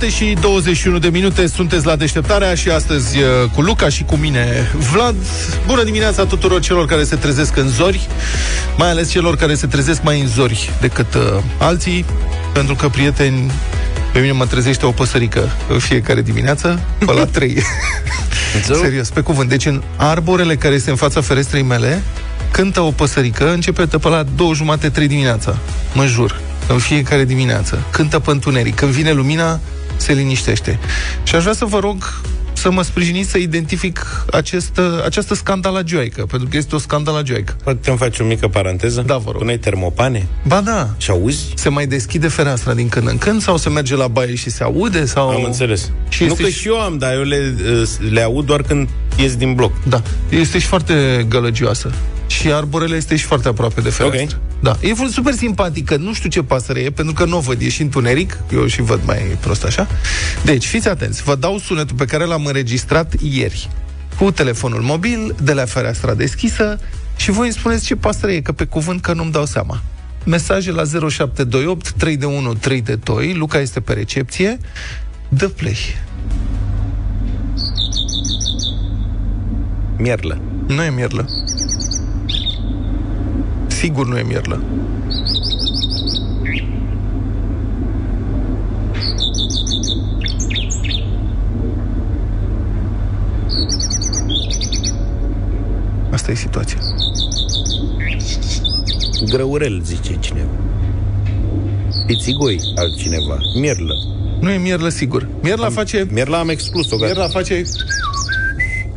7 0.00 0.24
și 0.24 0.36
21 0.40 0.98
de 0.98 1.08
minute 1.08 1.46
sunteți 1.46 1.86
la 1.86 1.96
deșteptarea 1.96 2.54
și 2.54 2.70
astăzi 2.70 3.18
uh, 3.18 3.50
cu 3.54 3.60
Luca 3.60 3.88
și 3.88 4.04
cu 4.04 4.16
mine 4.16 4.70
Vlad. 4.92 5.14
Bună 5.66 5.82
dimineața 5.84 6.24
tuturor 6.24 6.60
celor 6.60 6.86
care 6.86 7.04
se 7.04 7.16
trezesc 7.16 7.56
în 7.56 7.68
zori, 7.68 8.08
mai 8.76 8.90
ales 8.90 9.10
celor 9.10 9.36
care 9.36 9.54
se 9.54 9.66
trezesc 9.66 10.02
mai 10.02 10.20
în 10.20 10.26
zori 10.26 10.70
decât 10.80 11.14
uh, 11.14 11.22
alții, 11.58 12.04
pentru 12.52 12.74
că 12.74 12.88
prieteni 12.88 13.50
pe 14.12 14.18
mine 14.18 14.32
mă 14.32 14.46
trezește 14.46 14.86
o 14.86 14.90
păsărică 14.90 15.50
în 15.68 15.78
fiecare 15.78 16.22
dimineață, 16.22 16.80
pe 16.98 17.12
la 17.12 17.24
3. 17.24 17.62
Serios, 18.82 19.08
pe 19.08 19.20
cuvânt. 19.20 19.48
Deci 19.48 19.66
în 19.66 19.82
arborele 19.96 20.56
care 20.56 20.74
este 20.74 20.90
în 20.90 20.96
fața 20.96 21.20
ferestrei 21.20 21.62
mele, 21.62 22.02
cântă 22.50 22.80
o 22.80 22.90
păsărică, 22.90 23.52
începe 23.52 23.86
pe 23.86 24.08
la 24.08 24.24
două 24.36 24.54
jumate, 24.54 24.88
trei 24.88 25.08
dimineața. 25.08 25.58
Mă 25.92 26.06
jur 26.06 26.40
în 26.68 26.78
fiecare 26.78 27.24
dimineață. 27.24 27.82
Cântă 27.90 28.18
pe 28.18 28.30
întuneric. 28.30 28.74
Când 28.74 28.90
vine 28.90 29.12
lumina, 29.12 29.60
se 30.00 30.12
liniștește. 30.12 30.78
Și 31.22 31.34
aș 31.34 31.42
vrea 31.42 31.54
să 31.54 31.64
vă 31.64 31.78
rog 31.78 32.20
să 32.52 32.70
mă 32.70 32.82
sprijiniți 32.82 33.30
să 33.30 33.38
identific 33.38 34.24
acest, 34.32 34.80
această 35.04 35.34
scandalagioică, 35.34 36.26
pentru 36.26 36.48
că 36.48 36.56
este 36.56 36.74
o 36.74 36.78
scandalagioică. 36.78 37.56
Poate 37.64 37.88
îmi 37.90 37.98
faci 37.98 38.18
o 38.18 38.24
mică 38.24 38.48
paranteză? 38.48 39.02
Da, 39.06 39.16
vă 39.16 39.30
rog. 39.30 39.40
Pune 39.40 39.56
termopane? 39.56 40.26
Ba 40.46 40.60
da. 40.60 40.88
Și 40.96 41.10
auzi? 41.10 41.52
Se 41.54 41.68
mai 41.68 41.86
deschide 41.86 42.28
fereastra 42.28 42.74
din 42.74 42.88
când 42.88 43.08
în 43.08 43.18
când 43.18 43.42
sau 43.42 43.56
se 43.56 43.68
merge 43.68 43.96
la 43.96 44.08
baie 44.08 44.34
și 44.34 44.50
se 44.50 44.62
aude? 44.62 45.04
Sau... 45.04 45.28
Am 45.28 45.44
înțeles. 45.44 45.90
Și 46.08 46.22
nu 46.22 46.28
este 46.30 46.42
că 46.42 46.48
și- 46.48 46.58
și 46.58 46.68
eu 46.68 46.80
am, 46.80 46.98
dar 46.98 47.12
eu 47.14 47.22
le, 47.22 47.54
le 48.10 48.20
aud 48.22 48.46
doar 48.46 48.62
când 48.62 48.88
ies 49.16 49.36
din 49.36 49.54
bloc. 49.54 49.72
Da. 49.88 50.02
Este 50.28 50.58
și 50.58 50.66
foarte 50.66 51.26
gălăgioasă. 51.28 51.90
Și 52.30 52.52
arborele 52.52 52.96
este 52.96 53.16
și 53.16 53.24
foarte 53.24 53.48
aproape 53.48 53.80
de 53.80 53.90
fereastră. 53.90 54.38
Ok. 54.38 54.62
Da. 54.62 54.76
E 54.88 54.94
fost 54.94 55.12
super 55.12 55.32
simpatică. 55.32 55.96
Nu 55.96 56.14
știu 56.14 56.28
ce 56.28 56.42
pasăre 56.42 56.80
e, 56.80 56.90
pentru 56.90 57.14
că 57.14 57.24
nu 57.24 57.36
o 57.36 57.40
văd. 57.40 57.60
E 57.60 57.68
și 57.68 57.82
întuneric. 57.82 58.38
Eu 58.52 58.66
și 58.66 58.82
văd 58.82 59.00
mai 59.04 59.18
prost 59.40 59.64
așa. 59.64 59.88
Deci, 60.44 60.66
fiți 60.66 60.88
atenți. 60.88 61.22
Vă 61.22 61.34
dau 61.34 61.58
sunetul 61.58 61.96
pe 61.96 62.04
care 62.04 62.24
l-am 62.24 62.46
înregistrat 62.46 63.14
ieri. 63.20 63.68
Cu 64.18 64.30
telefonul 64.30 64.80
mobil, 64.80 65.34
de 65.42 65.52
la 65.52 65.64
fereastra 65.64 66.14
deschisă 66.14 66.80
și 67.16 67.30
voi 67.30 67.44
îmi 67.44 67.54
spuneți 67.54 67.84
ce 67.84 67.96
pasăre 67.96 68.32
e, 68.32 68.40
că 68.40 68.52
pe 68.52 68.64
cuvânt 68.64 69.00
că 69.00 69.12
nu-mi 69.12 69.32
dau 69.32 69.46
seama. 69.46 69.82
Mesaje 70.24 70.70
la 70.72 70.82
0728 70.84 71.90
3 71.90 72.16
de 72.16 72.24
1 72.26 72.54
3 72.54 72.82
de 72.82 72.94
2. 72.94 73.34
Luca 73.34 73.58
este 73.58 73.80
pe 73.80 73.92
recepție. 73.92 74.58
Dă 75.28 75.48
play. 75.48 75.76
Mierlă. 79.96 80.40
Nu 80.66 80.82
e 80.82 80.90
mierlă. 80.90 81.26
Sigur 83.80 84.06
nu 84.06 84.18
e 84.18 84.22
mierlă. 84.22 84.62
Asta 96.10 96.30
e 96.30 96.34
situația. 96.34 96.78
Grăurel, 99.28 99.80
zice 99.84 100.16
cineva. 100.20 100.48
Pițigoi, 102.06 102.60
altcineva. 102.74 103.38
Mierlă. 103.60 103.94
Nu 104.40 104.50
e 104.50 104.58
mierlă, 104.58 104.88
sigur. 104.88 105.28
Mierla 105.42 105.68
face... 105.68 106.06
Mierla 106.10 106.38
am 106.38 106.48
exclus-o, 106.48 106.96
gata. 106.96 107.12
Mierla 107.12 107.28
face... 107.28 107.62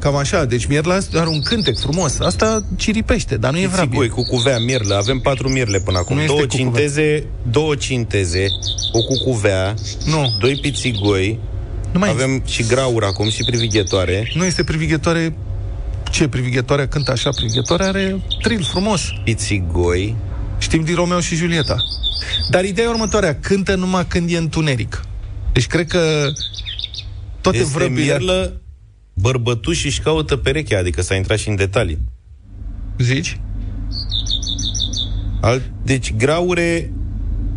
Cam 0.04 0.16
așa, 0.16 0.46
deci 0.46 0.66
mierla 0.66 0.98
are 1.14 1.28
un 1.28 1.42
cântec 1.42 1.80
frumos. 1.80 2.20
Asta 2.20 2.64
ciripește, 2.76 3.38
dar 3.38 3.52
nu 3.52 3.60
e 3.60 3.68
vrabie. 3.68 4.00
Pițigoi, 4.00 4.24
cucuvea, 4.24 4.60
mierlă. 4.60 4.96
Avem 4.96 5.20
patru 5.20 5.50
mierle 5.50 5.80
până 5.80 5.98
acum. 5.98 6.16
Nu 6.16 6.22
este 6.22 6.34
două 6.34 6.46
cucuvea. 6.46 6.66
cinteze, 6.66 7.26
două 7.52 7.76
cinteze, 7.76 8.46
o 8.92 9.02
cucuvea, 9.02 9.74
Nu, 10.06 10.38
doi 10.40 10.60
pițigoi, 10.62 11.40
nu 11.92 12.00
mai 12.00 12.10
avem 12.10 12.42
și 12.46 12.64
graur 12.64 13.04
acum 13.04 13.30
și 13.30 13.44
privighetoare, 13.44 14.32
Nu 14.36 14.46
este 14.46 14.64
privighetoare... 14.64 15.36
Ce 16.12 16.28
privighetoarea 16.28 16.88
cântă 16.88 17.12
așa? 17.12 17.30
Privighetoarea 17.30 17.88
are 17.88 18.22
tril 18.42 18.64
frumos. 18.64 19.02
pițigoi, 19.24 20.16
Știm 20.58 20.84
din 20.84 20.96
Romeo 20.96 21.20
și 21.20 21.36
Julieta. 21.36 21.76
Dar 22.50 22.64
ideea 22.64 22.88
e 22.88 22.90
următoarea, 22.90 23.40
cântă 23.40 23.76
numai 23.76 24.06
când 24.08 24.32
e 24.32 24.38
întuneric. 24.38 25.06
Deci 25.54 25.68
cred 25.68 25.88
că 25.88 26.32
toate 27.42 27.58
este 27.58 27.78
vrăbile... 27.78 28.02
mierlă, 28.02 28.63
bărbătuși 29.14 29.86
își 29.86 30.02
caută 30.02 30.36
perechea, 30.38 30.78
adică 30.80 31.02
s-a 31.02 31.16
intrat 31.16 31.38
și 31.38 31.50
în 31.50 31.56
detalii. 31.56 31.98
Zici? 32.98 33.40
Al, 35.42 35.62
deci 35.84 36.14
graure, 36.16 36.92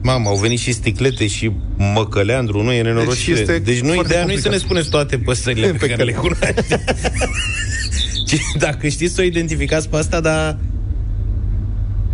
mamă, 0.03 0.29
au 0.29 0.37
venit 0.37 0.59
și 0.59 0.73
sticlete 0.73 1.27
și 1.27 1.51
măcăleandru, 1.95 2.63
nu 2.63 2.73
e 2.73 2.83
nenorocire. 2.83 3.35
Deci 3.35 3.41
este 3.41 3.59
Deci, 3.59 3.81
nu 3.81 3.93
foarte 3.93 4.13
ideea 4.13 4.25
nu 4.25 4.33
e 4.33 4.37
să 4.37 4.41
complicat. 4.49 4.53
ne 4.53 4.59
spuneți 4.67 4.89
toate 4.91 5.19
păsările 5.19 5.67
pe, 5.73 5.77
Pe 5.77 5.87
care 5.89 6.03
le 6.05 6.13
care- 6.13 6.29
cunoaște. 6.29 6.65
Ci 8.27 8.37
dacă 8.59 8.89
știți 8.89 9.15
să 9.15 9.21
o 9.21 9.25
identificați 9.25 9.89
pe 9.89 9.97
asta, 9.97 10.21
dar 10.21 10.59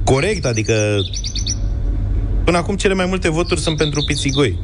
corect, 0.04 0.44
adică 0.44 0.96
până 2.44 2.56
acum 2.56 2.76
cele 2.76 2.94
mai 2.94 3.06
multe 3.06 3.30
voturi 3.30 3.60
sunt 3.60 3.76
pentru 3.76 4.02
pițigoi. 4.04 4.58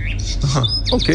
Aha, 0.44 0.62
ok. 0.90 1.06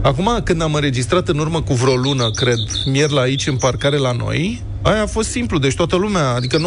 Acum, 0.00 0.40
când 0.44 0.62
am 0.62 0.74
înregistrat 0.74 1.28
în 1.28 1.38
urmă 1.38 1.62
cu 1.62 1.74
vreo 1.74 1.94
lună, 1.96 2.30
cred, 2.30 2.58
mierla 2.86 3.20
aici 3.20 3.46
în 3.46 3.56
parcare 3.56 3.96
la 3.96 4.12
noi, 4.12 4.62
aia 4.82 5.02
a 5.02 5.06
fost 5.06 5.28
simplu, 5.30 5.58
deci 5.58 5.74
toată 5.74 5.96
lumea, 5.96 6.28
adică 6.28 6.58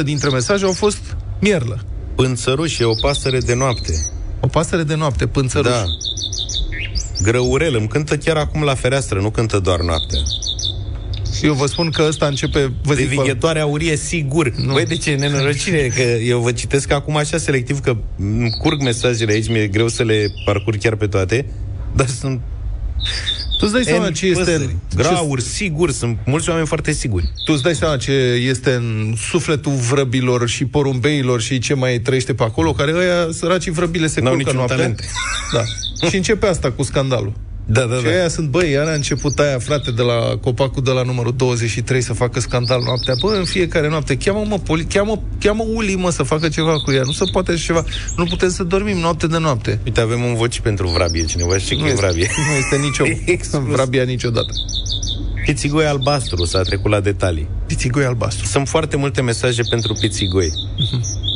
95% 0.00 0.04
dintre 0.04 0.28
mesaje 0.28 0.64
au 0.64 0.72
fost 0.72 1.16
mierlă. 1.40 1.84
Pânțăruș 2.14 2.78
e 2.78 2.84
o 2.84 2.94
pasăre 3.00 3.38
de 3.38 3.54
noapte. 3.54 3.92
O 4.40 4.46
pasăre 4.46 4.82
de 4.82 4.94
noapte, 4.94 5.26
pânțăruș. 5.26 5.70
Da. 5.70 5.84
Grăurel 7.22 7.74
îmi 7.76 7.88
cântă 7.88 8.16
chiar 8.16 8.36
acum 8.36 8.62
la 8.62 8.74
fereastră, 8.74 9.20
nu 9.20 9.30
cântă 9.30 9.58
doar 9.58 9.80
noaptea. 9.80 10.18
Eu 11.42 11.52
vă 11.54 11.66
spun 11.66 11.90
că 11.90 12.04
ăsta 12.08 12.26
începe... 12.26 12.72
Vă 12.82 12.94
zic, 12.94 13.04
vă- 13.08 13.14
Privighetoare 13.14 13.60
aurie, 13.60 13.96
sigur. 13.96 14.52
Nu. 14.56 14.72
Băi, 14.72 14.84
de 14.84 14.96
ce 14.96 15.10
nenorocire? 15.14 15.92
Că 15.94 16.02
eu 16.02 16.38
vă 16.40 16.52
citesc 16.52 16.92
acum 16.92 17.16
așa 17.16 17.38
selectiv 17.38 17.80
că 17.80 17.96
îmi 18.18 18.50
curg 18.62 18.82
mesajele 18.82 19.32
aici, 19.32 19.48
mi-e 19.48 19.66
greu 19.66 19.88
să 19.88 20.02
le 20.02 20.26
parcurg 20.44 20.78
chiar 20.78 20.94
pe 20.96 21.06
toate, 21.06 21.46
dar 21.96 22.06
sunt 22.06 22.40
tu 23.58 23.66
îți 23.66 23.72
dai 23.74 23.84
seama 23.84 24.08
N 24.08 24.12
ce 24.12 24.26
este 24.26 24.42
păsări. 24.42 24.62
în... 24.62 24.68
ce- 24.68 24.96
Grauri, 24.96 25.42
sigur, 25.42 25.90
sunt 25.90 26.18
mulți 26.26 26.48
oameni 26.48 26.66
foarte 26.66 26.92
siguri. 26.92 27.32
Tu 27.44 27.52
îți 27.52 27.62
dai 27.62 27.74
seama 27.74 27.96
ce 27.96 28.12
este 28.46 28.72
în 28.72 29.14
sufletul 29.30 29.72
vrăbilor 29.72 30.48
și 30.48 30.64
porumbeilor 30.64 31.40
și 31.40 31.58
ce 31.58 31.74
mai 31.74 31.98
trăiește 31.98 32.34
pe 32.34 32.42
acolo, 32.42 32.72
care 32.72 32.92
ăia, 32.96 33.26
săracii 33.30 33.70
vrăbile, 33.70 34.06
se 34.06 34.20
N-au 34.20 34.32
culcă 34.32 34.44
niciun 34.50 34.56
noaptea. 34.66 34.76
talent. 34.76 35.00
Da. 35.52 35.62
și 36.08 36.16
începe 36.16 36.46
asta 36.46 36.70
cu 36.72 36.82
scandalul. 36.82 37.32
Da, 37.72 37.84
da, 37.84 37.96
Și 37.96 38.06
aia 38.06 38.28
sunt, 38.28 38.48
băi, 38.48 38.70
iar 38.70 38.86
a 38.86 38.92
început 38.92 39.38
aia, 39.38 39.58
frate, 39.58 39.90
de 39.90 40.02
la 40.02 40.36
copacul 40.40 40.82
de 40.82 40.90
la 40.90 41.02
numărul 41.02 41.34
23 41.36 42.00
să 42.00 42.12
facă 42.12 42.40
scandal 42.40 42.82
noaptea. 42.84 43.14
Bă, 43.20 43.34
în 43.38 43.44
fiecare 43.44 43.88
noapte, 43.88 44.16
cheamă, 44.16 44.44
mă, 44.48 44.58
poli- 44.58 44.86
cheamă, 44.88 45.22
cheamă 45.40 45.64
Uli, 45.74 45.94
mă, 45.94 46.10
să 46.10 46.22
facă 46.22 46.48
ceva 46.48 46.72
cu 46.84 46.92
ea. 46.92 47.02
Nu 47.04 47.12
se 47.12 47.24
poate 47.32 47.52
așa 47.52 47.64
ceva. 47.64 47.84
Nu 48.16 48.24
putem 48.24 48.50
să 48.50 48.62
dormim 48.62 48.98
noapte 48.98 49.26
de 49.26 49.38
noapte. 49.38 49.80
Uite, 49.84 50.00
avem 50.00 50.22
un 50.24 50.34
voci 50.34 50.60
pentru 50.60 50.88
vrabie. 50.88 51.24
Cineva 51.24 51.58
știe 51.58 51.76
că 51.76 51.82
e 51.82 51.86
este, 51.86 52.00
vrabie. 52.00 52.28
nu 52.50 52.56
este 52.58 52.76
nicio 52.76 53.04
Exclus. 53.32 53.62
vrabia 53.62 54.02
niciodată. 54.02 54.52
Pițigoi 55.44 55.84
albastru, 55.84 56.44
s-a 56.44 56.62
trecut 56.62 56.90
la 56.90 57.00
detalii. 57.00 57.48
Pițigoi 57.66 58.04
albastru. 58.04 58.46
Sunt 58.46 58.68
foarte 58.68 58.96
multe 58.96 59.22
mesaje 59.22 59.62
pentru 59.70 59.92
pițigoi. 60.00 60.50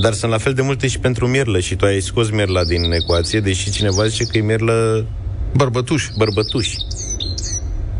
Dar 0.02 0.12
sunt 0.12 0.30
la 0.30 0.38
fel 0.38 0.52
de 0.52 0.62
multe 0.62 0.86
și 0.86 0.98
pentru 0.98 1.26
mierlă 1.28 1.60
și 1.60 1.74
tu 1.74 1.84
ai 1.84 2.00
scos 2.00 2.30
mierla 2.30 2.64
din 2.64 2.92
ecuație, 2.92 3.40
deși 3.40 3.70
cineva 3.70 4.06
zice 4.06 4.24
că 4.24 4.38
e 4.38 4.40
mierlă 4.40 5.06
Bărbătuș. 5.56 6.08
bărbătuș. 6.16 6.68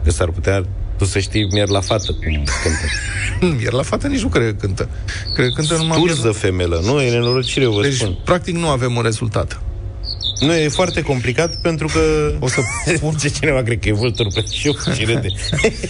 Că 0.05 0.11
s-ar 0.11 0.29
putea 0.31 0.63
tu 0.99 1.05
să 1.05 1.19
știi 1.19 1.49
mierla 1.53 1.81
fată 1.81 2.13
cum 2.13 2.45
cântă. 2.63 3.61
Iar 3.65 3.73
la 3.73 3.83
fată 3.83 4.07
nici 4.07 4.21
nu 4.23 4.29
cred 4.29 4.47
că 4.47 4.53
cântă. 4.67 4.89
Cred 5.35 5.47
că 5.47 5.53
cântă 5.55 5.77
numai 5.77 5.99
Turză 5.99 6.31
femelă, 6.31 6.81
nu? 6.85 7.01
E 7.01 7.11
nenorocire, 7.11 7.67
vă 7.67 7.83
Deci, 7.83 7.95
spun. 7.95 8.19
practic, 8.25 8.55
nu 8.55 8.69
avem 8.69 8.97
un 8.97 9.03
rezultat. 9.03 9.61
Nu, 10.41 10.53
e 10.53 10.69
foarte 10.69 11.03
complicat 11.03 11.57
pentru 11.57 11.87
că... 11.87 12.35
O 12.39 12.49
să 12.49 12.61
pun, 13.01 13.15
Ce 13.15 13.29
cineva 13.29 13.63
cred 13.63 13.79
că 13.79 13.89
e 13.89 13.93
vultur 13.93 14.27
pe 14.35 14.45
șiu 14.53 14.73
și 14.95 15.05
râde. 15.05 15.29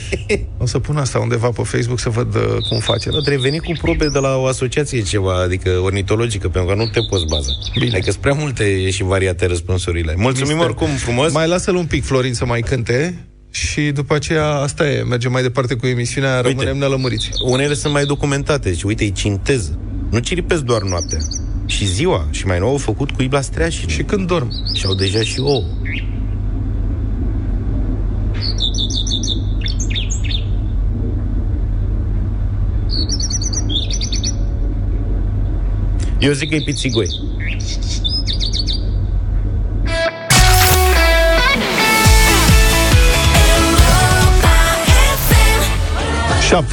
o 0.62 0.66
să 0.66 0.78
pun 0.78 0.96
asta 0.96 1.18
undeva 1.18 1.48
pe 1.48 1.62
Facebook 1.62 1.98
să 1.98 2.08
văd 2.08 2.34
uh, 2.34 2.56
cum 2.68 2.78
face. 2.78 3.08
Nu, 3.10 3.20
trebuie 3.20 3.50
veni 3.50 3.58
cu 3.58 3.72
probe 3.82 4.08
de 4.08 4.18
la 4.18 4.36
o 4.36 4.46
asociație 4.46 5.02
ceva, 5.02 5.40
adică 5.42 5.70
ornitologică, 5.82 6.48
pentru 6.48 6.74
că 6.74 6.82
nu 6.82 6.86
te 6.86 7.00
poți 7.08 7.24
baza. 7.26 7.50
Bine. 7.78 7.92
Adică 7.92 8.10
sunt 8.10 8.22
prea 8.22 8.34
multe 8.34 8.90
și 8.90 9.02
variate 9.02 9.46
răspunsurile. 9.46 10.14
Mulțumim 10.16 10.56
Mister. 10.56 10.66
oricum 10.66 10.88
frumos. 10.88 11.32
Mai 11.32 11.48
lasă-l 11.48 11.74
un 11.74 11.86
pic, 11.86 12.04
Florin, 12.04 12.34
să 12.34 12.44
mai 12.44 12.60
cânte 12.60 13.26
și 13.50 13.80
după 13.80 14.14
aceea 14.14 14.46
asta 14.46 14.88
e, 14.88 15.02
mergem 15.02 15.32
mai 15.32 15.42
departe 15.42 15.74
cu 15.74 15.86
emisiunea, 15.86 16.40
rămânem 16.40 16.76
nelămuriți. 16.76 17.30
Unele 17.44 17.74
sunt 17.74 17.92
mai 17.92 18.04
documentate. 18.04 18.68
Deci, 18.68 18.82
uite, 18.82 19.04
e 19.04 19.10
cintez. 19.10 19.70
Nu 20.10 20.18
ciripesc 20.18 20.62
doar 20.62 20.82
noaptea. 20.82 21.18
Și 21.66 21.86
ziua, 21.86 22.26
și 22.30 22.46
mai 22.46 22.58
nou 22.58 22.68
au 22.68 22.76
făcut 22.76 23.10
cu 23.10 23.22
ibla 23.22 23.40
streașină. 23.40 23.90
Și 23.90 24.02
când 24.02 24.26
dorm. 24.26 24.50
Și 24.74 24.86
au 24.86 24.94
deja 24.94 25.22
și 25.22 25.40
ouă. 25.40 25.64
Eu 36.18 36.32
zic 36.32 36.48
că 36.48 36.54
e 36.54 36.62
pițigoi. 36.64 37.08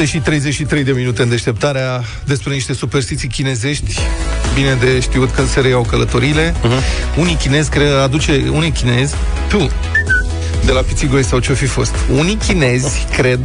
și 0.06 0.18
33 0.20 0.84
de 0.84 0.92
minute 0.92 1.22
în 1.22 1.30
deșteptarea 1.30 2.04
despre 2.26 2.54
niște 2.54 2.74
superstiții 2.74 3.28
chinezești 3.28 4.00
bine 4.53 4.74
de 4.74 5.00
știut 5.00 5.31
când 5.31 5.48
se 5.50 5.59
reiau 5.59 5.81
călătorile. 5.81 6.51
Uh-huh. 6.51 7.18
Unii 7.18 7.36
chinezi 7.36 7.69
cred, 7.69 8.00
aduce, 8.00 8.50
unii 8.51 8.71
chinezi, 8.71 9.13
tu, 9.50 9.69
de 10.65 10.71
la 10.71 10.81
Pițigoi 10.81 11.24
sau 11.24 11.39
ce-o 11.39 11.56
fi 11.56 11.65
fost. 11.65 11.95
Unii 12.18 12.36
chinezi 12.36 13.07
cred 13.12 13.39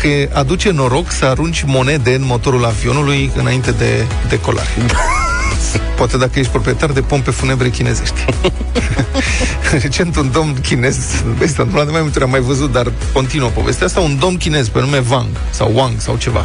că 0.00 0.38
aduce 0.38 0.70
noroc 0.70 1.10
să 1.10 1.24
arunci 1.24 1.62
monede 1.66 2.14
în 2.14 2.24
motorul 2.24 2.64
avionului 2.64 3.30
înainte 3.36 3.70
de 3.70 4.06
decolare. 4.28 4.68
Poate 5.96 6.16
dacă 6.16 6.38
ești 6.38 6.50
proprietar 6.50 6.90
de 6.90 7.00
pompe 7.00 7.30
funebre 7.30 7.68
chinezești. 7.68 8.24
Recent 9.82 10.16
un 10.16 10.30
domn 10.32 10.54
chinez, 10.62 10.96
s-a 10.96 11.22
întâmplat 11.38 11.84
de 11.84 11.92
mai 11.92 12.00
multe 12.00 12.16
ori, 12.16 12.24
am 12.24 12.30
mai 12.30 12.40
văzut, 12.40 12.72
dar 12.72 12.92
continuă 13.12 13.48
povestea 13.48 13.86
asta, 13.86 14.00
un 14.00 14.18
domn 14.18 14.36
chinez 14.36 14.68
pe 14.68 14.80
nume 14.80 15.02
Wang 15.10 15.28
sau 15.50 15.72
Wang 15.74 16.00
sau 16.00 16.16
ceva. 16.16 16.44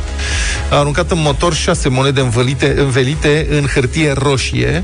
A 0.70 0.78
aruncat 0.78 1.12
în 1.12 1.22
motor 1.22 1.54
șase 1.54 1.90
monede 1.90 2.22
învelite, 2.22 2.76
învelite 2.78 3.48
în 3.50 3.66
hârtie 3.66 4.12
roșie 4.12 4.84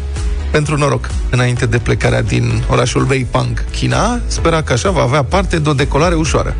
pentru 0.52 0.78
noroc, 0.78 1.10
înainte 1.30 1.66
de 1.66 1.78
plecarea 1.78 2.22
din 2.22 2.64
orașul 2.70 3.08
Weipang, 3.10 3.66
China, 3.72 4.20
spera 4.28 4.62
că 4.62 4.74
așa 4.74 4.90
va 4.90 5.02
avea 5.02 5.24
parte 5.24 5.60
de 5.60 5.70
o 5.70 5.74
decolare 5.74 6.16
ușoară. 6.16 6.56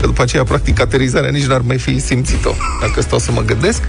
Că 0.00 0.06
după 0.06 0.22
aceea, 0.22 0.44
practic, 0.44 0.80
aterizarea 0.80 1.30
nici 1.30 1.44
n-ar 1.44 1.60
mai 1.60 1.78
fi 1.78 1.98
simțit-o, 1.98 2.50
dacă 2.80 3.00
stau 3.00 3.18
să 3.18 3.32
mă 3.32 3.40
gândesc. 3.40 3.82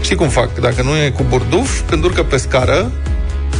Știi 0.00 0.16
cum 0.16 0.28
fac? 0.28 0.60
Dacă 0.60 0.82
nu 0.82 0.96
e 0.96 1.10
cu 1.10 1.24
burduf, 1.28 1.80
când 1.88 2.04
urcă 2.04 2.22
pe 2.22 2.36
scară, 2.36 2.90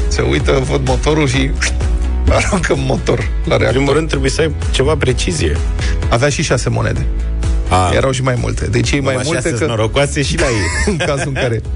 se 0.08 0.22
uită, 0.22 0.62
văd 0.70 0.86
motorul 0.86 1.28
și 1.28 1.50
aruncă 2.36 2.74
motor 2.76 3.18
la 3.18 3.56
reactor. 3.56 3.66
În 3.66 3.72
primul 3.72 3.92
rând 3.92 4.08
trebuie 4.08 4.30
să 4.30 4.40
ai 4.40 4.54
ceva 4.70 4.96
precizie. 4.96 5.56
Avea 6.08 6.28
și 6.28 6.42
șase 6.42 6.68
monede. 6.68 7.06
A. 7.68 7.90
Erau 7.94 8.10
și 8.10 8.22
mai 8.22 8.36
multe. 8.40 8.66
Deci 8.66 8.90
ei 8.90 9.00
mai 9.00 9.20
multe 9.24 9.50
că... 9.50 9.66
norocoase 9.66 10.22
și 10.22 10.38
la 10.38 10.46
ei. 10.46 10.66
în 10.92 10.96
cazul 10.96 11.26
în 11.26 11.32
care... 11.32 11.60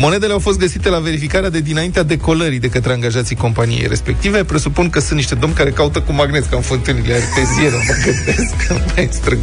Monedele 0.00 0.32
au 0.32 0.38
fost 0.38 0.58
găsite 0.58 0.88
la 0.88 0.98
verificarea 0.98 1.50
de 1.50 1.60
dinaintea 1.60 2.02
decolării 2.02 2.58
de 2.58 2.68
către 2.68 2.92
angajații 2.92 3.36
companiei 3.36 3.86
respective. 3.88 4.44
Presupun 4.44 4.90
că 4.90 5.00
sunt 5.00 5.18
niște 5.18 5.34
domni 5.34 5.54
care 5.54 5.70
caută 5.70 6.00
cu 6.00 6.12
magnet, 6.12 6.46
ca 6.46 6.56
în 6.56 6.62
fântânile 6.62 7.14
arteziene, 7.14 7.76
mă 7.86 7.94
gândesc, 8.04 8.72
mai 8.94 9.08
strâng. 9.10 9.40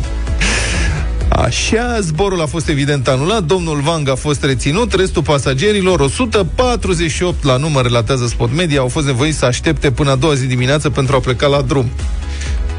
Așa, 1.30 2.00
zborul 2.02 2.42
a 2.42 2.46
fost 2.46 2.70
evident 2.70 3.08
anulat, 3.08 3.44
domnul 3.44 3.80
Vang 3.80 4.10
a 4.10 4.16
fost 4.16 4.44
reținut, 4.44 4.94
restul 4.94 5.22
pasagerilor, 5.22 6.00
148 6.00 7.44
la 7.44 7.58
număr, 7.58 7.84
relatează 7.84 8.28
Spot 8.28 8.54
Media, 8.56 8.80
au 8.80 8.88
fost 8.88 9.06
nevoiți 9.06 9.38
să 9.38 9.46
aștepte 9.46 9.92
până 9.92 10.12
a 10.12 10.16
doua 10.16 10.34
zi 10.34 10.46
dimineață 10.46 10.90
pentru 10.90 11.16
a 11.16 11.20
pleca 11.20 11.48
la 11.48 11.62
drum. 11.62 11.90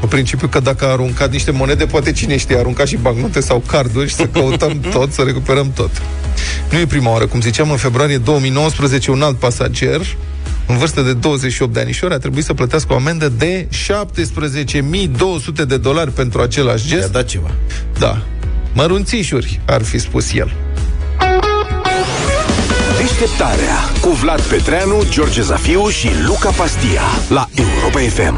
În 0.01 0.07
principiu 0.07 0.47
că 0.47 0.59
dacă 0.59 0.85
a 0.85 0.91
aruncat 0.91 1.31
niște 1.31 1.51
monede, 1.51 1.85
poate 1.85 2.11
cine 2.11 2.37
știe, 2.37 2.55
a 2.55 2.59
aruncat 2.59 2.87
și 2.87 2.97
bancnote 2.97 3.39
sau 3.39 3.63
carduri 3.65 4.09
și 4.09 4.15
să 4.15 4.25
căutăm 4.25 4.79
tot, 4.93 5.11
să 5.11 5.21
recuperăm 5.21 5.71
tot. 5.75 5.89
Nu 6.71 6.77
e 6.77 6.85
prima 6.85 7.11
oară, 7.11 7.27
cum 7.27 7.41
ziceam, 7.41 7.71
în 7.71 7.77
februarie 7.77 8.17
2019 8.17 9.11
un 9.11 9.21
alt 9.21 9.37
pasager 9.37 10.01
în 10.69 10.77
vârstă 10.77 11.01
de 11.01 11.13
28 11.13 11.73
de 11.73 11.79
anișori, 11.79 12.13
a 12.13 12.17
trebuit 12.17 12.43
să 12.43 12.53
plătească 12.53 12.93
o 12.93 12.95
amendă 12.95 13.29
de 13.29 13.67
17.200 13.67 15.65
de 15.67 15.77
dolari 15.77 16.11
pentru 16.11 16.41
același 16.41 16.87
gest. 16.87 17.01
I-a 17.01 17.07
dat 17.07 17.25
ceva. 17.25 17.51
Da. 17.99 18.21
Mărunțișuri, 18.73 19.61
ar 19.65 19.83
fi 19.83 19.97
spus 19.97 20.33
el. 20.33 20.51
Deșteptarea 22.97 23.75
cu 24.01 24.09
Vlad 24.09 24.41
Petreanu, 24.41 25.03
George 25.09 25.41
Zafiu 25.41 25.87
și 25.87 26.09
Luca 26.27 26.49
Pastia 26.49 27.01
la 27.29 27.49
Europa 27.55 27.99
FM. 27.99 28.37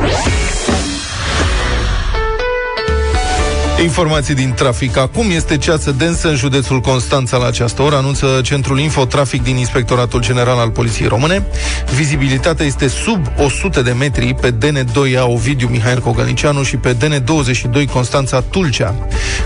Informații 3.82 4.34
din 4.34 4.54
trafic. 4.56 4.98
Acum 4.98 5.32
este 5.32 5.58
ceață 5.58 5.92
densă 5.92 6.30
în 6.30 6.36
județul 6.36 6.80
Constanța 6.80 7.38
la 7.38 7.46
această 7.48 7.82
oră, 7.82 7.96
anunță 7.96 8.42
Centrul 8.44 8.80
Infotrafic 8.80 9.44
din 9.44 9.58
Inspectoratul 9.58 10.22
General 10.22 10.58
al 10.58 10.70
Poliției 10.70 11.08
Române. 11.08 11.46
Vizibilitatea 11.96 12.66
este 12.66 12.88
sub 12.88 13.28
100 13.38 13.82
de 13.82 13.92
metri 13.92 14.34
pe 14.34 14.52
DN2A 14.52 15.24
Ovidiu 15.28 15.68
Mihail 15.68 16.00
Cogălnicianu 16.00 16.64
și 16.64 16.78
pe 16.78 16.96
DN22 16.96 17.86
Constanța 17.92 18.42
Tulcea. 18.42 18.96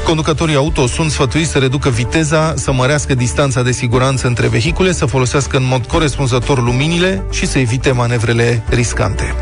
Conducătorii 0.06 0.56
auto 0.56 0.88
sunt 0.88 1.12
sfătuiți 1.12 1.52
să 1.52 1.58
reducă 1.58 1.90
viteza, 1.90 2.54
să 2.58 2.72
mărească 2.72 3.16
distanța 3.16 3.62
de 3.62 3.72
siguranță 3.72 4.28
între 4.28 4.48
vehicule, 4.48 4.92
să 4.92 5.06
folosească 5.06 5.58
în 5.58 5.66
mod 5.66 5.86
corespunzător 5.86 6.64
luminile 6.64 7.24
și 7.32 7.48
să 7.48 7.60
evite 7.60 7.92
manevrele 7.92 8.64
riscante. 8.70 9.36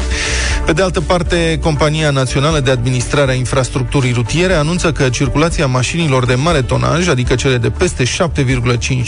Pe 0.66 0.74
de 0.74 0.81
altă 0.81 1.01
parte, 1.01 1.60
Compania 1.62 2.10
Națională 2.10 2.60
de 2.60 2.72
Administrare 2.72 3.31
a 3.31 3.36
Infrastructurii 3.36 4.12
Rutiere 4.12 4.54
anunță 4.54 4.82
anunță 4.83 5.03
că 5.03 5.09
circulația 5.09 5.68
mașinilor 5.68 6.25
de 6.25 6.35
mare 6.35 6.62
tonaj, 6.62 7.07
adică 7.07 7.35
cele 7.35 7.57
de 7.57 7.69
peste 7.69 8.03
7,5 8.03 8.09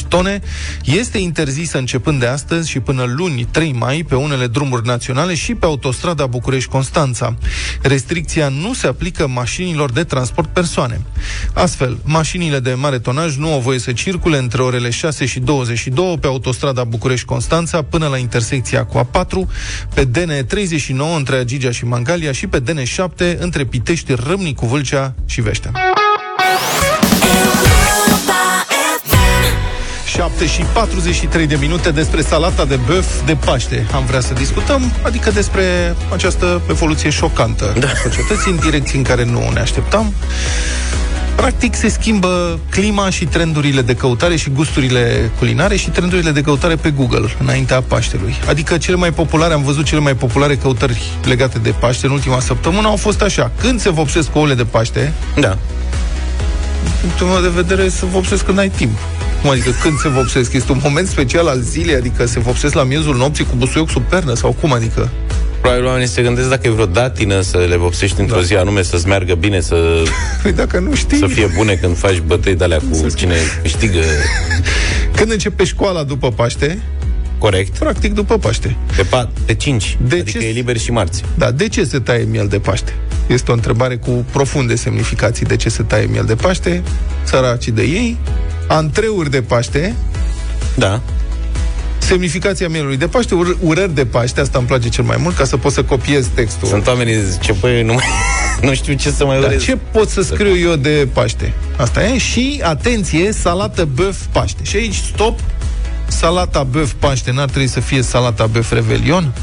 tone, 0.07 0.42
este 0.83 1.18
interzisă 1.18 1.77
începând 1.77 2.19
de 2.19 2.25
astăzi 2.25 2.69
și 2.69 2.80
până 2.80 3.04
luni 3.04 3.48
3 3.51 3.74
mai 3.74 4.06
pe 4.07 4.16
unele 4.16 4.48
drumuri 4.48 4.86
naționale 4.86 5.36
și 5.36 5.56
pe 5.56 5.66
autostrada 5.66 6.25
București-Constanța. 6.25 7.36
Restricția 7.81 8.50
nu 8.50 8.74
se 8.74 8.88
aplică 8.88 9.27
mașinilor 9.27 9.92
de 9.92 10.04
transport 10.04 10.50
persoane. 10.50 11.01
Astfel, 11.54 11.98
mașinile 12.04 12.60
de 12.60 12.74
mare 12.74 13.00
tonaj 13.00 13.38
nu 13.38 13.51
au 13.51 13.60
voie 13.60 13.80
să 13.80 13.92
circule 13.92 14.38
între 14.38 14.62
orele 14.62 14.89
6 14.89 15.25
și 15.25 15.39
22 15.39 16.18
pe 16.21 16.28
autostrada 16.28 16.83
București-Constanța 16.83 17.81
până 17.81 18.07
la 18.07 18.18
intersecția 18.18 18.86
cu 18.86 19.10
A4, 19.10 19.50
pe 19.94 20.07
DN39 20.07 21.16
între 21.16 21.36
Agigea 21.36 21.71
și 21.71 21.86
Mangalia 21.86 22.31
și 22.31 22.48
pe 22.48 22.62
DN7 22.62 23.38
între 23.38 23.66
Pitești, 23.66 24.13
Râmnicu, 24.13 24.66
Vâlcea 24.66 25.16
și 25.25 25.42
Vești. 25.42 25.55
București. 25.62 25.94
7 30.06 30.46
și 30.46 30.62
43 30.74 31.48
de 31.48 31.56
minute 31.56 31.92
despre 31.92 32.22
salata 32.22 32.66
de 32.66 32.75
băf 32.75 33.25
de 33.25 33.36
Paște. 33.46 33.88
Am 33.94 34.06
vrea 34.06 34.19
să 34.19 34.34
discutăm, 34.34 34.92
adică 35.02 35.31
despre 35.31 35.96
această 36.13 36.62
evoluție 36.69 37.10
șocantă 37.10 37.74
da. 37.80 37.88
a 37.88 37.96
societății 38.04 38.52
în 38.52 38.57
direcții 38.57 38.98
în 38.98 39.04
care 39.04 39.25
nu 39.25 39.50
ne 39.54 39.60
așteptam. 39.60 40.13
Practic 41.36 41.76
se 41.76 41.88
schimbă 41.88 42.60
clima 42.70 43.10
și 43.10 43.26
trendurile 43.26 43.82
de 43.82 43.96
căutare 43.96 44.36
și 44.36 44.50
gusturile 44.50 45.32
culinare 45.38 45.76
și 45.76 45.90
trendurile 45.90 46.32
de 46.32 46.42
căutare 46.42 46.76
pe 46.76 46.92
Google 46.92 47.30
înaintea 47.40 47.81
Paștelui. 47.81 48.36
Adică 48.48 48.78
cele 48.78 48.95
mai 48.95 49.12
populare, 49.12 49.54
am 49.54 49.64
văzut 49.64 49.86
cele 49.86 50.00
mai 50.00 50.16
populare 50.16 50.56
căutări 50.56 51.02
legate 51.24 51.59
de 51.59 51.74
Paște 51.80 52.06
în 52.06 52.12
ultima 52.12 52.40
săptămână 52.40 52.88
au 52.88 52.95
fost 52.95 53.21
așa. 53.21 53.52
Când 53.62 53.80
se 53.80 53.90
vopsesc 53.90 54.36
ouăle 54.36 54.54
de 54.54 54.64
Paște? 54.64 55.14
Da. 55.40 55.57
Din 56.83 56.92
punctul 57.02 57.28
meu 57.28 57.42
de 57.42 57.62
vedere, 57.62 57.90
se 57.90 58.06
vopsesc 58.06 58.45
când 58.45 58.59
ai 58.59 58.69
timp. 58.69 58.98
Cum 59.42 59.50
adică 59.50 59.69
când 59.81 60.00
se 60.00 60.09
vopsesc? 60.09 60.54
Este 60.54 60.71
un 60.71 60.80
moment 60.83 61.07
special 61.07 61.48
al 61.48 61.59
zilei, 61.59 61.95
adică 61.95 62.26
se 62.26 62.40
vopsesc 62.40 62.74
la 62.74 62.83
miezul 62.83 63.16
nopții 63.16 63.45
cu 63.45 63.56
busuioc 63.56 63.90
sub 63.90 64.04
pernă 64.04 64.33
sau 64.33 64.56
cum 64.62 64.74
adică? 64.74 65.09
Probabil 65.66 65.90
oamenii 65.90 66.07
se 66.07 66.22
gândesc 66.22 66.50
dacă 66.50 66.68
e 66.68 66.69
vreo 66.69 66.86
datină 66.86 67.42
să 67.42 67.57
le 67.57 67.76
vopsești 67.76 68.19
într-o 68.19 68.36
da. 68.36 68.42
zi 68.42 68.56
anume, 68.56 68.81
să-ți 68.81 69.07
meargă 69.07 69.36
bine, 69.36 69.60
să... 69.60 70.04
Păi 70.44 70.52
dacă 70.52 70.80
nu 70.80 70.95
știi... 70.95 71.18
Să 71.18 71.28
fie 71.28 71.45
bune 71.56 71.74
când 71.74 71.98
faci 71.98 72.19
bătăi 72.19 72.56
de-alea 72.56 72.78
cu 72.78 72.95
să 72.95 73.16
cine 73.16 73.36
câștigă... 73.62 74.00
Când 75.16 75.31
începe 75.31 75.64
școala 75.64 76.04
după 76.04 76.31
Paște, 76.31 76.81
Corect. 77.38 77.78
Practic 77.78 78.14
după 78.14 78.38
Paște. 78.38 78.76
Pe, 78.95 79.04
pa- 79.04 79.45
pe 79.45 79.54
5. 79.54 79.98
De 80.07 80.16
adică 80.16 80.38
ce? 80.40 80.48
e 80.48 80.52
liber 80.52 80.78
și 80.78 80.92
marți. 80.92 81.24
Da, 81.38 81.52
de 81.52 81.68
ce 81.68 81.84
se 81.84 82.00
taie 82.00 82.24
miel 82.24 82.48
de 82.48 82.60
Paște? 82.60 82.94
Este 83.28 83.52
o 83.52 83.54
întrebare 83.54 83.95
cu 83.95 84.26
profunde 84.31 84.76
semnificații. 84.76 85.45
De 85.45 85.56
ce 85.56 85.69
se 85.69 85.84
taie 85.84 86.06
miel 86.06 86.26
de 86.26 86.36
Paște? 86.36 86.84
Săracii 87.24 87.72
de 87.72 87.81
ei. 87.81 88.18
Antreuri 88.68 89.30
de 89.30 89.42
Paște. 89.42 89.95
Da 90.76 91.02
semnificația 92.06 92.69
mielului 92.69 92.97
de 92.97 93.07
Paște, 93.07 93.35
ur- 93.35 93.57
urări 93.59 93.94
de 93.95 94.06
Paște, 94.06 94.42
asta 94.42 94.57
îmi 94.57 94.68
place 94.68 94.90
cel 94.90 95.04
mai 95.04 95.18
mult, 95.19 95.35
ca 95.35 95.45
să 95.45 95.57
pot 95.57 95.71
să 95.71 95.83
copiez 95.83 96.28
textul. 96.33 96.68
Sunt 96.68 96.88
oamenii 96.88 97.18
ce 97.42 97.54
păi, 97.54 97.83
nu, 97.83 97.94
mai, 97.94 98.06
nu 98.69 98.74
știu 98.74 98.94
ce 98.94 99.12
să 99.12 99.26
mai 99.26 99.38
urez. 99.38 99.64
ce 99.64 99.78
pot 99.92 100.09
să 100.09 100.21
scriu 100.21 100.57
eu 100.57 100.76
de 100.76 101.07
Paște? 101.14 101.54
Asta 101.78 102.04
e. 102.04 102.18
Și, 102.18 102.59
atenție, 102.64 103.31
salată 103.31 103.85
băf 103.85 104.18
Paște. 104.31 104.64
Și 104.64 104.76
aici, 104.76 104.95
stop, 104.95 105.40
salata 106.07 106.64
băf 106.64 106.92
Paște 107.00 107.31
n-ar 107.31 107.50
trebui 107.50 107.68
să 107.68 107.80
fie 107.80 108.02
salata 108.02 108.45
băf 108.45 108.71
Revelion? 108.71 109.24
Cum 109.24 109.33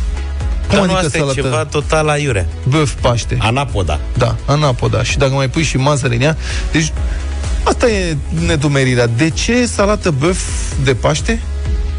Dar 0.68 0.78
adică 0.78 0.92
nu 0.92 1.06
asta 1.06 1.18
salată... 1.18 1.40
e 1.40 1.42
ceva 1.42 1.64
total 1.64 2.08
aiurea. 2.08 2.46
Băf 2.68 2.92
Paște. 3.00 3.36
Anapoda. 3.40 4.00
Da, 4.18 4.36
anapoda. 4.46 5.02
Și 5.02 5.18
dacă 5.18 5.32
mai 5.32 5.48
pui 5.48 5.62
și 5.62 5.76
mazăre 5.76 6.14
în 6.14 6.20
ea, 6.20 6.36
deci 6.72 6.92
Asta 7.64 7.90
e 7.90 8.16
nedumerirea. 8.46 9.06
De 9.06 9.30
ce 9.30 9.66
salată 9.66 10.10
băf 10.10 10.38
de 10.84 10.94
Paște? 10.94 11.40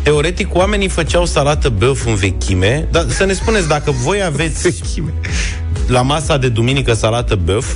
Teoretic, 0.03 0.55
oamenii 0.55 0.87
făceau 0.87 1.25
salată 1.25 1.69
băf 1.69 2.05
în 2.05 2.15
vechime, 2.15 2.87
dar 2.91 3.05
să 3.09 3.25
ne 3.25 3.33
spuneți, 3.33 3.67
dacă 3.67 3.91
voi 3.91 4.23
aveți 4.23 4.61
vechime. 4.69 5.13
la 5.87 6.01
masa 6.01 6.37
de 6.37 6.49
duminică 6.49 6.93
salată 6.93 7.35
băf, 7.35 7.75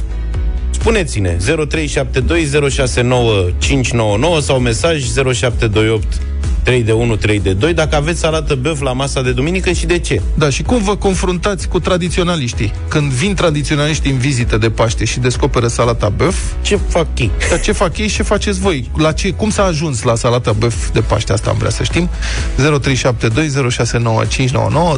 spuneți-ne. 0.70 1.38
0372069599 1.38 1.42
sau 4.42 4.60
mesaj 4.60 5.04
0728 5.34 6.04
3 6.68 6.84
de 6.84 6.92
1, 6.92 7.16
3 7.16 7.40
de 7.40 7.54
2, 7.54 7.74
dacă 7.74 7.96
aveți 7.96 8.20
salată 8.20 8.56
băf 8.56 8.82
la 8.82 8.94
masa 8.94 9.22
de 9.22 9.32
duminică 9.32 9.72
și 9.72 9.86
de 9.86 10.00
ce? 10.00 10.22
Da, 10.38 10.50
și 10.50 10.64
cum 10.64 10.84
vă 10.84 10.96
confruntați 10.96 11.68
cu 11.68 11.80
tradiționaliștii? 11.80 12.74
Când 12.88 13.12
vin 13.12 13.36
tradiționaliștii 13.36 14.12
în 14.12 14.18
vizită 14.18 14.58
de 14.58 14.70
Paște 14.70 15.06
și 15.06 15.20
descoperă 15.20 15.68
salata 15.68 16.10
băf, 16.10 16.36
Ce 16.62 16.76
fac 16.76 17.08
ei? 17.18 17.32
dar 17.50 17.60
ce 17.60 17.72
fac 17.72 17.98
ei 17.98 18.08
și 18.08 18.16
ce 18.16 18.24
faceți 18.24 18.60
voi? 18.60 18.90
La 18.98 19.12
ce, 19.12 19.30
cum 19.30 19.50
s-a 19.50 19.64
ajuns 19.64 20.02
la 20.02 20.16
salata 20.16 20.52
băf 20.52 20.92
de 20.92 21.02
Paște? 21.02 21.34
Asta 21.34 21.50
am 21.50 21.58
vrea 21.58 21.70
să 21.70 21.84
știm. 21.84 22.10
0372069599, 22.58 22.62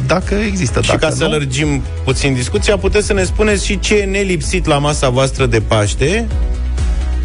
dacă 0.06 0.34
există. 0.34 0.80
Și 0.80 0.88
dacă 0.88 1.00
ca 1.00 1.08
nu, 1.08 1.14
să 1.14 1.26
lărgim 1.26 1.82
puțin 2.04 2.34
discuția, 2.34 2.76
puteți 2.76 3.06
să 3.06 3.12
ne 3.12 3.24
spuneți 3.24 3.66
și 3.66 3.78
ce 3.78 3.94
e 3.94 4.04
nelipsit 4.04 4.66
la 4.66 4.78
masa 4.78 5.08
voastră 5.08 5.46
de 5.46 5.60
Paște, 5.60 6.26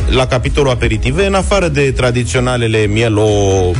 la 0.09 0.27
capitolul 0.27 0.71
aperitive, 0.71 1.25
în 1.25 1.33
afară 1.33 1.67
de 1.67 1.91
tradiționalele 1.91 2.77
miel, 2.77 3.17
o 3.17 3.71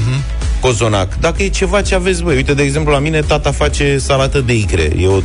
cozonac. 0.66 1.16
Dacă 1.20 1.44
e 1.44 1.48
ceva 1.48 1.82
ce 1.82 1.96
aveți 1.96 2.24
voi. 2.24 2.36
Uite, 2.36 2.54
de 2.54 2.64
exemplu, 2.64 2.92
la 2.92 3.00
mine 3.00 3.20
tata 3.22 3.52
face 3.52 3.98
salată 3.98 4.42
de 4.42 4.54
icre. 4.54 4.92
E 5.00 5.08
o 5.08 5.20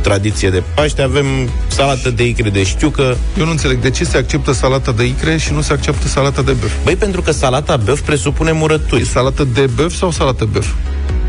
tradiție 0.00 0.50
de 0.50 0.62
Paște. 0.74 1.02
Avem 1.02 1.26
salată 1.66 2.10
de 2.10 2.26
icre 2.26 2.50
de 2.50 2.62
știucă. 2.64 3.16
Eu 3.38 3.44
nu 3.44 3.50
înțeleg 3.50 3.80
de 3.80 3.90
ce 3.90 4.04
se 4.04 4.16
acceptă 4.16 4.52
salata 4.52 4.92
de 4.92 5.04
icre 5.04 5.36
și 5.36 5.52
nu 5.52 5.60
se 5.60 5.72
acceptă 5.72 6.06
salata 6.08 6.42
de 6.42 6.52
băf. 6.52 6.72
Băi, 6.84 6.96
pentru 6.96 7.22
că 7.22 7.30
salata 7.30 7.76
băf 7.76 8.00
presupune 8.00 8.50
E 8.50 8.52
murături. 8.52 9.04
salată 9.06 9.44
de 9.54 9.66
băf 9.74 9.94
sau 9.94 10.10
salată 10.10 10.48
băf? 10.52 10.66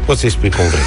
Poți 0.06 0.20
să-i 0.20 0.30
spui 0.32 0.50
cum 0.52 0.66
vrei. 0.68 0.82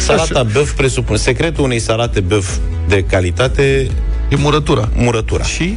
Salata 0.00 0.42
băf 0.42 0.72
presupune. 0.72 1.18
Secretul 1.18 1.64
unei 1.64 1.78
salate 1.78 2.20
băf 2.20 2.56
de 2.88 3.04
calitate, 3.04 3.90
E 4.28 4.36
murătura. 4.36 4.88
murătura. 4.96 5.44
Și 5.44 5.74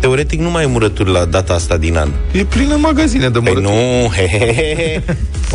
Teoretic 0.00 0.40
nu 0.40 0.50
mai 0.50 0.62
e 0.62 0.66
murături 0.66 1.10
la 1.10 1.24
data 1.24 1.54
asta 1.54 1.76
din 1.76 1.96
an. 1.96 2.08
e 2.32 2.44
plină 2.44 2.74
în 2.74 2.80
magazine 2.80 3.28
de 3.28 3.38
Păi 3.38 3.52
murături. 3.54 3.74
nu, 3.74 4.08
he, 4.16 4.28
he, 4.28 4.52
he, 4.54 4.74
he. 4.74 5.02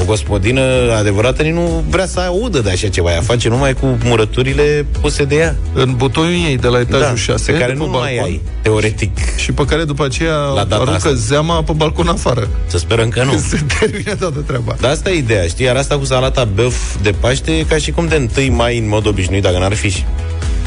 O 0.01 0.03
gospodină 0.05 0.61
adevărată 0.99 1.41
nici 1.43 1.53
nu 1.53 1.83
vrea 1.89 2.05
să 2.05 2.19
audă 2.19 2.59
de 2.59 2.69
așa 2.69 2.87
ceva. 2.87 3.11
Ea 3.11 3.21
face 3.21 3.49
numai 3.49 3.73
cu 3.73 3.97
murăturile 4.03 4.85
puse 5.01 5.23
de 5.23 5.35
ea. 5.35 5.55
În 5.73 5.93
butoiul 5.95 6.31
ei 6.49 6.57
de 6.57 6.67
la 6.67 6.79
etajul 6.79 7.15
6, 7.15 7.51
pe 7.51 7.57
care 7.57 7.71
de 7.71 7.77
pe 7.77 7.85
nu 7.85 7.89
mai 7.91 8.01
balcon, 8.15 8.23
ai, 8.23 8.41
teoretic. 8.61 9.17
și 9.35 9.51
pe 9.51 9.65
care 9.65 9.83
după 9.83 10.05
aceea 10.05 10.35
La 10.35 10.53
data 10.63 10.75
aruncă 10.75 10.93
asta. 11.07 11.13
zeama 11.13 11.63
pe 11.63 11.71
balcon 11.75 12.07
afară. 12.07 12.47
Să 12.67 12.77
sperăm 12.77 13.09
că 13.09 13.23
nu. 13.23 13.31
Se 13.49 13.59
termină 13.79 14.15
toată 14.15 14.39
treaba. 14.47 14.75
Dar 14.79 14.91
asta 14.91 15.09
e 15.09 15.13
ideea, 15.17 15.45
știi? 15.47 15.65
Iar 15.65 15.75
asta 15.75 15.97
cu 15.97 16.05
salata 16.05 16.43
băf 16.55 16.95
de 17.01 17.11
Paște 17.19 17.51
e 17.51 17.63
ca 17.63 17.77
și 17.77 17.91
cum 17.91 18.07
de 18.07 18.29
1 18.37 18.55
mai 18.55 18.77
în 18.77 18.87
mod 18.87 19.07
obișnuit, 19.07 19.41
dacă 19.43 19.57
n-ar 19.57 19.73
fi 19.73 19.89
și 19.89 20.03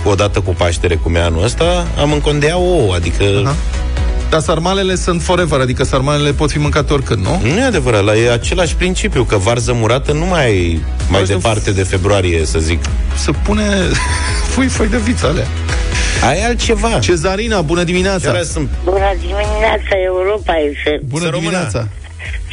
odată 0.09 0.41
cu 0.41 0.51
Paștere, 0.55 0.95
cum 0.95 1.15
e 1.15 1.21
anul 1.21 1.45
ăsta, 1.45 1.87
am 1.99 2.13
încondea 2.13 2.57
ouă, 2.59 2.95
adică... 2.95 3.25
Aha. 3.45 3.55
Dar 4.31 4.41
sarmalele 4.41 4.95
sunt 4.95 5.23
forever, 5.23 5.61
adică 5.61 5.85
sarmalele 5.85 6.33
pot 6.33 6.51
fi 6.51 6.59
mâncate 6.59 6.93
oricând, 6.93 7.25
nu? 7.25 7.41
Nu 7.43 7.59
e 7.59 7.63
adevărat, 7.63 8.05
la 8.05 8.17
e 8.17 8.31
același 8.33 8.75
principiu, 8.77 9.25
că 9.25 9.37
varză 9.37 9.73
murată 9.73 10.13
nu 10.13 10.25
mai 10.25 10.45
ai 10.45 10.81
mai 10.99 11.07
Varză 11.19 11.33
departe 11.33 11.71
de 11.71 11.83
februarie, 11.83 12.45
să 12.45 12.59
zic. 12.59 12.81
Se 13.17 13.31
pune 13.45 13.63
foi, 14.55 14.67
foi 14.67 14.89
de 14.89 14.97
viță 14.97 15.27
alea. 15.27 15.47
Ai 16.29 16.45
altceva. 16.45 16.99
Cezarina, 16.99 17.61
bună 17.61 17.79
Ce 17.81 17.85
dimineața! 17.85 18.29
alea 18.29 18.43
sunt 18.43 18.69
Bună 18.85 18.99
dimineața, 19.21 19.95
Europa 20.05 20.53
FM. 20.83 21.01
Bună 21.09 21.25
Să 21.25 21.31
rămână. 21.31 21.49
dimineața! 21.51 21.89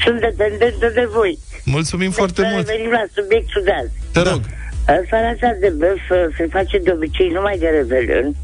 Sunt 0.03 0.19
dependentă 0.19 0.91
de 0.93 1.07
voi. 1.13 1.39
Mulțumim 1.63 2.11
foarte 2.11 2.41
Să 2.41 2.47
mult! 2.51 2.67
revenim 2.67 2.91
la 2.91 3.03
subiectul 3.15 3.61
de 3.65 3.71
azi. 3.81 3.91
Te 4.11 4.29
rog! 4.29 4.41
Salata 4.85 5.55
de 5.59 5.69
băf 5.77 6.03
uh, 6.09 6.35
se 6.37 6.47
face 6.51 6.77
de 6.77 6.91
obicei 6.91 7.29
numai 7.29 7.57
de 7.57 7.67
Revelion. 7.67 8.35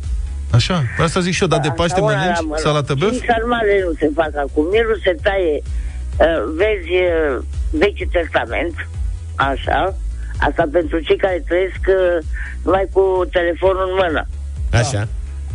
Așa, 0.51 0.83
asta 0.97 1.19
zic 1.19 1.33
și 1.33 1.41
eu, 1.41 1.47
dar 1.47 1.59
de 1.59 1.67
Paște 1.75 1.93
Asta 1.93 2.01
una 2.05 2.15
mănânci 2.17 2.35
la 2.35 2.41
mână. 2.45 2.57
salată 2.57 2.93
băf? 2.93 3.11
Și 3.13 3.25
sarmale 3.25 3.83
nu 3.85 3.93
se 3.99 4.09
fac 4.15 4.31
acum. 4.45 4.65
Mielul 4.71 4.99
se 5.03 5.15
taie, 5.23 5.55
uh, 5.61 6.41
vezi, 6.59 6.91
uh, 6.91 7.43
Vechiul 7.71 8.07
Testament, 8.11 8.75
așa. 9.35 9.95
Asta 10.47 10.63
pentru 10.71 10.99
cei 10.99 11.17
care 11.17 11.43
trăiesc 11.47 11.81
uh, 11.87 12.17
numai 12.63 12.87
cu 12.93 13.03
telefonul 13.31 13.85
în 13.89 13.95
mână. 14.01 14.23
Așa. 14.81 15.07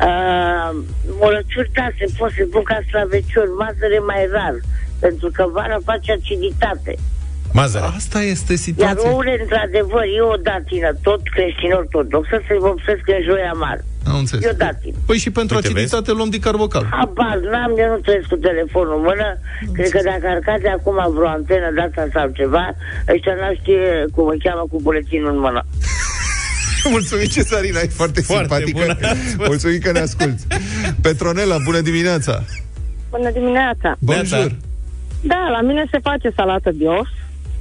Uh, 0.09 0.71
murăciuri, 1.21 1.71
da, 1.73 1.87
se 1.99 2.07
pot 2.19 2.31
să 2.37 2.43
pun 2.53 2.63
ca 2.63 2.79
slaveciori, 2.91 3.51
mazăre 3.59 3.99
mai 4.11 4.23
rar, 4.33 4.57
pentru 4.99 5.29
că 5.33 5.43
vara 5.53 5.79
face 5.85 6.13
aciditate. 6.13 6.95
Mazăre. 7.59 7.85
Asta 8.01 8.21
este 8.35 8.53
Iar 8.53 8.61
situația. 8.69 9.11
ouăle, 9.11 9.35
într-adevăr, 9.45 10.05
e 10.19 10.21
o 10.35 10.37
datină, 10.49 10.91
tot 11.07 11.21
creștin 11.35 11.71
ortodoxă, 11.81 12.37
se 12.49 12.55
vopsesc 12.67 13.05
în 13.17 13.23
joia 13.29 13.53
mare. 13.65 13.83
Am 14.11 14.17
înțeles. 14.23 14.45
E 14.45 14.49
o 14.55 14.57
datină. 14.65 14.97
Păi 15.07 15.19
și 15.25 15.31
pentru 15.39 15.55
Uite, 15.57 15.67
aciditate 15.69 16.11
luăm 16.13 16.31
dicarbocal. 16.37 16.85
Habar 16.99 17.39
n-am, 17.53 17.73
eu 17.83 17.89
nu 17.95 17.99
trăiesc 18.07 18.29
cu 18.33 18.39
telefonul 18.49 18.95
în 18.99 19.03
mână. 19.09 19.29
Cred 19.77 19.91
că 19.95 20.01
dacă 20.11 20.27
ar 20.35 20.39
cade 20.49 20.69
acum 20.69 20.99
vreo 21.15 21.29
antenă 21.39 21.69
data 21.81 22.03
sau 22.15 22.27
ceva, 22.41 22.65
ăștia 23.15 23.35
n 23.41 23.43
știe 23.61 23.85
cum 24.15 24.27
îi 24.33 24.41
cheamă 24.45 24.65
cu 24.71 24.77
buletinul 24.87 25.31
în 25.35 25.41
mână. 25.47 25.61
Mulțumim, 26.97 27.29
Cezarina, 27.37 27.81
e 27.81 27.99
foarte, 28.01 28.21
Foarte 28.23 28.55
simpatică. 28.55 28.79
bună. 28.81 28.95
Mulțumim 29.51 29.79
că 29.85 29.91
ne 29.93 30.03
asculti. 30.09 30.43
Petronela, 31.05 31.57
bună 31.69 31.81
dimineața! 31.81 32.35
Bună 33.11 33.31
dimineața! 33.39 33.89
Bonjour! 33.99 34.51
Da, 35.33 35.43
la 35.57 35.61
mine 35.69 35.85
se 35.91 35.99
face 36.09 36.29
salată 36.37 36.71
bios 36.71 37.09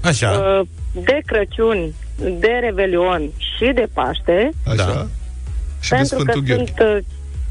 Așa. 0.03 0.29
uh, 0.29 0.67
de 0.91 1.21
Crăciun, 1.25 1.93
de 2.39 2.59
Revelion 2.61 3.29
și 3.37 3.71
de 3.73 3.87
Paște, 3.93 4.49
Așa. 4.67 4.75
Da. 4.75 5.07
Și 5.81 5.89
de 5.89 5.95
pentru 5.95 6.15
că 6.15 6.31
Sfântul 6.31 6.41
Gheorghe. 6.41 6.73
sunt 6.75 7.05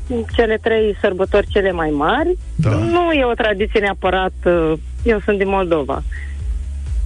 uh, 0.09 0.27
cele 0.37 0.59
trei 0.63 0.97
sărbători 1.01 1.47
cele 1.47 1.73
mai 1.73 1.91
mari. 1.91 2.39
Da. 2.55 2.71
Nu 2.71 3.13
e 3.13 3.25
o 3.25 3.35
tradiție 3.35 3.81
neapărat, 3.81 4.33
uh, 4.45 4.73
eu 5.03 5.21
sunt 5.25 5.39
din 5.39 5.49
Moldova, 5.49 6.03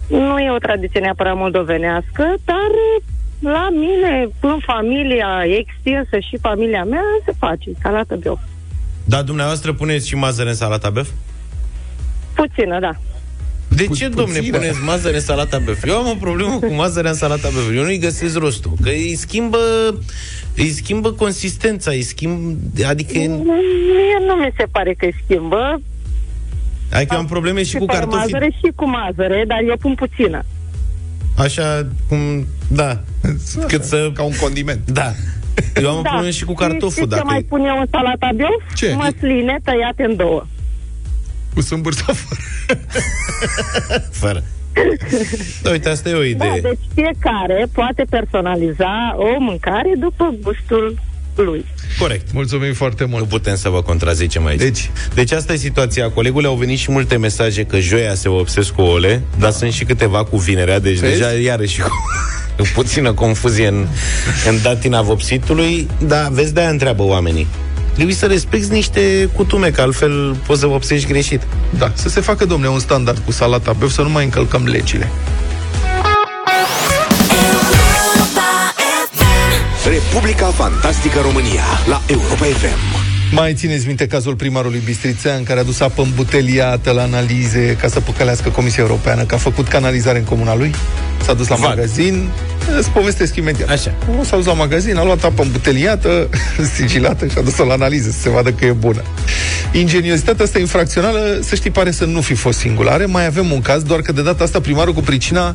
nu 0.08 0.38
e 0.38 0.50
o 0.50 0.58
tradiție 0.58 1.00
neapărat 1.00 1.36
moldovenească, 1.36 2.34
dar 2.44 2.70
uh, 2.70 3.02
la 3.40 3.68
mine, 3.70 4.28
în 4.40 4.58
familia 4.66 5.42
extinsă 5.44 6.18
și 6.18 6.38
familia 6.40 6.84
mea, 6.84 7.02
se 7.24 7.32
face 7.38 7.70
salată 7.82 8.14
bios. 8.14 8.38
Dar 9.04 9.22
dumneavoastră 9.22 9.72
puneți 9.72 10.08
și 10.08 10.14
mazăre 10.14 10.48
în 10.48 10.54
salata 10.54 10.90
băf? 10.90 11.08
Puțină, 12.34 12.80
da. 12.80 12.96
De 13.76 13.84
Pu- 13.84 13.94
ce, 13.94 14.08
domne, 14.08 14.38
puțină. 14.38 14.56
puneți 14.58 14.78
mazăre 14.84 15.14
în 15.16 15.22
salata 15.22 15.58
băf? 15.58 15.84
Eu 15.86 15.96
am 15.96 16.08
o 16.08 16.14
problemă 16.14 16.58
cu 16.58 16.72
mazărea 16.72 17.10
în 17.10 17.16
salata 17.16 17.48
băf. 17.52 17.74
Eu 17.74 17.82
nu-i 17.82 17.98
găsesc 17.98 18.36
rostul. 18.38 18.72
Că 18.82 18.88
îi 18.88 19.14
schimbă, 19.16 19.58
îi 20.56 20.68
schimbă 20.68 21.12
consistența, 21.12 21.90
îi 21.90 22.02
schimb... 22.02 22.56
Adică... 22.88 23.18
Mie 23.18 24.18
nu 24.26 24.34
mi 24.34 24.52
se 24.56 24.64
pare 24.70 24.94
că 24.98 25.08
schimbă. 25.24 25.80
Adică 26.92 27.14
eu 27.14 27.20
am 27.20 27.26
probleme 27.26 27.62
și 27.62 27.68
Și 27.70 27.76
cu 27.76 27.84
fără 27.86 27.98
cartofii. 27.98 28.32
mazăre 28.32 28.50
și 28.64 28.72
cu 28.74 28.88
mazăre, 28.88 29.44
dar 29.46 29.58
eu 29.68 29.76
pun 29.76 29.94
puțină. 29.94 30.42
Așa 31.36 31.86
cum... 32.08 32.18
Da. 32.68 33.00
Cât 33.66 33.82
să... 33.84 34.10
Ca 34.14 34.22
un 34.22 34.36
condiment. 34.40 34.90
Da. 34.90 35.12
Eu 35.82 35.90
am 35.90 35.98
o 35.98 36.02
problemă 36.02 36.30
și 36.30 36.44
cu 36.44 36.54
cartoful. 36.54 36.90
Știți 36.90 37.08
ce 37.08 37.14
Dacă... 37.14 37.24
mai 37.26 37.42
pun 37.42 37.60
eu 37.60 37.78
în 37.80 37.86
salata 37.90 38.30
biof? 38.36 38.74
Ce? 38.74 38.94
Măsline 38.94 39.58
tăiate 39.64 40.02
în 40.02 40.16
două. 40.16 40.46
Cu 41.56 41.62
sâmbârța 41.62 42.04
fără. 42.12 42.40
Fără. 44.22 44.42
Da, 45.62 45.70
uite, 45.70 45.88
asta 45.88 46.08
e 46.08 46.14
o 46.14 46.18
Da, 46.18 46.24
idee. 46.24 46.60
deci 46.60 46.78
fiecare 46.94 47.66
poate 47.72 48.04
personaliza 48.10 49.16
o 49.16 49.40
mâncare 49.40 49.92
după 49.98 50.34
gustul 50.42 50.98
lui. 51.36 51.64
Corect. 51.98 52.32
Mulțumim 52.32 52.72
foarte 52.72 53.02
Nu 53.02 53.08
mult. 53.10 53.28
putem 53.28 53.56
să 53.56 53.68
vă 53.68 53.82
contrazicem 53.82 54.46
aici. 54.46 54.58
Deci? 54.60 54.90
deci 55.14 55.32
asta 55.32 55.52
e 55.52 55.56
situația. 55.56 56.10
Colegule, 56.10 56.46
au 56.46 56.54
venit 56.54 56.78
și 56.78 56.90
multe 56.90 57.16
mesaje 57.16 57.64
că 57.64 57.78
joia 57.78 58.14
se 58.14 58.28
obsesc 58.28 58.72
cu 58.72 58.80
ole, 58.82 59.22
dar 59.38 59.50
sunt 59.50 59.72
și 59.72 59.84
câteva 59.84 60.24
cu 60.24 60.36
vinerea, 60.36 60.78
deci 60.78 60.98
Vezi? 60.98 61.12
deja 61.18 61.30
iarăși 61.32 61.80
cu 61.80 62.62
puțină 62.74 63.12
confuzie 63.12 63.66
în, 63.66 63.86
în 64.48 64.62
datina 64.62 65.02
vopsitului, 65.02 65.86
dar 66.06 66.28
vezi, 66.30 66.52
de-aia 66.54 66.68
întreabă 66.70 67.02
oamenii. 67.02 67.46
Trebuie 67.96 68.16
să 68.16 68.26
respecti 68.26 68.72
niște 68.72 69.28
cutume, 69.32 69.70
că 69.70 69.80
altfel 69.80 70.36
poți 70.46 70.60
să 70.60 70.66
vopsești 70.66 71.08
greșit. 71.08 71.42
Da, 71.78 71.92
să 71.94 72.08
se 72.08 72.20
facă, 72.20 72.44
domne, 72.44 72.68
un 72.68 72.78
standard 72.78 73.18
cu 73.24 73.32
salata 73.32 73.72
băf, 73.72 73.90
să 73.90 74.02
nu 74.02 74.08
mai 74.08 74.24
încălcăm 74.24 74.64
legile. 74.64 75.10
Republica 79.84 80.46
Fantastică 80.46 81.20
România 81.20 81.64
la 81.86 82.02
Europa 82.06 82.44
FM. 82.44 83.05
Mai 83.30 83.54
țineți 83.54 83.86
minte 83.86 84.06
cazul 84.06 84.34
primarului 84.34 84.82
Bistrițean 84.84 85.42
care 85.42 85.60
a 85.60 85.62
dus 85.62 85.80
apă 85.80 86.02
îmbuteliată 86.02 86.90
la 86.90 87.02
analize 87.02 87.76
ca 87.80 87.88
să 87.88 88.00
păcălească 88.00 88.48
Comisia 88.48 88.82
Europeană, 88.82 89.22
că 89.22 89.34
a 89.34 89.38
făcut 89.38 89.68
canalizare 89.68 90.18
în 90.18 90.24
comuna 90.24 90.56
lui? 90.56 90.74
S-a 91.24 91.34
dus 91.34 91.48
la 91.48 91.54
Vag. 91.54 91.68
magazin, 91.68 92.28
îți 92.78 92.90
povestesc 92.90 93.36
imediat. 93.36 93.68
Așa. 93.68 93.94
Nu 94.16 94.24
s-a 94.24 94.36
dus 94.36 94.44
la 94.46 94.52
magazin, 94.52 94.96
a 94.96 95.04
luat 95.04 95.24
apă 95.24 95.42
îmbuteliată, 95.42 96.28
sigilată 96.76 97.26
și 97.26 97.38
a 97.38 97.40
dus-o 97.40 97.64
la 97.64 97.72
analiză 97.72 98.10
să 98.10 98.20
se 98.20 98.28
vadă 98.28 98.50
că 98.52 98.64
e 98.64 98.72
bună. 98.72 99.02
Ingeniozitatea 99.72 100.44
asta 100.44 100.58
infracțională, 100.58 101.40
să 101.42 101.54
știi, 101.54 101.70
pare 101.70 101.90
să 101.90 102.04
nu 102.04 102.20
fi 102.20 102.34
fost 102.34 102.58
singulare. 102.58 103.04
Mai 103.04 103.26
avem 103.26 103.52
un 103.52 103.60
caz, 103.60 103.82
doar 103.82 104.00
că 104.00 104.12
de 104.12 104.22
data 104.22 104.44
asta 104.44 104.60
primarul 104.60 104.94
cu 104.94 105.00
pricina 105.00 105.54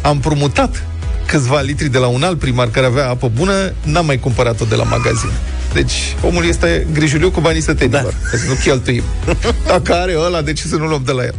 a 0.00 0.10
împrumutat 0.10 0.84
câțiva 1.26 1.60
litri 1.60 1.88
de 1.88 1.98
la 1.98 2.06
un 2.06 2.22
alt 2.22 2.38
primar 2.38 2.68
care 2.68 2.86
avea 2.86 3.08
apă 3.08 3.30
bună, 3.34 3.72
n-a 3.82 4.00
mai 4.00 4.18
cumpărat-o 4.18 4.64
de 4.64 4.74
la 4.74 4.84
magazin. 4.84 5.30
Deci, 5.74 6.16
omul 6.22 6.44
este 6.44 6.86
grijuliu 6.92 7.30
cu 7.30 7.40
banii 7.40 7.60
sătenilor, 7.60 8.02
da. 8.02 8.28
ca 8.30 8.36
să 8.36 8.44
nu 8.48 8.54
cheltuim. 8.54 9.02
Dacă 9.66 9.94
are 9.94 10.14
ăla, 10.18 10.42
de 10.42 10.52
ce 10.52 10.66
să 10.66 10.76
nu 10.76 10.86
luăm 10.86 11.02
de 11.04 11.12
la 11.12 11.24
el? 11.24 11.34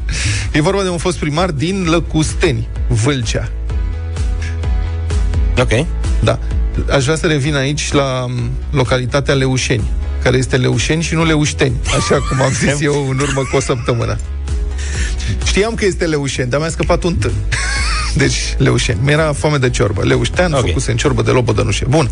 E 0.51 0.61
vorba 0.61 0.83
de 0.83 0.89
un 0.89 0.97
fost 0.97 1.17
primar 1.17 1.51
din 1.51 1.85
Lăcusteni. 1.89 2.67
Vâlcea. 2.87 3.51
Ok. 5.57 5.85
Da. 6.23 6.39
Aș 6.91 7.03
vrea 7.03 7.15
să 7.15 7.27
revin 7.27 7.55
aici 7.55 7.91
la 7.91 8.25
m, 8.27 8.51
localitatea 8.71 9.33
Leușeni, 9.33 9.91
care 10.23 10.37
este 10.37 10.57
Leușeni 10.57 11.01
și 11.01 11.13
nu 11.13 11.25
Leușteni, 11.25 11.75
așa 11.85 12.15
cum 12.29 12.41
am 12.41 12.51
zis 12.51 12.81
eu 12.81 13.09
în 13.09 13.19
urmă 13.19 13.41
cu 13.51 13.55
o 13.55 13.59
săptămână. 13.59 14.17
Știam 15.45 15.75
că 15.75 15.85
este 15.85 16.05
Leușeni, 16.05 16.49
dar 16.49 16.59
mi-a 16.59 16.69
scăpat 16.69 17.03
un 17.03 17.15
T. 17.15 17.31
Deci, 18.17 18.55
Leușeni. 18.57 18.99
Mi-era 19.03 19.33
foame 19.33 19.57
de 19.57 19.69
ciorbă. 19.69 20.01
Leuștean, 20.03 20.51
Ok. 20.51 20.57
okay. 20.57 20.69
făcuse 20.69 20.91
în 20.91 20.97
ciorbă 20.97 21.21
de 21.21 21.31
lobădănușe. 21.31 21.85
Bun. 21.89 22.09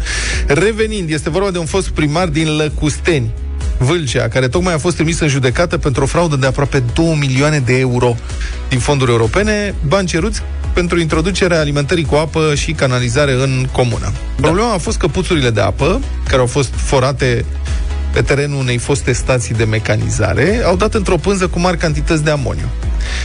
Revenind, 0.47 1.09
este 1.09 1.29
vorba 1.29 1.51
de 1.51 1.57
un 1.57 1.65
fost 1.65 1.89
primar 1.89 2.27
din 2.27 2.55
Lăcusteni, 2.55 3.31
Vâlcea, 3.77 4.27
care 4.27 4.47
tocmai 4.47 4.73
a 4.73 4.77
fost 4.77 4.95
trimis 4.95 5.19
în 5.19 5.27
judecată 5.27 5.77
pentru 5.77 6.03
o 6.03 6.05
fraudă 6.05 6.35
de 6.35 6.45
aproape 6.45 6.83
2 6.93 7.17
milioane 7.19 7.59
de 7.59 7.77
euro 7.77 8.15
din 8.69 8.79
fonduri 8.79 9.11
europene, 9.11 9.75
bani 9.87 10.07
ceruți 10.07 10.41
pentru 10.73 10.99
introducerea 10.99 11.59
alimentării 11.59 12.05
cu 12.05 12.15
apă 12.15 12.53
și 12.55 12.71
canalizare 12.71 13.33
în 13.33 13.67
comună. 13.71 14.11
Problema 14.35 14.73
a 14.73 14.77
fost 14.77 14.97
că 14.97 15.07
puțurile 15.07 15.49
de 15.49 15.61
apă, 15.61 15.99
care 16.27 16.41
au 16.41 16.47
fost 16.47 16.73
forate 16.75 17.45
pe 18.13 18.21
terenul 18.21 18.59
unei 18.59 18.77
foste 18.77 19.11
stații 19.11 19.55
de 19.55 19.63
mecanizare, 19.63 20.61
au 20.65 20.75
dat 20.75 20.93
într-o 20.93 21.15
pânză 21.15 21.47
cu 21.47 21.59
mari 21.59 21.77
cantități 21.77 22.23
de 22.23 22.29
amoniu. 22.29 22.69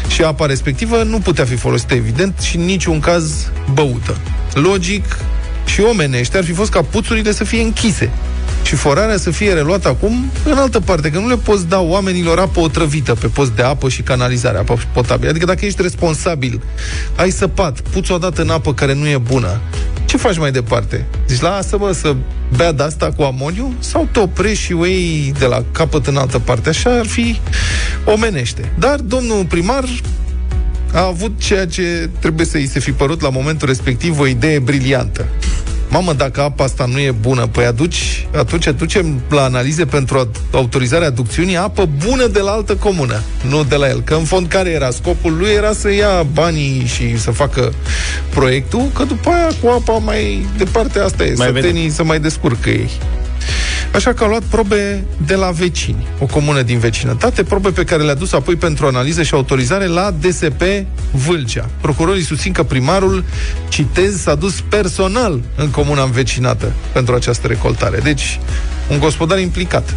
Și 0.09 0.23
apa 0.23 0.47
respectivă 0.47 1.03
nu 1.03 1.19
putea 1.19 1.45
fi 1.45 1.57
folosită, 1.57 1.95
evident, 1.95 2.39
și 2.39 2.57
în 2.57 2.65
niciun 2.65 3.01
caz 3.01 3.51
băută. 3.73 4.17
Logic 4.53 5.05
și 5.65 5.81
omenește 5.81 6.37
ar 6.37 6.45
fi 6.45 6.53
fost 6.53 6.71
ca 6.71 6.83
puțurile 6.83 7.33
să 7.33 7.45
fie 7.45 7.63
închise 7.63 8.11
și 8.63 8.75
forarea 8.75 9.17
să 9.17 9.31
fie 9.31 9.53
reluată 9.53 9.89
acum 9.89 10.31
în 10.45 10.57
altă 10.57 10.81
parte, 10.81 11.11
că 11.11 11.19
nu 11.19 11.29
le 11.29 11.37
poți 11.37 11.67
da 11.67 11.81
oamenilor 11.81 12.39
apă 12.39 12.61
otrăvită 12.61 13.15
pe 13.15 13.27
post 13.27 13.51
de 13.51 13.63
apă 13.63 13.89
și 13.89 14.03
canalizare, 14.03 14.59
apă 14.59 14.79
potabilă. 14.93 15.31
Adică 15.31 15.47
dacă 15.47 15.65
ești 15.65 15.83
responsabil, 15.83 16.63
ai 17.17 17.31
săpat, 17.31 17.81
puți 17.81 18.13
o 18.13 18.19
dată 18.19 18.43
în 18.43 18.51
apă 18.51 18.75
care 18.75 18.95
nu 18.95 19.09
e 19.09 19.19
bună, 19.19 19.61
ce 20.09 20.17
faci 20.17 20.39
mai 20.39 20.51
departe? 20.51 21.05
Zici, 21.27 21.41
lasă 21.41 21.79
mă 21.79 21.93
să 21.93 22.17
bea 22.57 22.73
de 22.73 22.83
asta 22.83 23.13
cu 23.17 23.23
amoniu 23.23 23.75
sau 23.79 24.09
te 24.13 24.19
oprești 24.21 24.65
și 24.65 24.73
o 24.73 24.85
iei 24.85 25.35
de 25.39 25.47
la 25.47 25.65
capăt 25.73 26.07
în 26.07 26.17
altă 26.17 26.39
parte? 26.39 26.69
Așa 26.69 26.99
ar 26.99 27.07
fi 27.07 27.41
omenește. 28.05 28.73
Dar 28.79 29.01
domnul 29.01 29.45
primar 29.45 29.85
a 30.93 31.07
avut 31.07 31.33
ceea 31.39 31.67
ce 31.67 32.11
trebuie 32.21 32.47
să 32.47 32.57
îi 32.57 32.67
se 32.67 32.79
fi 32.79 32.93
părut 32.93 33.21
la 33.21 33.29
momentul 33.29 33.69
respectiv 33.69 34.19
o 34.19 34.27
idee 34.27 34.59
briliantă. 34.59 35.27
Mamă, 35.91 36.13
dacă 36.13 36.41
apa 36.43 36.65
asta 36.65 36.85
nu 36.87 36.99
e 36.99 37.11
bună, 37.21 37.47
păi 37.47 37.65
aduci, 37.65 38.27
atunci 38.37 38.67
aducem 38.67 39.21
la 39.31 39.43
analize 39.43 39.85
pentru 39.85 40.19
ad- 40.29 40.51
autorizarea 40.53 41.07
aducțiunii 41.07 41.57
apă 41.57 41.89
bună 42.07 42.27
de 42.27 42.39
la 42.41 42.51
altă 42.51 42.75
comună, 42.77 43.21
nu 43.49 43.65
de 43.65 43.75
la 43.77 43.89
el. 43.89 44.01
Că 44.01 44.15
în 44.15 44.25
fond 44.25 44.49
care 44.49 44.71
era 44.71 44.91
scopul 44.91 45.37
lui 45.39 45.49
era 45.51 45.73
să 45.73 45.93
ia 45.93 46.23
banii 46.33 46.85
și 46.87 47.19
să 47.19 47.31
facă 47.31 47.73
proiectul, 48.35 48.83
că 48.95 49.05
după 49.05 49.29
aia 49.31 49.49
cu 49.63 49.69
apa 49.69 49.93
mai 49.99 50.47
departe 50.57 50.99
asta 50.99 51.25
e, 51.25 51.33
Mai 51.37 51.47
sătenii 51.47 51.73
vedem. 51.73 51.91
să 51.95 52.05
mai 52.05 52.21
descurcă 52.21 52.69
ei. 52.71 52.91
Așa 53.95 54.13
că 54.13 54.23
au 54.25 54.29
luat 54.29 54.43
probe 54.43 55.05
de 55.27 55.35
la 55.35 55.51
vecini, 55.51 56.07
o 56.19 56.27
comună 56.27 56.63
din 56.63 56.79
vecinătate, 56.79 57.43
probe 57.43 57.71
pe 57.71 57.85
care 57.85 58.03
le-a 58.03 58.15
dus 58.15 58.33
apoi 58.33 58.57
pentru 58.57 58.87
analiză 58.87 59.23
și 59.23 59.35
autorizare 59.35 59.87
la 59.87 60.15
DSP 60.21 60.63
Vâlcea. 61.11 61.69
Procurorii 61.81 62.23
susțin 62.23 62.53
că 62.53 62.63
primarul, 62.63 63.25
citez, 63.69 64.21
s-a 64.21 64.35
dus 64.35 64.61
personal 64.69 65.41
în 65.57 65.71
comuna 65.71 66.03
învecinată 66.03 66.73
pentru 66.93 67.15
această 67.15 67.47
recoltare. 67.47 67.99
Deci, 67.99 68.41
un 68.91 68.99
gospodar 68.99 69.39
implicat. 69.39 69.95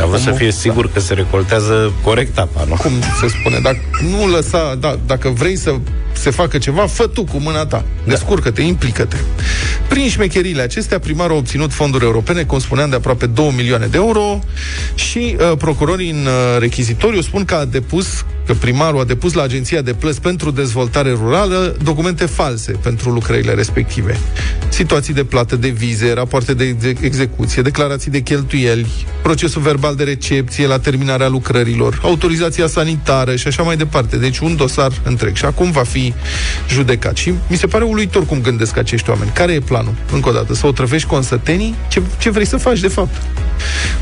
A 0.00 0.04
vrut 0.06 0.18
să 0.20 0.24
Omul- 0.28 0.38
fie 0.40 0.52
sigur 0.52 0.90
că 0.92 1.00
se 1.00 1.14
recoltează 1.14 1.92
corect 2.02 2.38
apa, 2.38 2.64
nu? 2.68 2.74
Cum 2.74 2.92
se 3.20 3.28
spune? 3.28 3.58
Dacă 3.62 3.78
nu 4.10 4.26
lăsa, 4.28 4.74
da, 4.80 4.98
dacă 5.06 5.28
vrei 5.28 5.56
să 5.56 5.74
se 6.12 6.30
facă 6.30 6.58
ceva, 6.58 6.86
fă 6.86 7.06
tu 7.06 7.24
cu 7.24 7.38
mâna 7.38 7.66
ta. 7.66 7.84
Descurcă-te, 8.04 8.62
implică-te. 8.62 9.16
Prin 9.88 10.08
șmecherile 10.08 10.62
acestea, 10.62 10.98
primarul 10.98 11.34
a 11.34 11.38
obținut 11.38 11.72
fonduri 11.72 12.04
europene, 12.04 12.42
cum 12.42 12.58
spuneam, 12.58 12.90
de 12.90 12.96
aproape 12.96 13.26
2 13.26 13.52
milioane 13.56 13.86
de 13.86 13.96
euro 13.96 14.44
și 14.94 15.36
uh, 15.38 15.56
procurorii 15.58 16.10
în 16.10 16.26
uh, 16.26 16.58
rechizitoriu 16.58 17.20
spun 17.20 17.44
că 17.44 17.54
a 17.54 17.64
depus 17.64 18.24
că 18.50 18.56
primarul 18.56 19.00
a 19.00 19.04
depus 19.04 19.32
la 19.32 19.42
Agenția 19.42 19.80
de 19.82 19.92
Plăți 19.92 20.20
pentru 20.20 20.50
Dezvoltare 20.50 21.10
Rurală 21.10 21.76
documente 21.82 22.26
false 22.26 22.72
pentru 22.72 23.10
lucrările 23.10 23.54
respective. 23.54 24.18
Situații 24.68 25.14
de 25.14 25.24
plată 25.24 25.56
de 25.56 25.68
vize, 25.68 26.12
rapoarte 26.12 26.54
de 26.54 26.64
exe- 26.64 26.96
execuție, 27.00 27.62
declarații 27.62 28.10
de 28.10 28.20
cheltuieli, 28.20 28.86
procesul 29.22 29.62
verbal 29.62 29.94
de 29.94 30.04
recepție 30.04 30.66
la 30.66 30.78
terminarea 30.78 31.28
lucrărilor, 31.28 32.00
autorizația 32.02 32.66
sanitară 32.66 33.36
și 33.36 33.46
așa 33.46 33.62
mai 33.62 33.76
departe. 33.76 34.16
Deci 34.16 34.38
un 34.38 34.56
dosar 34.56 34.92
întreg. 35.04 35.34
Și 35.34 35.44
acum 35.44 35.70
va 35.70 35.82
fi 35.82 35.99
judecat. 36.68 37.16
Și 37.16 37.32
mi 37.46 37.56
se 37.56 37.66
pare 37.66 37.84
uluitor 37.84 38.26
cum 38.26 38.40
gândesc 38.40 38.76
acești 38.76 39.10
oameni. 39.10 39.30
Care 39.34 39.52
e 39.52 39.60
planul? 39.60 39.94
Încă 40.12 40.28
o 40.28 40.32
dată, 40.32 40.54
să 40.54 40.66
o 40.66 40.72
trăvești 40.72 41.08
consătenii? 41.08 41.74
Ce, 41.88 42.02
ce 42.18 42.30
vrei 42.30 42.46
să 42.46 42.56
faci, 42.56 42.80
de 42.80 42.88
fapt? 42.88 43.22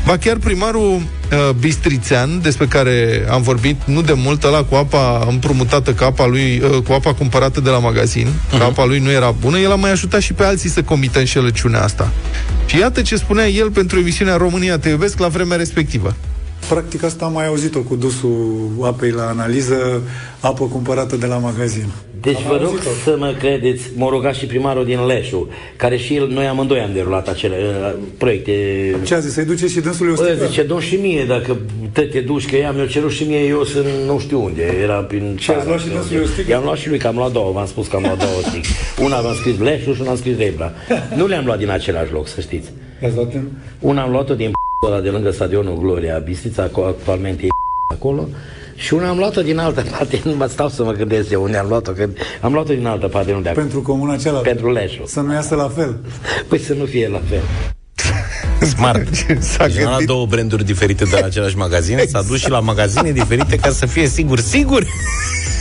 Ba 0.05 0.17
chiar 0.17 0.37
primarul 0.37 0.95
uh, 0.95 1.49
Bistrițean, 1.59 2.41
despre 2.41 2.65
care 2.65 3.25
am 3.29 3.41
vorbit 3.41 3.81
nu 3.85 4.01
de 4.01 4.13
mult, 4.15 4.43
ăla 4.43 4.63
cu 4.63 4.75
apa 4.75 5.25
împrumutată, 5.29 5.93
cu 5.93 6.03
apa, 6.03 6.25
lui, 6.25 6.61
uh, 6.63 6.81
cu 6.87 6.93
apa 6.93 7.13
cumpărată 7.13 7.59
de 7.59 7.69
la 7.69 7.79
magazin, 7.79 8.27
uh-huh. 8.27 8.57
că 8.57 8.63
apa 8.63 8.85
lui 8.85 8.99
nu 8.99 9.11
era 9.11 9.31
bună, 9.39 9.59
el 9.59 9.71
a 9.71 9.75
mai 9.75 9.91
ajutat 9.91 10.21
și 10.21 10.33
pe 10.33 10.43
alții 10.43 10.69
să 10.69 10.81
comită 10.81 11.19
înșelăciunea 11.19 11.83
asta. 11.83 12.11
Și 12.65 12.77
iată 12.77 13.01
ce 13.01 13.15
spunea 13.15 13.47
el 13.47 13.71
pentru 13.71 13.99
emisiunea 13.99 14.35
România 14.35 14.77
Te 14.77 14.89
iubesc 14.89 15.19
la 15.19 15.27
vremea 15.27 15.57
respectivă. 15.57 16.15
Practic 16.69 17.03
asta 17.03 17.25
am 17.25 17.33
mai 17.33 17.47
auzit-o 17.47 17.79
cu 17.79 17.95
dusul 17.95 18.69
apei 18.81 19.11
la 19.11 19.27
analiză, 19.27 20.01
apă 20.39 20.65
cumpărată 20.65 21.15
de 21.15 21.25
la 21.25 21.37
magazin. 21.37 21.85
Deci 22.21 22.41
vă 22.47 22.59
rog 22.61 22.73
să 23.03 23.15
mă 23.19 23.35
credeți, 23.39 23.83
m-a 23.95 24.09
rugat 24.09 24.35
și 24.35 24.45
primarul 24.45 24.85
din 24.85 25.05
Leșu, 25.05 25.47
care 25.75 25.97
și 25.97 26.15
el, 26.15 26.27
noi 26.27 26.45
amândoi 26.45 26.79
am 26.79 26.89
derulat 26.93 27.27
acele 27.27 27.55
uh, 27.55 27.93
proiecte. 28.17 28.51
Ce 29.03 29.13
a 29.13 29.19
zis? 29.19 29.33
Să-i 29.33 29.45
duce 29.45 29.67
și 29.67 29.79
dânsului 29.79 30.11
o 30.11 30.15
Bă, 30.15 30.23
sticlă? 30.23 30.45
zice, 30.45 30.63
dăm 30.63 30.79
și 30.79 30.95
mie, 30.95 31.25
dacă 31.27 31.57
te 31.91 32.01
te 32.01 32.19
duci, 32.19 32.49
că 32.49 32.55
ea 32.55 32.71
mi-a 32.71 32.85
cerut 32.87 33.11
și 33.11 33.23
mie, 33.23 33.39
eu 33.39 33.63
sunt 33.63 33.85
nu 34.05 34.19
știu 34.19 34.43
unde, 34.43 34.61
era 34.83 34.93
prin 34.93 35.35
Și 35.39 35.51
ați 35.51 35.67
luat 35.67 35.79
și 35.79 35.87
de 35.87 35.93
dânsului 35.93 36.17
unde. 36.17 36.29
o 36.29 36.33
sticlă? 36.33 36.53
I-am 36.53 36.63
luat 36.63 36.77
și 36.77 36.89
lui, 36.89 36.97
că 36.97 37.07
am 37.07 37.15
luat 37.15 37.31
două, 37.31 37.51
v-am 37.51 37.67
spus 37.67 37.87
că 37.87 37.95
am 37.95 38.01
luat 38.01 38.17
două 38.17 38.39
sticle. 38.41 38.69
Una 39.03 39.21
v-am 39.21 39.35
scris 39.35 39.57
Leșu 39.59 39.93
și 39.93 40.01
una 40.01 40.09
am 40.09 40.17
scris 40.17 40.37
Rebra. 40.37 40.71
Nu 41.17 41.27
le-am 41.27 41.45
luat 41.45 41.57
din 41.57 41.69
același 41.69 42.11
loc, 42.11 42.27
să 42.27 42.41
știți. 42.41 42.69
I-ați 43.03 43.15
luat 43.15 43.33
în... 43.33 43.47
Una 43.79 44.01
am 44.01 44.11
luat-o 44.11 44.33
din 44.33 44.51
ăla 44.87 44.99
de 44.99 45.09
lângă 45.09 45.31
stadionul 45.31 45.77
Gloria 45.77 46.17
Bistrița, 46.17 46.67
aco- 46.67 46.87
actualmente 46.87 47.45
e 47.45 47.47
acolo, 47.93 48.27
și 48.75 48.93
una 48.93 49.09
am 49.09 49.17
luat-o 49.17 49.41
din 49.41 49.57
altă 49.57 49.85
parte, 49.91 50.21
nu 50.25 50.35
mă 50.35 50.45
stau 50.45 50.69
să 50.69 50.83
mă 50.83 50.91
gândesc 50.91 51.29
de 51.29 51.35
unde 51.35 51.57
am 51.57 51.67
luat-o, 51.67 51.91
că 51.91 52.09
am 52.41 52.53
luat-o 52.53 52.73
din 52.73 52.85
altă 52.85 53.07
parte, 53.07 53.31
nu 53.31 53.41
de 53.41 53.49
acolo. 53.49 53.65
Pentru 53.65 53.81
comuna 53.81 54.15
cealaltă. 54.15 54.49
Pentru 54.49 54.71
Leșu. 54.71 55.05
Să 55.05 55.19
nu 55.19 55.33
iasă 55.33 55.55
la 55.55 55.69
fel. 55.75 55.99
Păi 56.49 56.59
să 56.59 56.73
nu 56.73 56.85
fie 56.85 57.07
la 57.07 57.21
fel. 57.29 57.41
Smart. 58.73 59.07
S-a 59.39 59.67
Deci 59.67 59.77
a 59.77 59.81
luat 59.81 59.89
gândit 59.89 60.07
două 60.07 60.25
branduri 60.25 60.65
diferite 60.65 61.03
de 61.03 61.17
la 61.19 61.25
același 61.25 61.57
magazin, 61.57 61.99
s-a 62.07 62.21
dus 62.21 62.39
și 62.39 62.49
la 62.49 62.59
magazine 62.59 63.11
diferite 63.11 63.55
ca 63.55 63.69
să 63.69 63.85
fie 63.85 64.07
sigur, 64.07 64.39
sigur. 64.39 64.85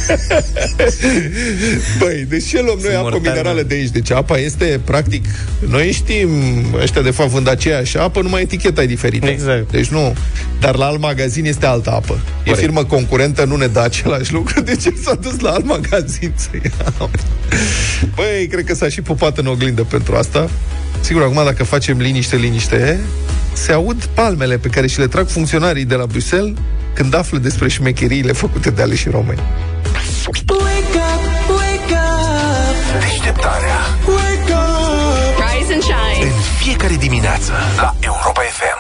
Băi, 1.98 2.24
deci 2.28 2.48
ce 2.48 2.62
luăm 2.62 2.78
noi 2.78 2.82
Sunt 2.82 2.94
apă 2.94 3.02
mortal, 3.02 3.20
minerală 3.20 3.60
mă. 3.60 3.62
de 3.62 3.74
aici? 3.74 3.88
Deci 3.88 4.10
apa 4.10 4.38
este, 4.38 4.80
practic, 4.84 5.24
noi 5.68 5.92
știm, 5.92 6.28
ăștia 6.82 7.02
de 7.02 7.10
fapt 7.10 7.30
vând 7.30 7.48
aceeași 7.48 7.98
apă, 7.98 8.20
numai 8.20 8.42
eticheta 8.42 8.82
e 8.82 8.86
diferită. 8.86 9.26
Exact. 9.26 9.70
Deci 9.70 9.88
nu, 9.88 10.16
dar 10.60 10.76
la 10.76 10.86
alt 10.86 11.00
magazin 11.00 11.44
este 11.44 11.66
altă 11.66 11.90
apă. 11.90 12.12
E 12.12 12.42
Corect. 12.44 12.58
firmă 12.58 12.84
concurentă, 12.84 13.44
nu 13.44 13.56
ne 13.56 13.66
dă 13.66 13.80
același 13.80 14.32
lucru, 14.32 14.60
de 14.60 14.76
ce 14.76 14.92
s-a 15.04 15.14
dus 15.14 15.38
la 15.38 15.50
alt 15.50 15.64
magazin 15.64 16.32
să 16.34 16.48
ia? 16.52 16.94
Băi, 18.14 18.46
cred 18.50 18.64
că 18.64 18.74
s-a 18.74 18.88
și 18.88 19.02
pupat 19.02 19.38
în 19.38 19.46
oglindă 19.46 19.82
pentru 19.82 20.14
asta. 20.14 20.50
Sigur, 21.00 21.22
acum 21.22 21.42
dacă 21.44 21.64
facem 21.64 21.98
liniște, 21.98 22.36
liniște, 22.36 23.00
se 23.52 23.72
aud 23.72 24.04
palmele 24.04 24.58
pe 24.58 24.68
care 24.68 24.86
și 24.86 24.98
le 24.98 25.06
trag 25.06 25.28
funcționarii 25.28 25.84
de 25.84 25.94
la 25.94 26.06
Bruxelles 26.06 26.52
când 26.94 27.14
află 27.14 27.38
despre 27.38 27.68
șmecheriile 27.68 28.32
făcute 28.32 28.70
de 28.70 28.82
aleși 28.82 29.08
români. 29.08 29.40
Wake 30.28 30.96
up, 31.10 31.22
wake 31.58 31.92
up, 31.92 33.00
Deșteptarea 33.00 33.78
wake 34.06 34.52
up. 34.52 35.38
Rise 35.46 35.72
and 35.72 35.82
shine. 35.82 36.24
în 36.26 36.32
fiecare 36.58 36.94
dimineață 36.94 37.52
la 37.76 37.94
Europa 38.00 38.40
FM. 38.40 38.77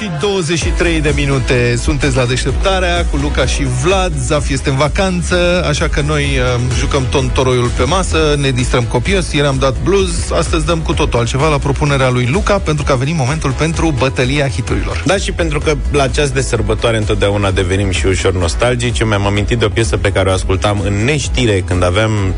Și 0.00 0.10
23 0.20 1.00
de 1.00 1.12
minute 1.14 1.76
sunteți 1.76 2.16
la 2.16 2.24
deșteptarea 2.24 3.04
cu 3.10 3.16
Luca 3.16 3.46
și 3.46 3.62
Vlad. 3.82 4.12
Zaf 4.18 4.50
este 4.50 4.70
în 4.70 4.76
vacanță, 4.76 5.64
așa 5.68 5.88
că 5.88 6.00
noi 6.00 6.22
uh, 6.22 6.60
jucăm 6.78 7.06
tontoroiul 7.10 7.70
pe 7.76 7.82
masă, 7.82 8.34
ne 8.38 8.50
distrăm 8.50 8.84
copios. 8.84 9.32
Ieri 9.32 9.46
am 9.46 9.56
dat 9.58 9.74
blues, 9.82 10.30
astăzi 10.30 10.66
dăm 10.66 10.78
cu 10.78 10.92
totul 10.92 11.18
altceva 11.18 11.48
la 11.48 11.58
propunerea 11.58 12.10
lui 12.10 12.26
Luca, 12.26 12.58
pentru 12.58 12.84
că 12.84 12.92
a 12.92 12.94
venit 12.94 13.16
momentul 13.16 13.50
pentru 13.50 13.94
bătălia 13.98 14.48
hiturilor. 14.48 15.02
Da, 15.06 15.16
și 15.16 15.32
pentru 15.32 15.58
că 15.58 15.76
la 15.92 16.08
ceas 16.08 16.30
de 16.30 16.40
sărbătoare 16.40 16.96
întotdeauna 16.96 17.50
devenim 17.50 17.90
și 17.90 18.06
ușor 18.06 18.32
nostalgici, 18.32 18.98
eu 18.98 19.06
mi-am 19.06 19.26
amintit 19.26 19.58
de 19.58 19.64
o 19.64 19.68
piesă 19.68 19.96
pe 19.96 20.12
care 20.12 20.28
o 20.28 20.32
ascultam 20.32 20.80
în 20.80 21.04
neștire 21.04 21.60
când 21.66 21.84
aveam 21.84 22.34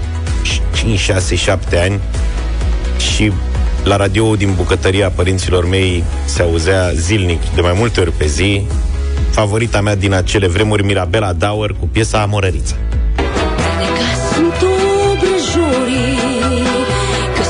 5, 0.75 0.99
6, 0.99 1.35
7 1.35 1.79
ani 1.79 2.01
și 3.14 3.33
La 3.85 3.97
radio 3.97 4.37
din 4.37 4.55
bucătăria 4.57 5.11
părinților 5.11 5.69
mei 5.69 6.05
se 6.25 6.43
auzea 6.43 6.91
zilnic, 6.95 7.41
de 7.55 7.61
mai 7.61 7.75
multe 7.77 8.01
ori 8.01 8.12
pe 8.12 8.27
zi, 8.27 8.67
favorita 9.31 9.81
mea 9.81 9.97
din 9.97 10.12
acele 10.12 10.47
vremuri, 10.47 10.85
Mirabela 10.85 11.33
Dauer, 11.33 11.75
cu 11.81 11.88
piesa 11.93 12.23
Amorărița. 12.23 12.77
Sunt 14.35 14.69
obrăjorii 15.12 16.19
Că 17.35 17.43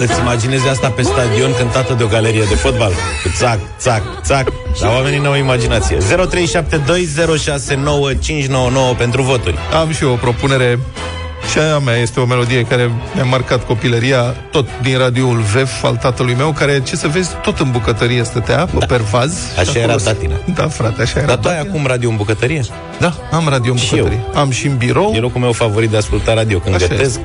Îți 0.00 0.20
imaginezi 0.20 0.68
asta 0.68 0.90
pe 0.90 1.02
stadion 1.02 1.54
cântată 1.54 1.94
de 1.94 2.02
o 2.02 2.06
galerie 2.06 2.44
de 2.48 2.54
fotbal? 2.54 2.92
Cu 3.22 3.28
țac, 3.36 3.58
țac, 3.78 4.02
țac. 4.22 4.52
Dar 4.80 4.92
oamenii 4.94 5.18
n-au 5.18 5.36
imaginație. 5.36 5.96
0372069599 5.96 6.02
pentru 8.96 9.22
voturi. 9.22 9.58
Am 9.80 9.92
și 9.92 10.04
eu 10.04 10.12
o 10.12 10.14
propunere 10.14 10.78
și 11.50 11.58
aia 11.58 11.78
mea 11.78 11.96
este 11.96 12.20
o 12.20 12.24
melodie 12.24 12.62
care 12.64 12.90
mi-a 13.14 13.24
marcat 13.24 13.66
copilăria, 13.66 14.20
tot 14.50 14.68
din 14.82 14.98
radioul 14.98 15.38
VEF 15.54 15.84
al 15.84 15.96
tatălui 15.96 16.34
meu, 16.34 16.52
care, 16.52 16.82
ce 16.82 16.96
să 16.96 17.08
vezi, 17.08 17.30
tot 17.42 17.58
în 17.58 17.70
bucătărie 17.70 18.22
stătea, 18.24 18.68
pe 18.78 18.84
pervaz. 18.86 19.32
Așa 19.58 19.62
Și 19.62 19.68
acolo 19.78 19.82
era 19.92 19.98
se- 19.98 20.04
tatina. 20.12 20.34
Da, 20.54 20.68
frate, 20.68 21.02
așa 21.02 21.18
era. 21.18 21.26
Dar 21.26 21.36
tu 21.36 21.48
ai 21.48 21.54
tatina. 21.54 21.70
acum 21.72 21.86
radio 21.86 22.08
în 22.10 22.16
bucătărie? 22.16 22.62
Da, 22.98 23.14
am 23.32 23.48
radio 23.48 23.72
în 23.72 23.78
Și 23.78 23.88
bucătărie. 23.90 24.20
Am 24.34 24.50
și 24.50 24.66
în 24.66 24.76
birou. 24.76 25.12
E 25.16 25.18
locul 25.18 25.40
meu 25.40 25.52
favorit 25.52 25.88
de 25.90 25.96
a 25.96 25.98
asculta 25.98 26.34
radio 26.34 26.58
când 26.58 26.74
Așa 26.74 26.86
gătesc. 26.86 27.08
este. 27.08 27.20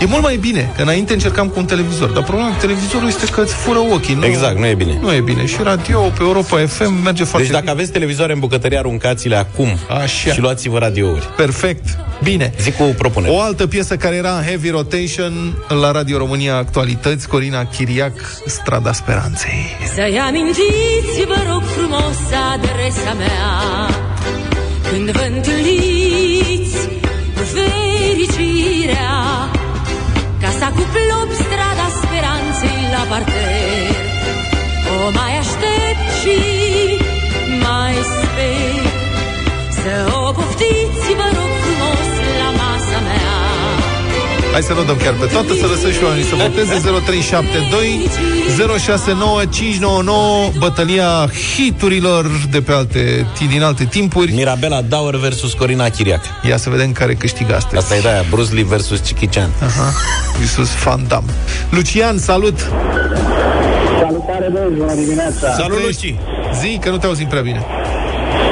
E 0.00 0.04
mult 0.06 0.22
mai 0.22 0.36
bine, 0.36 0.70
că 0.76 0.82
înainte 0.82 1.12
încercam 1.12 1.48
cu 1.48 1.58
un 1.58 1.64
televizor, 1.64 2.08
dar 2.08 2.22
problema 2.22 2.48
cu 2.48 2.60
televizorul 2.60 3.08
este 3.08 3.26
că 3.26 3.40
îți 3.40 3.54
fură 3.54 3.78
ochii. 3.78 4.14
Nu, 4.14 4.24
Exact, 4.24 4.58
nu 4.58 4.66
e 4.66 4.74
bine. 4.74 4.98
Nu 5.00 5.12
e 5.12 5.20
bine. 5.20 5.46
Și 5.46 5.56
radio 5.62 6.00
pe 6.00 6.18
Europa 6.22 6.56
FM 6.66 6.92
merge 7.04 7.24
foarte 7.24 7.38
Deci 7.46 7.48
dacă 7.56 7.60
bine. 7.60 7.70
aveți 7.70 7.90
televizoare 7.92 8.32
în 8.32 8.38
bucătărie, 8.38 8.78
aruncați-le 8.78 9.36
acum 9.36 9.68
Așa. 10.02 10.32
și 10.32 10.40
luați-vă 10.40 10.78
radiouri. 10.78 11.26
Perfect. 11.36 11.84
Bine. 12.22 12.52
Zic 12.60 12.76
cu 12.76 12.82
propunere. 12.98 13.32
O 13.32 13.40
altă 13.40 13.66
piesă 13.68 13.96
care 13.96 14.14
era 14.14 14.36
în 14.36 14.42
heavy 14.42 14.70
rotation 14.70 15.64
la 15.68 15.90
Radio 15.90 16.18
România 16.18 16.56
Actualități, 16.56 17.28
Corina 17.28 17.64
Chiriac, 17.64 18.12
Strada 18.46 18.92
Speranței. 18.92 19.76
Să-i 19.94 20.18
amintiți, 20.18 21.26
vă 21.26 21.44
rog 21.50 21.62
frumos, 21.62 22.18
adresa 22.52 23.12
mea. 23.12 23.50
Când 24.90 25.10
vă 25.10 25.28
întâlniți 25.34 26.88
cu 27.36 27.42
fericirea 27.54 29.18
Casa 30.40 30.66
cu 30.66 30.84
plop, 30.92 31.30
strada 31.32 31.86
speranței 32.00 32.82
la 32.94 33.02
parter. 33.08 33.96
O 34.96 35.10
mai 35.10 35.32
aștept 35.42 36.06
și 36.20 36.38
mai 37.64 37.94
sper. 38.12 38.82
Să 39.80 39.94
o 40.14 40.32
poftiți, 40.32 41.14
vă 41.18 41.28
rog 41.36 41.47
Hai 44.58 44.66
să 44.66 44.74
nu 44.80 44.84
dăm 44.84 44.96
chiar 44.96 45.12
pe 45.12 45.26
toată, 45.32 45.54
să 45.54 45.66
lăsăm 45.66 45.90
și 45.90 46.02
oamenii 46.04 46.24
să 46.24 46.34
voteze 46.34 46.74
0372 46.80 48.08
069599 48.78 50.50
bătălia 50.58 51.30
hiturilor 51.54 52.24
de 52.50 52.60
pe 52.60 52.72
alte, 52.72 53.26
din 53.48 53.62
alte 53.62 53.84
timpuri. 53.84 54.32
Mirabela 54.32 54.80
Dauer 54.80 55.14
versus 55.14 55.52
Corina 55.52 55.88
Chiriac. 55.88 56.20
Ia 56.42 56.56
să 56.56 56.70
vedem 56.70 56.92
care 56.92 57.14
câștigă 57.14 57.54
astăzi. 57.54 57.76
Asta 57.76 57.96
e 57.96 58.00
de 58.00 58.08
aia, 58.08 58.24
Bruce 58.30 58.54
Lee 58.54 58.64
versus 58.64 59.06
Jackie 59.06 59.28
Chan. 59.28 59.50
Aha, 59.62 59.92
Iisus 60.40 60.82
Van 60.84 61.00
Damme. 61.08 61.32
Lucian, 61.70 62.18
salut! 62.18 62.58
Salutare, 64.00 64.48
băi, 64.52 64.74
bună 64.76 64.94
dimineața! 64.94 65.52
Salut, 65.52 65.82
Luci! 65.82 66.14
Zi, 66.60 66.78
că 66.82 66.90
nu 66.90 66.98
te 66.98 67.06
auzim 67.06 67.26
prea 67.26 67.42
bine. 67.42 67.66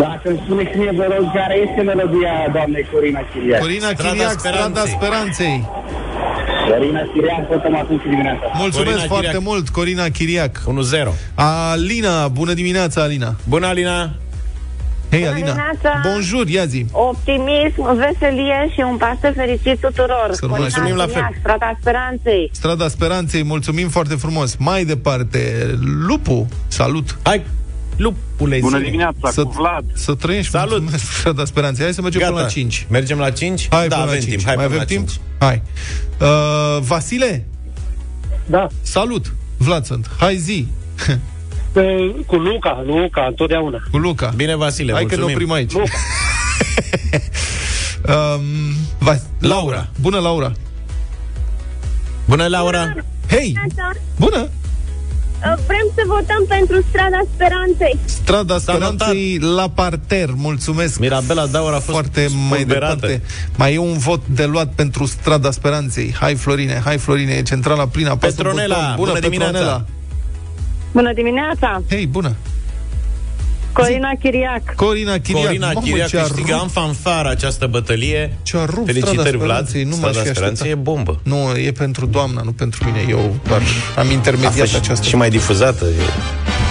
Dacă 0.00 0.28
îmi 0.28 0.40
spuneți 0.44 0.76
mie, 0.78 0.92
vă 0.96 1.06
rog, 1.16 1.32
care 1.34 1.54
este 1.68 1.82
melodia 1.82 2.32
doamnei 2.52 2.88
Corina 2.92 3.20
Chiriac? 3.32 3.60
Corina 3.60 3.88
Strada 3.88 4.10
Chiriac, 4.10 4.38
Strada 4.38 4.82
Speranței. 4.96 4.96
Speranței. 4.96 5.84
Corina 6.70 7.00
Chiriac, 7.12 7.48
votăm 7.48 7.76
atunci 7.76 8.02
dimineața. 8.02 8.44
Mulțumesc 8.54 8.90
Corina 8.90 9.06
foarte 9.06 9.26
Chiriac. 9.26 9.42
mult, 9.42 9.68
Corina 9.68 10.08
Chiriac. 10.08 10.62
1-0. 10.66 11.12
Alina, 11.34 12.28
bună 12.28 12.52
dimineața, 12.52 13.02
Alina. 13.02 13.34
Bună, 13.48 13.66
Alina! 13.66 14.10
Hei, 15.10 15.18
Bună 15.20 15.30
Alina. 15.32 15.46
dimineața. 15.46 16.00
Bonjour, 16.10 16.48
ia 16.48 16.64
zi. 16.64 16.86
Optimism, 16.90 17.96
veselie 17.96 18.70
și 18.74 18.80
un 18.90 18.96
Paște 18.96 19.32
fericit 19.36 19.80
tuturor. 19.80 20.28
Să 20.30 20.40
Corina 20.40 20.58
mulțumim 20.58 20.94
la 20.94 21.02
fel. 21.02 21.12
Chiriac, 21.12 21.34
Strada 21.40 21.76
Speranței. 21.80 22.50
Strada 22.52 22.88
Speranței, 22.88 23.42
mulțumim 23.44 23.88
foarte 23.88 24.14
frumos. 24.14 24.56
Mai 24.56 24.84
departe, 24.84 25.40
Lupu, 26.06 26.48
salut. 26.68 27.18
Hai, 27.22 27.42
lupule 27.96 28.58
Bună 28.58 28.76
zile. 28.76 28.88
dimineața, 28.90 29.30
Să, 29.30 29.42
cu 29.42 29.50
Vlad. 29.50 29.84
să 29.94 30.14
trăiești. 30.14 30.50
Salut. 30.50 30.70
Mulțumesc, 30.80 31.04
Strada 31.18 31.44
Speranței. 31.44 31.84
Hai 31.84 31.94
să 31.94 32.02
mergem 32.02 32.20
Gata. 32.20 32.32
până 32.32 32.44
la 32.44 32.50
5. 32.50 32.86
Mergem 32.90 33.18
la 33.18 33.30
5? 33.30 33.66
Hai 33.70 33.88
da, 33.88 33.94
până 33.94 33.96
la 33.96 34.02
avem 34.02 34.20
5. 34.20 34.32
timp. 34.34 34.44
Hai 34.46 34.56
Mai 34.56 34.66
până 34.66 34.78
avem 34.78 34.78
la 34.78 34.84
timp? 34.94 35.08
5. 35.08 35.20
Hai. 35.38 35.62
Uh, 36.20 36.82
Vasile? 36.82 37.46
Da, 38.46 38.66
Salut. 38.82 39.34
Vlad 39.56 39.84
sunt. 39.84 40.10
Hai 40.18 40.36
zi. 40.36 40.66
pe, 41.72 42.14
cu 42.26 42.36
Luca, 42.36 42.82
Luca, 42.86 43.26
întotdeauna. 43.28 43.78
Cu 43.90 43.96
Luca. 43.96 44.32
Bine, 44.36 44.56
Vasile, 44.56 44.92
Hai 44.92 45.04
că 45.04 45.14
ne 45.14 45.20
mulțumim. 45.22 45.34
oprim 45.34 45.52
aici. 45.52 45.72
Luca. 45.72 45.90
um, 48.14 48.42
Va- 48.98 49.20
Laura. 49.38 49.88
Bună, 50.00 50.18
Laura. 50.18 50.52
Bună, 52.28 52.46
Laura! 52.46 52.94
Hei! 53.28 53.58
Bună! 54.16 54.48
Vrem 55.66 55.86
să 55.94 56.02
votăm 56.06 56.44
pentru 56.48 56.84
Strada 56.88 57.20
Speranței. 57.34 57.98
Strada 58.04 58.58
S-a 58.58 58.72
Speranței 58.72 59.38
la 59.56 59.68
parter. 59.74 60.28
Mulțumesc. 60.34 60.98
Mirabela 60.98 61.46
Daur 61.46 61.72
a 61.72 61.78
fost 61.78 61.86
foarte 61.86 62.28
mai 62.48 62.58
spulberată. 62.58 62.94
departe. 62.94 63.22
Mai 63.56 63.74
e 63.74 63.78
un 63.78 63.98
vot 63.98 64.22
de 64.26 64.44
luat 64.44 64.68
pentru 64.74 65.06
Strada 65.06 65.50
Speranței. 65.50 66.14
Hai, 66.20 66.34
Florine, 66.34 66.80
hai, 66.84 66.98
Florine, 66.98 67.32
e 67.32 67.42
centrala 67.42 67.86
plină. 67.86 68.10
apasă 68.10 68.34
Petronela, 68.34 68.74
buton. 68.74 68.94
bună, 68.96 69.08
bună 69.08 69.20
dimineața. 69.20 69.50
Petronela. 69.52 69.84
Bună 70.92 71.12
dimineața! 71.12 71.82
Hei, 71.88 72.06
bună. 72.06 72.34
Corina 73.82 74.10
Chiriac. 74.22 74.74
Corina 74.74 75.18
Chiriac. 75.18 75.44
Corina 75.46 75.66
Mamă, 75.66 75.80
Chiriac 75.86 76.08
ce 76.08 76.18
a 76.18 76.22
câștigă 76.22 76.52
în 76.52 76.58
rupt- 76.58 76.72
fanfară 76.72 77.28
această 77.28 77.66
bătălie. 77.66 78.36
Ce 78.42 78.56
a 78.56 78.64
rupt 78.64 78.86
Felicitări, 78.86 79.18
Strada 79.18 79.44
Vlad. 79.44 79.66
Speranței, 79.68 79.82
nu 79.82 79.88
m-aș 79.96 79.98
Strada 80.10 80.20
fi 80.20 80.28
Speranței 80.34 80.68
e 80.68 80.72
așteptat. 80.72 80.94
bombă. 80.94 81.20
Nu, 81.22 81.56
e 81.58 81.72
pentru 81.72 82.06
doamna, 82.06 82.40
nu 82.44 82.52
pentru 82.52 82.84
mine. 82.84 83.04
Eu 83.08 83.36
doar 83.48 83.62
am 83.98 84.08
A 84.08 84.12
intermediat 84.12 84.52
fost 84.54 84.70
și, 84.70 84.76
această. 84.76 85.06
și 85.06 85.16
mai 85.16 85.30
difuzată. 85.30 85.84
E. 85.84 86.65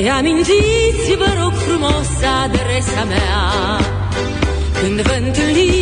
Să-i 0.00 0.10
amintiți, 0.10 1.16
vă 1.18 1.32
rog 1.42 1.52
frumos, 1.52 2.08
adresa 2.42 3.04
mea. 3.04 3.80
Când 4.80 5.00
vă 5.00 5.12
întâlniți 5.24 5.79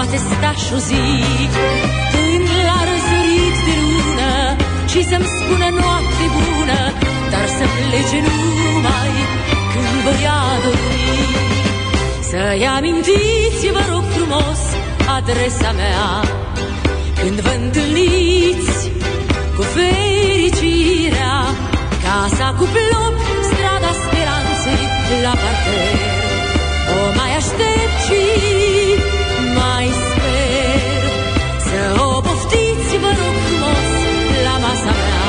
poate 0.00 0.20
sta 0.30 0.52
și 0.64 0.72
o 0.76 0.80
zi, 0.88 1.04
când 2.12 2.48
la 2.68 2.78
răsărit 2.88 3.56
de 3.66 3.74
lună 3.90 4.32
și 4.90 5.00
să-mi 5.10 5.30
spună 5.36 5.68
noapte 5.80 6.26
bună, 6.36 6.80
dar 7.32 7.46
să 7.56 7.64
plece 7.76 8.18
numai 8.26 9.12
când 9.72 9.96
voi 10.04 10.24
adormi. 10.48 11.08
Să-i 12.30 12.64
amintiți, 12.76 13.66
vă 13.76 13.82
rog 13.92 14.04
frumos, 14.16 14.60
adresa 15.16 15.70
mea, 15.80 16.08
când 17.20 17.36
vă 17.44 17.52
întâlniți 17.62 18.78
cu 19.56 19.62
fericirea, 19.74 21.36
casa 22.04 22.48
cu 22.58 22.64
plop, 22.74 23.14
strada 23.50 23.90
speranței 24.02 24.84
la 25.24 25.34
parter. 25.42 25.96
O 26.96 27.00
mai 27.18 27.30
aștept 27.40 27.96
și 28.06 28.20
mai 29.58 29.86
sper 30.04 31.02
să 31.68 31.80
o 32.08 32.20
poftiți, 32.26 32.92
vă 33.02 33.10
rog 33.20 33.34
frumos, 33.46 33.90
la 34.46 34.54
masa 34.64 34.92
mea. 35.00 35.28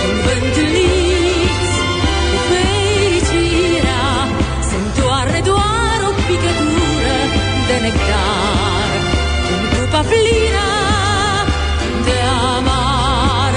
Când 0.00 0.18
vă 0.24 0.32
întâlniți 0.42 1.74
cu 2.30 2.38
fericirea, 2.50 4.06
se 4.68 4.76
întoarne 4.84 5.40
doar 5.50 5.98
o 6.10 6.12
picătură 6.28 7.16
de 7.68 7.76
nectar 7.84 8.90
în 9.52 9.60
cupa 9.72 10.02
plină 10.10 10.70
de 12.06 12.16
amar. 12.56 13.52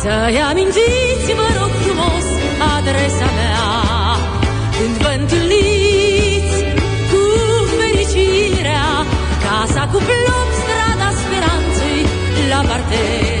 Să-i 0.00 0.38
amintiți, 0.50 1.30
vă 1.38 1.46
rog 1.58 1.72
frumos, 1.84 2.26
adresa 2.74 3.28
mea 3.38 3.81
la 12.64 13.31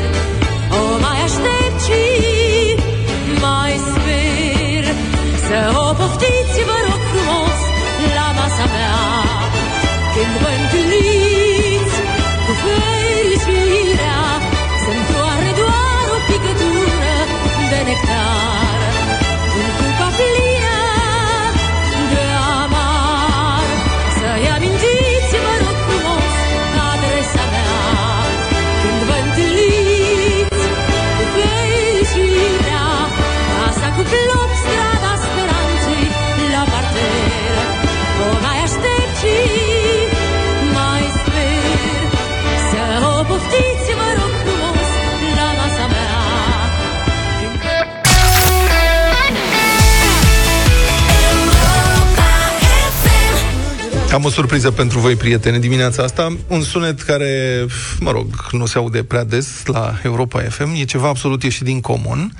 Am 54.12 54.24
o 54.24 54.30
surpriză 54.30 54.70
pentru 54.70 54.98
voi, 54.98 55.16
prieteni, 55.16 55.60
dimineața 55.60 56.02
asta. 56.02 56.36
Un 56.46 56.62
sunet 56.62 57.02
care, 57.02 57.66
mă 58.00 58.10
rog, 58.10 58.48
nu 58.50 58.66
se 58.66 58.78
aude 58.78 59.04
prea 59.04 59.24
des 59.24 59.62
la 59.66 59.98
Europa 60.02 60.40
FM. 60.40 60.74
E 60.76 60.84
ceva 60.84 61.08
absolut 61.08 61.42
ieșit 61.42 61.62
din 61.62 61.80
comun. 61.80 62.32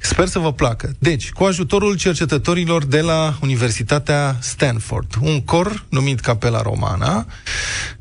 Sper 0.00 0.26
să 0.26 0.38
vă 0.38 0.52
placă. 0.52 0.94
Deci, 0.98 1.30
cu 1.30 1.44
ajutorul 1.44 1.96
cercetătorilor 1.96 2.84
de 2.84 3.00
la 3.00 3.38
Universitatea 3.42 4.36
Stanford, 4.40 5.14
un 5.20 5.40
cor 5.40 5.84
numit 5.88 6.20
Capela 6.20 6.62
Romana, 6.62 7.26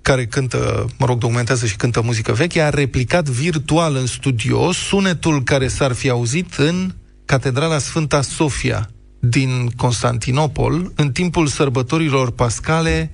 care 0.02 0.26
cântă, 0.26 0.86
mă 0.98 1.06
rog, 1.06 1.18
documentează 1.18 1.66
și 1.66 1.76
cântă 1.76 2.02
muzică 2.02 2.32
veche, 2.32 2.62
a 2.62 2.70
replicat 2.70 3.28
virtual 3.30 3.96
în 3.96 4.06
studio 4.06 4.72
sunetul 4.72 5.44
care 5.44 5.68
s-ar 5.68 5.94
fi 5.94 6.10
auzit 6.10 6.54
în 6.58 6.94
Catedrala 7.26 7.78
Sfânta 7.78 8.22
Sofia 8.22 8.90
din 9.20 9.70
Constantinopol 9.78 10.92
în 10.96 11.12
timpul 11.12 11.48
sărbătorilor 11.48 12.32
pascale 12.32 13.12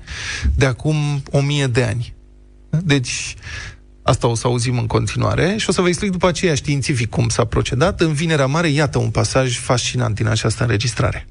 de 0.55 0.65
acum 0.65 0.95
o 1.31 1.41
mie 1.41 1.67
de 1.67 1.83
ani. 1.83 2.13
Deci, 2.69 3.35
asta 4.03 4.27
o 4.27 4.35
să 4.35 4.47
auzim 4.47 4.77
în 4.77 4.87
continuare 4.87 5.55
și 5.57 5.69
o 5.69 5.71
să 5.71 5.81
vă 5.81 5.87
explic 5.87 6.11
după 6.11 6.27
aceea 6.27 6.55
științific 6.55 7.09
cum 7.09 7.27
s-a 7.27 7.45
procedat. 7.45 8.01
În 8.01 8.13
Vinerea 8.13 8.45
Mare, 8.45 8.67
iată 8.67 8.97
un 8.97 9.09
pasaj 9.09 9.57
fascinant 9.57 10.15
din 10.15 10.27
această 10.27 10.63
înregistrare. 10.63 11.27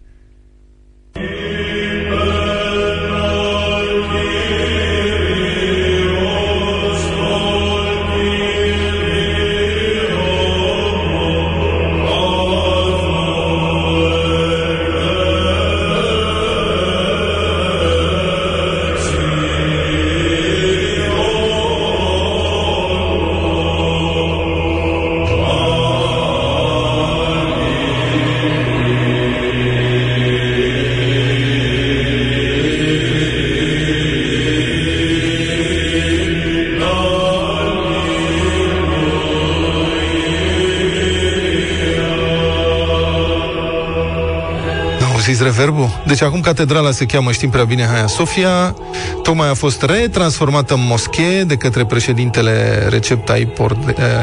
Auziți 45.22 45.42
reverbul? 45.42 46.02
Deci 46.06 46.22
acum 46.22 46.40
catedrala 46.40 46.90
se 46.90 47.06
cheamă, 47.06 47.32
știm 47.32 47.50
prea 47.50 47.64
bine, 47.64 47.86
Hagia 47.86 48.06
Sofia. 48.06 48.74
Tocmai 49.22 49.48
a 49.50 49.54
fost 49.54 49.82
retransformată 49.82 50.74
în 50.74 50.80
moschee 50.86 51.42
de 51.42 51.56
către 51.56 51.84
președintele 51.84 52.86
Recep 52.88 53.24
Tayyip 53.24 53.58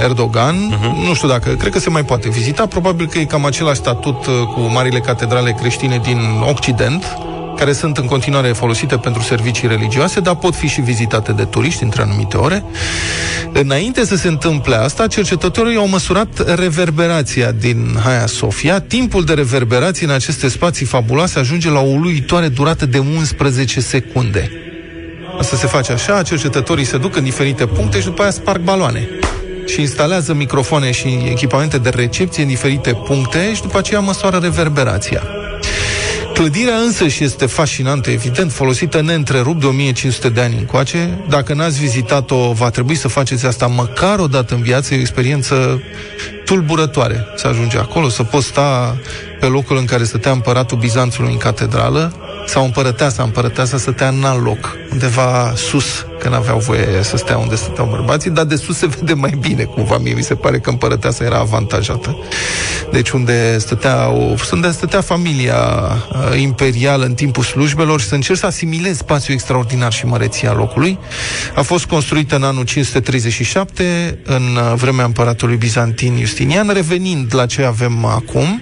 Erdogan. 0.04 0.56
Uh-huh. 0.56 1.08
Nu 1.08 1.14
știu 1.14 1.28
dacă, 1.28 1.50
cred 1.50 1.72
că 1.72 1.80
se 1.80 1.90
mai 1.90 2.04
poate 2.04 2.30
vizita. 2.30 2.66
Probabil 2.66 3.08
că 3.08 3.18
e 3.18 3.24
cam 3.24 3.46
același 3.46 3.80
statut 3.80 4.26
uh, 4.26 4.34
cu 4.54 4.60
marile 4.60 5.00
catedrale 5.00 5.56
creștine 5.60 6.00
din 6.04 6.20
Occident, 6.50 7.18
care 7.60 7.74
sunt 7.74 7.98
în 7.98 8.06
continuare 8.06 8.48
folosite 8.48 8.98
pentru 8.98 9.22
servicii 9.22 9.68
religioase, 9.68 10.20
dar 10.20 10.36
pot 10.36 10.56
fi 10.56 10.68
și 10.68 10.82
vizitate 10.82 11.32
de 11.32 11.44
turiști 11.44 11.84
între 11.84 12.02
anumite 12.02 12.38
ore. 12.38 12.64
Înainte 13.54 14.06
să 14.06 14.16
se 14.16 14.28
întâmple 14.28 14.76
asta, 14.76 15.08
cercetătorii 15.08 15.78
au 15.78 15.88
măsurat 15.88 16.56
reverberația 16.60 17.52
din 17.52 17.98
Hagia 18.04 18.26
Sofia. 18.26 18.80
Timpul 18.80 19.24
de 19.24 19.34
reverberație 19.34 20.06
în 20.06 20.12
aceste 20.14 20.48
spații 20.48 20.86
fabuloase 20.86 21.40
ajunge 21.40 21.70
la 21.70 21.80
o 21.80 21.88
uluitoare 21.88 22.48
durată 22.48 22.86
de 22.86 22.98
11 22.98 23.80
secunde. 23.80 24.52
Asta 25.40 25.56
se 25.56 25.68
face 25.68 25.92
așa, 25.92 26.22
cercetătorii 26.22 26.86
se 26.86 26.98
duc 26.98 27.16
în 27.16 27.24
diferite 27.24 27.66
puncte 27.66 28.00
și 28.00 28.06
după 28.06 28.22
aia 28.22 28.32
sparg 28.32 28.62
baloane 28.62 29.10
și 29.66 29.82
instalează 29.82 30.34
microfoane 30.34 30.92
și 30.92 31.08
echipamente 31.30 31.78
de 31.78 31.90
recepție 31.90 32.44
în 32.44 32.50
diferite 32.50 32.94
puncte 32.94 33.54
și 33.54 33.62
după 33.62 33.78
aceea 33.78 34.00
măsoară 34.00 34.38
reverberația. 34.38 35.24
Clădirea 36.40 36.76
însă 36.76 37.08
și 37.08 37.24
este 37.24 37.46
fascinantă, 37.46 38.10
evident, 38.10 38.52
folosită 38.52 39.02
neîntrerupt 39.02 39.60
de 39.60 39.66
1500 39.66 40.30
de 40.30 40.42
ani 40.42 40.56
încoace. 40.58 41.24
Dacă 41.30 41.54
n-ați 41.54 41.80
vizitat-o, 41.80 42.52
va 42.52 42.70
trebui 42.70 42.96
să 42.96 43.08
faceți 43.08 43.46
asta 43.46 43.68
măcar 43.68 44.20
o 44.20 44.28
dată 44.28 44.54
în 44.54 44.62
viață, 44.62 44.94
e 44.94 44.98
o 44.98 45.00
experiență 45.00 45.82
tulburătoare 46.46 47.26
să 47.36 47.48
ajungi 47.48 47.78
acolo, 47.78 48.10
să 48.10 48.24
poți 48.24 48.46
sta 48.46 48.98
pe 49.40 49.46
locul 49.46 49.78
în 49.78 49.86
care 49.86 50.04
stătea 50.04 50.32
împăratul 50.32 50.78
Bizanțului 50.78 51.32
în 51.32 51.38
catedrală, 51.38 52.14
sau 52.48 52.64
împărăteasa, 52.64 53.24
împărăteasa 53.24 53.78
stătea 53.78 54.08
în 54.08 54.24
alt 54.24 54.44
loc, 54.44 54.76
undeva 54.92 55.54
sus, 55.56 56.06
că 56.20 56.30
n-aveau 56.30 56.60
voie 56.60 56.88
să 57.02 57.18
stea 57.18 57.38
unde 57.38 57.56
stăteau 57.56 57.88
bărbații, 57.92 58.30
dar 58.30 58.46
de 58.46 58.56
sus 58.56 58.78
se 58.78 58.88
vede 58.88 59.14
mai 59.14 59.38
bine, 59.40 59.64
cumva 59.64 59.98
mie 59.98 60.14
mi 60.14 60.24
se 60.24 60.36
pare 60.36 60.60
că 60.60 60.70
împărăteasa 60.70 61.24
era 61.24 61.38
avantajată. 61.38 62.18
Deci 62.92 63.10
unde 63.10 63.58
stătea, 63.58 64.10
o, 64.10 64.34
unde 64.52 64.72
stătea 64.72 65.02
familia 65.02 65.56
uh, 65.56 66.40
imperială 66.42 67.06
în 67.06 67.14
timpul 67.14 67.44
slujbelor 67.44 68.00
și 68.00 68.08
să 68.08 68.16
încerc 68.16 68.40
să 68.40 68.46
asimilez 68.46 68.98
spațiul 68.98 69.36
extraordinar 69.36 69.92
și 69.92 70.06
măreția 70.06 70.54
locului. 70.54 71.00
A 71.56 71.62
fost 71.62 71.86
construită 71.86 72.36
în 72.36 72.44
anul 72.44 72.64
537, 72.64 74.20
în 74.26 74.44
uh, 74.56 74.74
vremea 74.76 75.06
împăratului 75.06 75.56
bizantin 75.56 76.18
Justinian, 76.20 76.70
revenind 76.74 77.36
la 77.36 77.46
ce 77.46 77.64
avem 77.64 78.06
acum. 78.06 78.62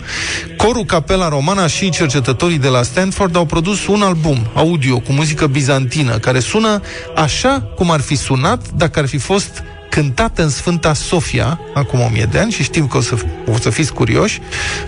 Corul 0.58 0.86
Capela 0.86 1.30
Romana 1.30 1.68
și 1.68 1.90
cercetătorii 1.90 2.58
de 2.58 2.68
la 2.68 2.84
Stanford 2.84 3.36
au 3.36 3.46
produs 3.46 3.88
un 3.88 4.02
album 4.02 4.48
audio 4.54 5.00
cu 5.00 5.12
muzică 5.12 5.48
bizantină, 5.48 6.18
care 6.18 6.40
sună 6.40 6.82
așa 7.16 7.47
cum 7.76 7.92
ar 7.92 8.00
fi 8.00 8.16
sunat 8.16 8.72
dacă 8.76 9.00
ar 9.00 9.08
fi 9.08 9.18
fost 9.18 9.64
cântată 9.90 10.44
în 10.44 10.50
Sfânta 10.50 10.94
Sofia, 10.94 11.60
acum 11.74 12.00
o 12.00 12.10
mie 12.12 12.28
de 12.32 12.40
ani, 12.40 12.52
și 12.52 12.64
știm 12.64 12.88
că 12.88 12.98
o 12.98 13.02
să, 13.02 13.16
o 13.52 13.58
să 13.60 13.70
fiți 13.70 13.94
curioși. 13.94 14.42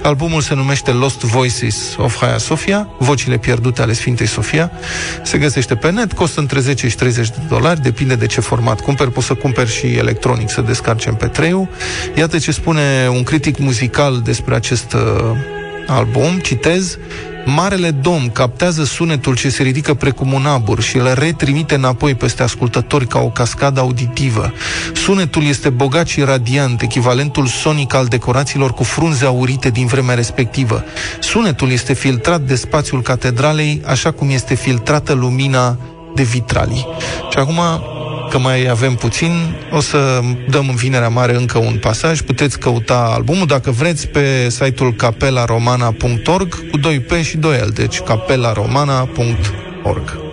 Albumul 0.03 0.41
se 0.41 0.55
numește 0.55 0.91
Lost 0.91 1.19
Voices 1.19 1.95
of 1.97 2.17
Hagia 2.17 2.37
Sofia, 2.37 2.87
vocile 2.99 3.37
pierdute 3.37 3.81
ale 3.81 3.93
Sfintei 3.93 4.27
Sofia. 4.27 4.71
Se 5.23 5.37
găsește 5.37 5.75
pe 5.75 5.91
net, 5.91 6.13
costă 6.13 6.39
între 6.39 6.59
10 6.59 6.87
și 6.87 6.95
30 6.95 7.29
de 7.29 7.41
dolari, 7.47 7.81
depinde 7.81 8.15
de 8.15 8.25
ce 8.25 8.41
format 8.41 8.81
cumperi, 8.81 9.11
poți 9.11 9.25
să 9.25 9.33
cumperi 9.33 9.71
și 9.71 9.85
electronic, 9.85 10.49
să 10.49 10.61
descarci 10.61 11.05
în 11.05 11.13
pe 11.13 11.27
3 11.27 11.69
Iată 12.17 12.37
ce 12.37 12.51
spune 12.51 13.07
un 13.11 13.23
critic 13.23 13.57
muzical 13.57 14.21
despre 14.23 14.55
acest 14.55 14.93
uh, 14.93 15.01
album, 15.87 16.39
citez, 16.39 16.97
Marele 17.45 17.91
Domn 17.91 18.29
captează 18.29 18.83
sunetul 18.83 19.35
ce 19.35 19.49
se 19.49 19.63
ridică 19.63 19.93
precum 19.93 20.33
un 20.33 20.45
abur 20.45 20.81
și 20.81 20.97
îl 20.97 21.13
retrimite 21.13 21.75
înapoi 21.75 22.15
peste 22.15 22.43
ascultători 22.43 23.07
ca 23.07 23.19
o 23.19 23.29
cascadă 23.29 23.79
auditivă. 23.79 24.53
Sunetul 24.93 25.43
este 25.43 25.69
bogat 25.69 26.07
și 26.07 26.21
radiant, 26.21 26.81
echivalentul 26.81 27.45
sonic 27.47 27.93
al 27.93 28.05
decorațiilor 28.05 28.73
cu 28.73 28.83
frunze 28.83 29.25
aurite 29.25 29.69
din 29.69 29.85
vremea 29.85 30.15
respectivă. 30.15 30.83
Sunetul 31.19 31.71
este 31.71 31.93
filtrat 31.93 32.41
de 32.41 32.55
spațiul 32.55 33.01
catedralei, 33.01 33.81
așa 33.85 34.11
cum 34.11 34.29
este 34.29 34.55
filtrată 34.55 35.13
lumina 35.13 35.77
de 36.15 36.23
vitralii. 36.23 36.87
Și 37.31 37.37
acum 37.37 37.59
că 38.29 38.37
mai 38.37 38.67
avem 38.67 38.95
puțin, 38.95 39.55
o 39.71 39.79
să 39.79 40.19
dăm 40.49 40.69
în 40.69 40.75
Vinerea 40.75 41.09
Mare 41.09 41.35
încă 41.35 41.57
un 41.57 41.77
pasaj. 41.81 42.21
Puteți 42.21 42.59
căuta 42.59 43.11
albumul, 43.13 43.47
dacă 43.47 43.71
vreți, 43.71 44.07
pe 44.07 44.49
site-ul 44.49 44.93
capelaromana.org 44.93 46.69
cu 46.69 46.77
2 46.77 46.99
P 46.99 47.11
și 47.11 47.37
2 47.37 47.57
L, 47.57 47.69
deci 47.73 48.01
capelaromana.org. 48.01 50.28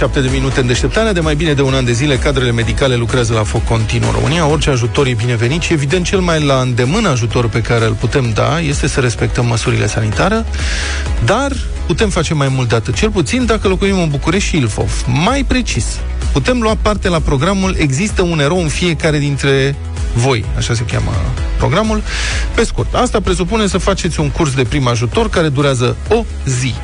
47 0.00 0.20
de 0.20 0.38
minute 0.38 0.60
în 0.60 0.66
deșteptarea. 0.66 1.12
De 1.12 1.20
mai 1.20 1.34
bine 1.34 1.52
de 1.52 1.62
un 1.62 1.74
an 1.74 1.84
de 1.84 1.92
zile, 1.92 2.16
cadrele 2.16 2.52
medicale 2.52 2.94
lucrează 2.96 3.32
la 3.32 3.42
foc 3.42 3.64
continuu 3.64 4.08
în 4.08 4.14
România. 4.14 4.46
Orice 4.46 4.70
ajutor 4.70 5.06
e 5.06 5.14
binevenit 5.14 5.62
și, 5.62 5.72
evident, 5.72 6.04
cel 6.04 6.18
mai 6.18 6.44
la 6.44 6.60
îndemână 6.60 7.08
ajutor 7.08 7.48
pe 7.48 7.60
care 7.60 7.84
îl 7.84 7.92
putem 7.92 8.30
da 8.34 8.60
este 8.60 8.88
să 8.88 9.00
respectăm 9.00 9.46
măsurile 9.46 9.86
sanitare, 9.86 10.44
dar 11.24 11.52
putem 11.86 12.08
face 12.08 12.34
mai 12.34 12.48
mult 12.48 12.68
de 12.68 12.74
atât. 12.74 12.94
Cel 12.94 13.10
puțin 13.10 13.46
dacă 13.46 13.68
locuim 13.68 13.98
în 13.98 14.08
București 14.08 14.48
și 14.48 14.56
Ilfov. 14.56 15.04
Mai 15.24 15.44
precis, 15.44 15.86
putem 16.32 16.60
lua 16.60 16.76
parte 16.82 17.08
la 17.08 17.18
programul 17.18 17.74
Există 17.78 18.22
un 18.22 18.40
erou 18.40 18.62
în 18.62 18.68
fiecare 18.68 19.18
dintre 19.18 19.76
voi, 20.14 20.44
așa 20.56 20.74
se 20.74 20.82
cheamă 20.82 21.10
programul. 21.56 22.02
Pe 22.54 22.64
scurt, 22.64 22.94
asta 22.94 23.20
presupune 23.20 23.66
să 23.66 23.78
faceți 23.78 24.20
un 24.20 24.30
curs 24.30 24.54
de 24.54 24.62
prim 24.62 24.86
ajutor 24.86 25.28
care 25.28 25.48
durează 25.48 25.96
o 26.08 26.24
zi. 26.44 26.74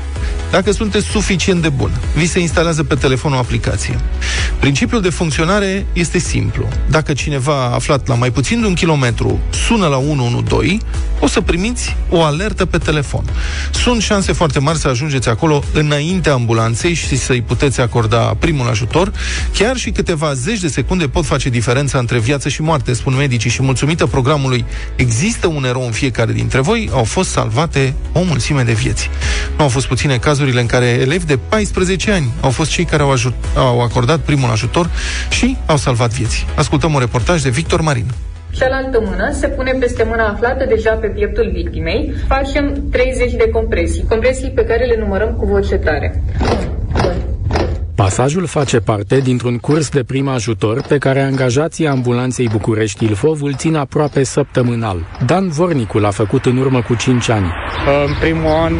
Dacă 0.50 0.72
sunteți 0.72 1.06
suficient 1.06 1.62
de 1.62 1.68
bun, 1.68 1.90
vi 2.14 2.26
se 2.26 2.40
instalează 2.40 2.85
pe 2.85 2.94
telefon 2.94 3.32
o 3.32 3.37
aplicație. 3.37 3.98
Principiul 4.61 5.00
de 5.00 5.11
funcționare 5.11 5.87
este 5.92 6.18
simplu. 6.18 6.68
Dacă 6.90 7.12
cineva 7.12 7.52
a 7.52 7.74
aflat 7.74 8.06
la 8.06 8.14
mai 8.14 8.30
puțin 8.30 8.61
de 8.61 8.66
un 8.66 8.74
kilometru 8.74 9.40
sună 9.50 9.87
la 9.87 9.96
112, 9.96 10.78
o 11.20 11.26
să 11.26 11.40
primiți 11.40 11.96
o 12.11 12.22
alertă 12.22 12.66
pe 12.66 12.78
telefon. 12.78 13.24
Sunt 13.70 14.02
șanse 14.02 14.32
foarte 14.32 14.59
mari 14.59 14.78
să 14.78 14.88
ajungeți 14.88 15.28
acolo 15.28 15.62
înaintea 15.72 16.32
ambulanței 16.32 16.94
și 16.94 17.16
să-i 17.16 17.42
puteți 17.42 17.80
acorda 17.80 18.18
primul 18.18 18.68
ajutor. 18.68 19.12
Chiar 19.52 19.76
și 19.76 19.90
câteva 19.90 20.32
zeci 20.32 20.61
de 20.61 20.68
secunde 20.68 21.09
pot 21.09 21.24
face 21.24 21.48
diferența 21.48 21.98
între 21.98 22.18
viață 22.18 22.48
și 22.48 22.62
moarte, 22.62 22.92
spun 22.92 23.16
medicii 23.16 23.50
și 23.50 23.62
mulțumită 23.62 24.06
programului 24.06 24.64
Există 24.96 25.46
un 25.46 25.64
erou 25.64 25.85
în 25.85 25.92
fiecare 25.92 26.32
dintre 26.32 26.61
voi, 26.61 26.90
au 26.92 27.04
fost 27.04 27.30
salvate 27.30 27.94
o 28.12 28.22
mulțime 28.22 28.62
de 28.62 28.72
vieți. 28.72 29.11
Nu 29.56 29.62
au 29.62 29.68
fost 29.68 29.87
puține 29.87 30.16
cazurile 30.37 30.61
în 30.61 30.66
care 30.66 30.87
elevi 30.87 31.27
de 31.27 31.38
14 31.49 32.12
ani 32.12 32.33
au 32.40 32.51
fost 32.51 32.70
cei 32.70 32.85
care 32.85 33.03
au, 33.03 33.11
ajut- 33.11 33.44
au 33.55 33.81
acordat 33.81 34.18
primul 34.18 34.51
ajutor 34.51 34.90
și 35.31 35.57
au 35.66 35.77
salvat 35.77 36.11
vieți. 36.11 36.46
Ascultăm 36.55 36.94
un 36.94 37.01
reportaj 37.01 37.42
de 37.42 37.49
Victor 37.49 37.81
Marin. 37.81 38.05
Cealaltă 38.51 39.03
mână 39.05 39.33
se 39.33 39.46
pune 39.49 39.72
peste 39.81 40.05
mâna 40.05 40.27
aflată 40.27 40.64
deja 40.68 40.92
pe 40.92 41.07
pieptul 41.07 41.51
victimei. 41.53 42.14
Facem 42.29 42.88
30 42.90 43.33
de 43.33 43.49
compresii, 43.53 44.05
compresii 44.09 44.51
pe 44.51 44.64
care 44.64 44.85
le 44.85 44.96
numărăm 44.99 45.35
cu 45.35 45.46
voce 45.46 45.75
tare. 45.77 46.22
Pasajul 47.96 48.46
face 48.46 48.78
parte 48.78 49.20
dintr-un 49.20 49.59
curs 49.59 49.88
de 49.88 50.04
prim 50.04 50.28
ajutor 50.28 50.82
pe 50.88 50.98
care 50.98 51.22
angajații 51.22 51.87
ambulanței 51.87 52.48
București 52.52 53.04
Ilfov 53.04 53.42
îl 53.42 53.54
țin 53.54 53.76
aproape 53.76 54.24
săptămânal. 54.24 54.96
Dan 55.26 55.48
Vornicul 55.48 56.04
a 56.04 56.11
făcut 56.11 56.44
în 56.44 56.56
urmă 56.56 56.82
cu 56.82 56.94
5 56.94 57.28
ani. 57.28 57.52
În 58.06 58.14
primul 58.20 58.50
an 58.50 58.74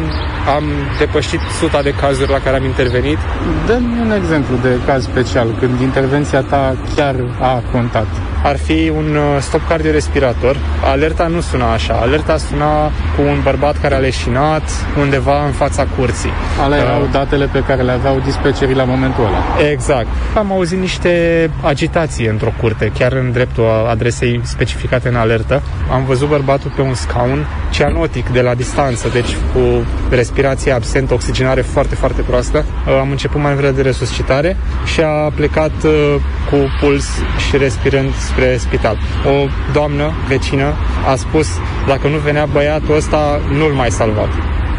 am 0.55 0.63
depășit 0.99 1.39
suta 1.59 1.81
de 1.81 1.93
cazuri 1.93 2.31
la 2.31 2.39
care 2.39 2.57
am 2.57 2.63
intervenit. 2.63 3.17
Dă 3.65 3.79
un 4.01 4.11
exemplu 4.11 4.55
de 4.61 4.79
caz 4.85 5.03
special, 5.03 5.47
când 5.59 5.79
intervenția 5.79 6.41
ta 6.41 6.75
chiar 6.95 7.15
a 7.39 7.63
contat. 7.71 8.07
Ar 8.47 8.57
fi 8.57 8.91
un 8.95 9.15
uh, 9.15 9.41
stop 9.41 9.67
cardiorespirator. 9.67 10.57
Alerta 10.83 11.27
nu 11.27 11.41
suna 11.41 11.71
așa. 11.73 11.93
Alerta 11.93 12.37
suna 12.37 12.85
cu 12.85 13.21
un 13.21 13.39
bărbat 13.43 13.81
care 13.81 13.95
a 13.95 13.97
leșinat 13.97 14.63
undeva 14.99 15.45
în 15.45 15.51
fața 15.51 15.87
curții. 15.97 16.31
Alea 16.63 16.77
erau 16.77 16.97
Uh, 17.01 17.09
datele 17.11 17.45
pe 17.45 17.63
care 17.67 17.81
le 17.81 17.91
aveau 17.91 18.19
dispecerii 18.19 18.75
la 18.75 18.83
momentul 18.83 19.23
ăla. 19.25 19.69
Exact. 19.71 20.07
Am 20.35 20.51
auzit 20.51 20.79
niște 20.79 21.49
agitații 21.61 22.25
într-o 22.25 22.53
curte, 22.61 22.91
chiar 22.97 23.11
în 23.11 23.31
dreptul 23.31 23.65
adresei 23.89 24.41
specificate 24.43 25.07
în 25.07 25.15
alertă. 25.15 25.61
Am 25.91 26.05
văzut 26.05 26.27
bărbatul 26.27 26.71
pe 26.75 26.81
un 26.81 26.93
scaun 26.93 27.47
cianotic 27.69 28.29
de 28.29 28.41
la 28.41 28.53
distanță, 28.53 29.09
deci 29.13 29.35
cu 29.53 29.85
respirație 30.09 30.71
absentă, 30.71 31.13
oxigenare 31.13 31.61
foarte, 31.61 31.95
foarte 31.95 32.21
proastă. 32.21 32.65
Uh, 32.87 32.97
Am 32.99 33.09
început 33.09 33.41
manevrele 33.41 33.71
de 33.71 33.81
resuscitare 33.81 34.57
și 34.85 35.01
a 35.01 35.31
plecat 35.35 35.71
uh, 35.83 36.15
cu 36.49 36.55
puls 36.79 37.07
și 37.49 37.57
respirând 37.57 38.13
spre 38.37 38.57
spital. 38.57 38.97
O 39.25 39.47
doamnă 39.73 40.11
vecină 40.27 40.73
a 41.11 41.15
spus 41.15 41.47
dacă 41.87 42.07
nu 42.07 42.17
venea 42.17 42.45
băiatul 42.45 42.95
ăsta, 42.95 43.39
nu-l 43.57 43.73
mai 43.73 43.91
salvat. 43.91 44.29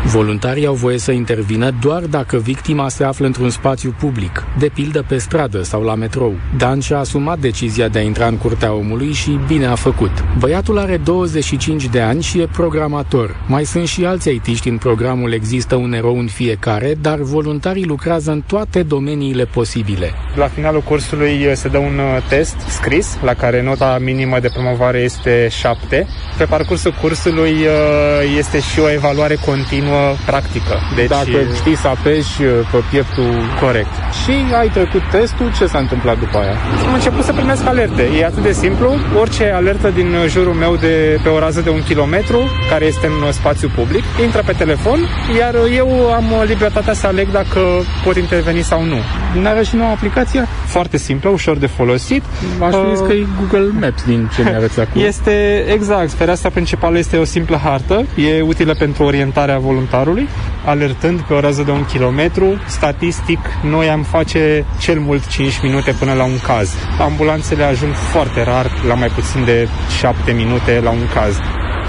Voluntarii 0.04 0.66
au 0.66 0.74
voie 0.74 0.98
să 0.98 1.12
intervină 1.12 1.70
doar 1.80 2.02
dacă 2.02 2.36
victima 2.36 2.88
se 2.88 3.04
află 3.04 3.26
într-un 3.26 3.50
spațiu 3.50 3.94
public, 3.98 4.44
de 4.58 4.70
pildă 4.74 5.04
pe 5.08 5.18
stradă 5.18 5.62
sau 5.62 5.82
la 5.82 5.94
metrou. 5.94 6.34
Dan 6.56 6.80
și-a 6.80 6.98
asumat 6.98 7.38
decizia 7.38 7.88
de 7.88 7.98
a 7.98 8.02
intra 8.02 8.26
în 8.26 8.36
curtea 8.36 8.72
omului 8.72 9.12
și 9.12 9.38
bine 9.46 9.66
a 9.66 9.74
făcut. 9.74 10.10
Băiatul 10.38 10.78
are 10.78 10.96
25 10.96 11.84
de 11.84 12.00
ani 12.00 12.22
și 12.22 12.40
e 12.40 12.48
programator. 12.52 13.36
Mai 13.46 13.64
sunt 13.64 13.86
și 13.86 14.04
alți 14.04 14.28
aitiști 14.28 14.68
în 14.68 14.78
programul 14.78 15.32
Există 15.32 15.74
un 15.74 15.92
erou 15.92 16.18
în 16.18 16.26
fiecare, 16.26 16.94
dar 17.00 17.18
voluntarii 17.18 17.84
lucrează 17.84 18.30
în 18.30 18.42
toate 18.46 18.82
domeniile 18.82 19.44
posibile. 19.44 20.12
La 20.34 20.46
finalul 20.46 20.80
cursului 20.80 21.46
uh, 21.46 21.52
se 21.54 21.68
dă 21.68 21.78
un 21.78 21.98
uh, 21.98 22.26
test 22.28 22.56
scris, 22.68 23.18
la 23.22 23.34
care 23.34 23.62
nota 23.62 23.98
minimă 24.00 24.38
de 24.40 24.48
promovare 24.54 24.98
este 24.98 25.48
7. 25.50 26.06
Pe 26.38 26.44
parcursul 26.44 26.94
cursului 27.00 27.52
uh, 27.52 28.36
este 28.38 28.60
și 28.60 28.80
o 28.80 28.90
evaluare 28.90 29.34
continuă 29.46 29.87
normă 29.87 29.87
practică. 30.26 30.74
Deci, 30.94 31.08
Dacă 31.08 31.38
știi 31.54 31.76
să 31.76 31.88
apeși 31.88 32.42
uh, 32.42 32.48
pe 32.72 32.78
pieptul 32.90 33.30
corect. 33.60 33.92
și 34.24 34.34
ai 34.60 34.68
trecut 34.68 35.02
testul, 35.10 35.52
ce 35.58 35.66
s-a 35.66 35.78
întâmplat 35.78 36.18
după 36.18 36.38
aia? 36.38 36.56
Am 36.86 36.94
început 36.94 37.24
să 37.24 37.32
primesc 37.32 37.66
alerte. 37.66 38.02
E 38.20 38.24
atât 38.24 38.42
de 38.42 38.52
simplu. 38.52 38.94
Orice 39.20 39.44
alertă 39.54 39.88
din 39.90 40.14
jurul 40.28 40.52
meu 40.52 40.76
de 40.76 41.18
pe 41.22 41.28
o 41.28 41.38
rază 41.38 41.60
de 41.60 41.70
un 41.70 41.82
kilometru, 41.82 42.40
care 42.70 42.84
este 42.84 43.06
în 43.06 43.32
spațiu 43.32 43.70
public, 43.74 44.02
intră 44.24 44.42
pe 44.46 44.52
telefon, 44.52 44.98
iar 45.38 45.54
eu 45.76 45.88
am 46.12 46.24
libertatea 46.46 46.92
să 46.92 47.06
aleg 47.06 47.30
dacă 47.30 47.60
pot 48.04 48.16
interveni 48.16 48.62
sau 48.62 48.84
nu. 48.84 48.96
N-are 49.42 49.62
și 49.62 49.76
nouă 49.76 49.90
aplicația? 49.90 50.46
Foarte 50.66 50.96
simplă, 50.96 51.30
ușor 51.30 51.56
de 51.56 51.66
folosit. 51.66 52.22
Aș 52.62 52.72
fi 52.74 52.90
zis 52.90 53.00
Uh, 53.00 53.06
că 53.06 53.12
e 53.12 53.26
Google 53.38 53.70
Maps 53.80 54.04
din 54.04 54.30
ce 54.34 54.42
ne 54.42 54.54
arăți 54.54 54.80
acum. 54.80 55.02
Este 55.04 55.64
exact. 55.72 56.10
Fereastra 56.12 56.48
principală 56.50 56.98
este 56.98 57.16
o 57.16 57.24
simplă 57.24 57.56
hartă. 57.64 58.06
E 58.16 58.40
utilă 58.40 58.74
pentru 58.74 59.02
orientarea 59.04 59.58
voluntarului. 59.78 60.28
Alertând 60.64 61.20
pe 61.20 61.34
o 61.34 61.40
rază 61.40 61.62
de 61.62 61.70
un 61.70 61.84
kilometru, 61.84 62.44
statistic, 62.66 63.38
noi 63.64 63.88
am 63.88 64.02
face 64.02 64.64
cel 64.80 64.98
mult 65.00 65.26
5 65.26 65.60
minute 65.62 65.92
până 65.98 66.12
la 66.12 66.24
un 66.24 66.38
caz. 66.46 66.74
Ambulanțele 67.00 67.62
ajung 67.62 67.92
foarte 67.92 68.42
rar, 68.42 68.70
la 68.86 68.94
mai 68.94 69.08
puțin 69.08 69.44
de 69.44 69.68
7 69.98 70.32
minute 70.32 70.80
la 70.80 70.90
un 70.90 71.08
caz. 71.14 71.36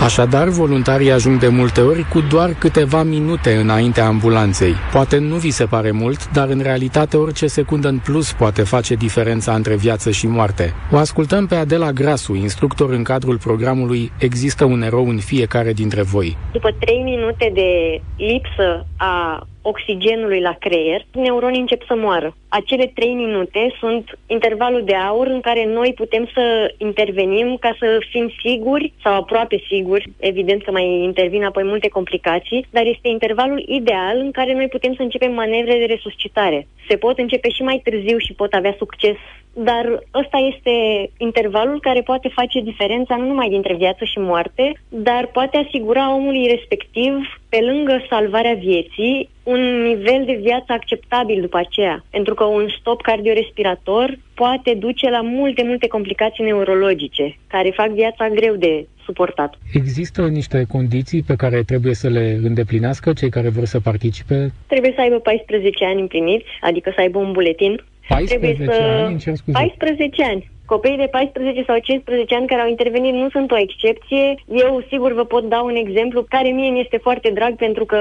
Așadar, 0.03 0.47
voluntarii 0.47 1.11
ajung 1.11 1.39
de 1.39 1.47
multe 1.47 1.81
ori 1.81 2.05
cu 2.09 2.19
doar 2.21 2.53
câteva 2.53 3.03
minute 3.03 3.53
înaintea 3.53 4.05
ambulanței. 4.05 4.73
Poate 4.91 5.17
nu 5.17 5.35
vi 5.35 5.49
se 5.49 5.65
pare 5.65 5.91
mult, 5.91 6.31
dar 6.31 6.49
în 6.49 6.59
realitate 6.61 7.17
orice 7.17 7.47
secundă 7.47 7.87
în 7.87 7.97
plus 7.97 8.33
poate 8.33 8.61
face 8.61 8.93
diferența 8.95 9.53
între 9.53 9.75
viață 9.75 10.11
și 10.11 10.27
moarte. 10.27 10.73
O 10.91 10.97
ascultăm 10.97 11.45
pe 11.45 11.55
Adela 11.55 11.91
Grasu, 11.91 12.35
instructor 12.35 12.89
în 12.89 13.03
cadrul 13.03 13.37
programului 13.37 14.11
Există 14.17 14.65
un 14.65 14.81
erou 14.81 15.07
în 15.07 15.17
fiecare 15.17 15.73
dintre 15.73 16.01
voi. 16.01 16.37
După 16.51 16.75
3 16.79 17.01
minute 17.03 17.51
de 17.53 17.69
lipsă 18.17 18.85
a 18.97 19.43
oxigenului 19.61 20.41
la 20.41 20.55
creier, 20.59 21.05
neuronii 21.11 21.59
încep 21.59 21.81
să 21.85 21.95
moară. 21.95 22.35
Acele 22.47 22.91
3 22.93 23.13
minute 23.13 23.75
sunt 23.79 24.19
intervalul 24.27 24.83
de 24.83 24.95
aur 24.95 25.27
în 25.27 25.41
care 25.41 25.65
noi 25.65 25.93
putem 25.95 26.29
să 26.33 26.73
intervenim 26.77 27.57
ca 27.59 27.75
să 27.79 27.97
fim 28.09 28.31
siguri 28.43 28.93
sau 29.03 29.13
aproape 29.13 29.63
siguri, 29.67 30.09
evident 30.19 30.63
că 30.63 30.71
mai 30.71 30.85
intervin 31.03 31.43
apoi 31.43 31.63
multe 31.63 31.87
complicații, 31.87 32.65
dar 32.69 32.85
este 32.85 33.07
intervalul 33.07 33.63
ideal 33.67 34.17
în 34.17 34.31
care 34.31 34.53
noi 34.53 34.67
putem 34.67 34.93
să 34.95 35.01
începem 35.01 35.33
manevre 35.33 35.77
de 35.77 35.85
resuscitare. 35.85 36.67
Se 36.89 36.95
pot 36.97 37.17
începe 37.17 37.49
și 37.49 37.61
mai 37.61 37.81
târziu 37.83 38.17
și 38.17 38.33
pot 38.33 38.53
avea 38.53 38.75
succes 38.77 39.15
dar 39.53 40.03
ăsta 40.13 40.37
este 40.53 40.75
intervalul 41.17 41.79
care 41.79 42.01
poate 42.01 42.27
face 42.27 42.59
diferența 42.61 43.15
nu 43.15 43.25
numai 43.25 43.49
dintre 43.49 43.75
viață 43.75 44.03
și 44.03 44.19
moarte, 44.19 44.71
dar 44.89 45.29
poate 45.33 45.57
asigura 45.57 46.15
omului 46.15 46.47
respectiv, 46.47 47.13
pe 47.49 47.59
lângă 47.61 48.05
salvarea 48.09 48.53
vieții, 48.53 49.29
un 49.43 49.81
nivel 49.81 50.23
de 50.25 50.39
viață 50.41 50.71
acceptabil 50.73 51.41
după 51.41 51.57
aceea. 51.57 52.05
Pentru 52.09 52.33
că 52.33 52.43
un 52.43 52.67
stop 52.79 53.01
cardiorespirator 53.01 54.17
poate 54.33 54.73
duce 54.73 55.09
la 55.09 55.21
multe, 55.21 55.63
multe 55.63 55.87
complicații 55.87 56.43
neurologice, 56.43 57.37
care 57.47 57.69
fac 57.69 57.89
viața 57.89 58.27
greu 58.27 58.55
de 58.55 58.87
suportat. 59.09 59.51
Există 59.73 60.21
niște 60.27 60.65
condiții 60.75 61.21
pe 61.23 61.35
care 61.35 61.63
trebuie 61.63 61.93
să 61.93 62.07
le 62.07 62.39
îndeplinească 62.43 63.13
cei 63.13 63.29
care 63.29 63.49
vor 63.49 63.65
să 63.65 63.79
participe? 63.79 64.51
Trebuie 64.67 64.91
să 64.95 65.01
aibă 65.01 65.19
14 65.19 65.85
ani 65.85 66.01
împliniți, 66.01 66.45
adică 66.61 66.91
să 66.95 67.01
aibă 67.01 67.17
un 67.17 67.31
buletin. 67.31 67.83
14 68.09 68.37
trebuie 68.37 68.75
să... 68.75 68.81
ani? 68.81 69.07
Îmi 69.07 69.19
cer 69.19 69.35
scuze. 69.35 69.57
14 69.57 70.23
ani. 70.23 70.49
Copiii 70.65 70.97
de 70.97 71.07
14 71.11 71.63
sau 71.67 71.77
15 71.77 72.35
ani 72.35 72.47
care 72.47 72.61
au 72.61 72.69
intervenit 72.69 73.13
nu 73.13 73.29
sunt 73.29 73.51
o 73.51 73.57
excepție. 73.57 74.35
Eu 74.47 74.83
sigur 74.89 75.13
vă 75.13 75.23
pot 75.23 75.49
da 75.49 75.61
un 75.61 75.75
exemplu 75.75 76.25
care 76.29 76.49
mie 76.49 76.69
mi 76.69 76.79
este 76.79 76.97
foarte 76.97 77.29
drag 77.29 77.55
pentru 77.55 77.85
că 77.85 77.99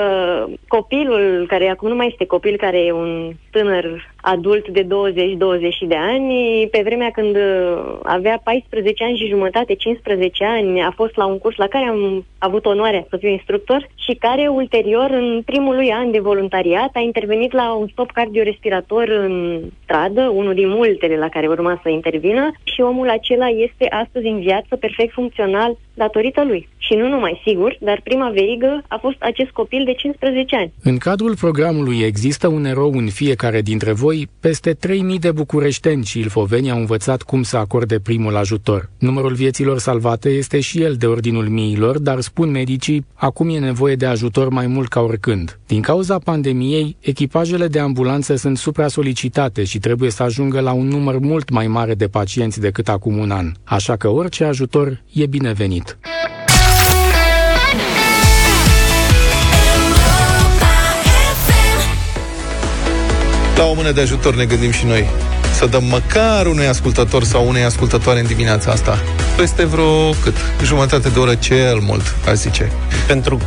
copilul, 0.69 1.45
care 1.49 1.69
acum 1.69 1.89
nu 1.89 1.95
mai 1.95 2.09
este 2.11 2.27
copil, 2.27 2.57
care 2.57 2.79
e 2.79 2.93
un 2.93 3.33
tânăr 3.51 4.13
adult 4.35 4.69
de 4.69 4.83
20-20 4.83 4.89
de 5.89 5.97
ani, 5.97 6.69
pe 6.71 6.81
vremea 6.85 7.11
când 7.11 7.37
uh, 7.37 7.99
avea 8.03 8.41
14 8.45 9.05
ani 9.05 9.17
și 9.17 9.27
jumătate, 9.27 9.75
15 9.75 10.45
ani, 10.45 10.83
a 10.83 10.91
fost 10.91 11.17
la 11.17 11.27
un 11.27 11.39
curs 11.39 11.57
la 11.57 11.67
care 11.67 11.85
am 11.85 12.25
avut 12.39 12.67
onoarea 12.67 13.07
să 13.11 13.17
fiu 13.17 13.29
instructor 13.29 13.89
și 13.95 14.15
care 14.15 14.49
ulterior, 14.49 15.11
în 15.11 15.43
primul 15.45 15.75
lui 15.75 15.93
an 15.93 16.11
de 16.11 16.19
voluntariat, 16.19 16.91
a 16.93 17.01
intervenit 17.01 17.53
la 17.53 17.75
un 17.75 17.89
stop 17.89 18.11
cardiorespirator 18.11 19.09
în 19.09 19.61
stradă, 19.83 20.23
unul 20.35 20.55
din 20.55 20.69
multele 20.69 21.17
la 21.17 21.29
care 21.29 21.47
urma 21.47 21.81
să 21.83 21.89
intervină 21.89 22.53
și 22.63 22.81
omul 22.81 23.09
acela 23.09 23.49
este 23.49 23.87
astăzi 23.91 24.27
în 24.27 24.41
viață 24.41 24.77
perfect 24.77 25.13
funcțional 25.13 25.77
datorită 25.99 26.45
lui. 26.45 26.69
Și 26.79 26.95
nu 26.95 27.09
numai 27.09 27.41
sigur, 27.47 27.77
dar 27.81 28.01
prima 28.05 28.29
verigă 28.31 28.83
a 28.89 28.99
fost 29.01 29.17
acest 29.19 29.51
copil 29.51 29.83
de 29.85 29.93
15 29.93 30.57
ani. 30.57 30.73
În 30.83 30.97
cadrul 30.99 31.37
programului 31.37 32.01
Există 32.01 32.47
un 32.49 32.65
erou 32.65 32.93
în 32.93 33.09
fiecare 33.09 33.61
dintre 33.61 33.93
voi, 33.93 34.29
peste 34.41 34.75
3.000 34.75 34.77
de 35.21 35.31
bucureșteni 35.31 36.05
și 36.05 36.19
ilfoveni 36.19 36.71
au 36.71 36.79
învățat 36.79 37.23
cum 37.23 37.43
să 37.43 37.57
acorde 37.57 37.99
primul 38.01 38.37
ajutor. 38.37 38.91
Numărul 38.99 39.35
vieților 39.35 39.79
salvate 39.79 40.29
este 40.29 40.61
și 40.61 40.83
el 40.83 40.95
de 40.95 41.07
ordinul 41.07 41.49
miilor, 41.49 41.99
dar 41.99 42.21
spun 42.21 42.51
medicii, 42.51 43.07
acum 43.15 43.49
e 43.49 43.59
nevoie 43.59 43.95
de 43.95 44.07
ajutor 44.07 44.49
mai 44.49 44.67
mult 44.67 44.89
ca 44.89 45.01
oricând. 45.01 45.59
Din 45.67 45.81
cauza 45.81 46.19
pandemiei, 46.19 46.97
echipajele 47.01 47.67
de 47.67 47.79
ambulanțe 47.79 48.37
sunt 48.37 48.57
supra-solicitate 48.59 49.65
și 49.65 49.79
trebuie 49.79 50.11
să 50.11 50.23
ajungă 50.23 50.61
la 50.61 50.73
un 50.73 50.87
număr 50.87 51.19
mult 51.19 51.51
mai 51.51 51.67
mare 51.67 51.95
de 51.95 52.07
pacienți 52.07 52.61
decât 52.61 52.89
acum 52.89 53.19
un 53.19 53.31
an. 53.31 53.53
Așa 53.65 53.97
că 53.97 54.09
orice 54.09 54.45
ajutor 54.45 55.03
e 55.13 55.27
binevenit. 55.27 55.88
La 63.57 63.65
o 63.65 63.75
mână 63.75 63.91
de 63.91 64.01
ajutor 64.01 64.35
ne 64.35 64.45
gândim 64.45 64.71
și 64.71 64.85
noi. 64.85 65.09
Să 65.55 65.67
dăm 65.67 65.85
măcar 65.85 66.47
unui 66.47 66.67
ascultător 66.67 67.25
sau 67.25 67.49
unei 67.49 67.65
ascultătoare 67.65 68.21
în 68.21 68.27
dimineața 68.27 68.71
asta. 68.71 68.99
Peste 69.37 69.65
vreo 69.65 70.11
cât? 70.11 70.37
Jumătate 70.65 71.09
de 71.09 71.19
oră 71.19 71.35
cel 71.35 71.79
mult, 71.81 72.15
aș 72.29 72.35
zice. 72.35 72.73
Pentru 73.07 73.41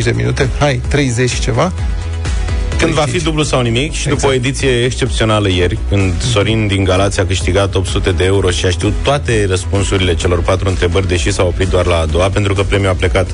20-25 0.00 0.02
de 0.02 0.12
minute? 0.14 0.48
Hai, 0.58 0.80
30 0.88 1.30
și 1.30 1.40
ceva? 1.40 1.72
Când 2.78 2.92
va 2.92 3.02
fi 3.02 3.18
dublu 3.18 3.42
sau 3.42 3.60
nimic 3.60 3.92
și 3.92 3.98
exact. 3.98 4.14
după 4.14 4.26
o 4.26 4.32
exact. 4.32 4.46
ediție 4.46 4.84
excepțională 4.84 5.48
ieri, 5.48 5.78
când 5.88 6.22
Sorin 6.22 6.66
din 6.66 6.84
Galați 6.84 7.20
a 7.20 7.26
câștigat 7.26 7.74
800 7.74 8.10
de 8.10 8.24
euro 8.24 8.50
și 8.50 8.66
a 8.66 8.70
știut 8.70 8.92
toate 9.02 9.46
răspunsurile 9.48 10.14
celor 10.14 10.40
patru 10.42 10.68
întrebări, 10.68 11.08
deși 11.08 11.32
s-a 11.32 11.42
oprit 11.42 11.68
doar 11.68 11.86
la 11.86 11.98
a 11.98 12.06
doua, 12.06 12.28
pentru 12.28 12.54
că 12.54 12.62
premiul 12.62 12.90
a 12.90 12.94
plecat 12.94 13.30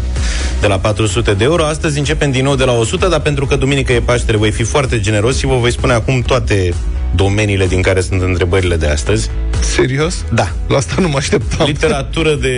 de 0.60 0.66
la 0.66 0.78
400 0.78 1.32
de 1.32 1.44
euro. 1.44 1.64
Astăzi 1.64 1.98
începem 1.98 2.30
din 2.30 2.44
nou 2.44 2.54
de 2.54 2.64
la 2.64 2.72
100, 2.72 3.08
dar 3.08 3.20
pentru 3.20 3.46
că 3.46 3.56
duminică 3.56 3.92
e 3.92 4.00
Paștere, 4.00 4.36
voi 4.36 4.50
fi 4.50 4.62
foarte 4.62 5.00
generos 5.00 5.38
și 5.38 5.46
vă 5.46 5.56
voi 5.56 5.72
spune 5.72 5.92
acum 5.92 6.20
toate 6.20 6.74
domeniile 7.14 7.66
din 7.66 7.82
care 7.82 8.00
sunt 8.00 8.22
întrebările 8.22 8.76
de 8.76 8.86
astăzi. 8.86 9.30
Serios? 9.60 10.24
Da. 10.32 10.52
La 10.68 10.76
asta 10.76 10.94
nu 11.00 11.08
mă 11.08 11.16
așteptam. 11.16 11.66
Literatură 11.66 12.34
de 12.34 12.48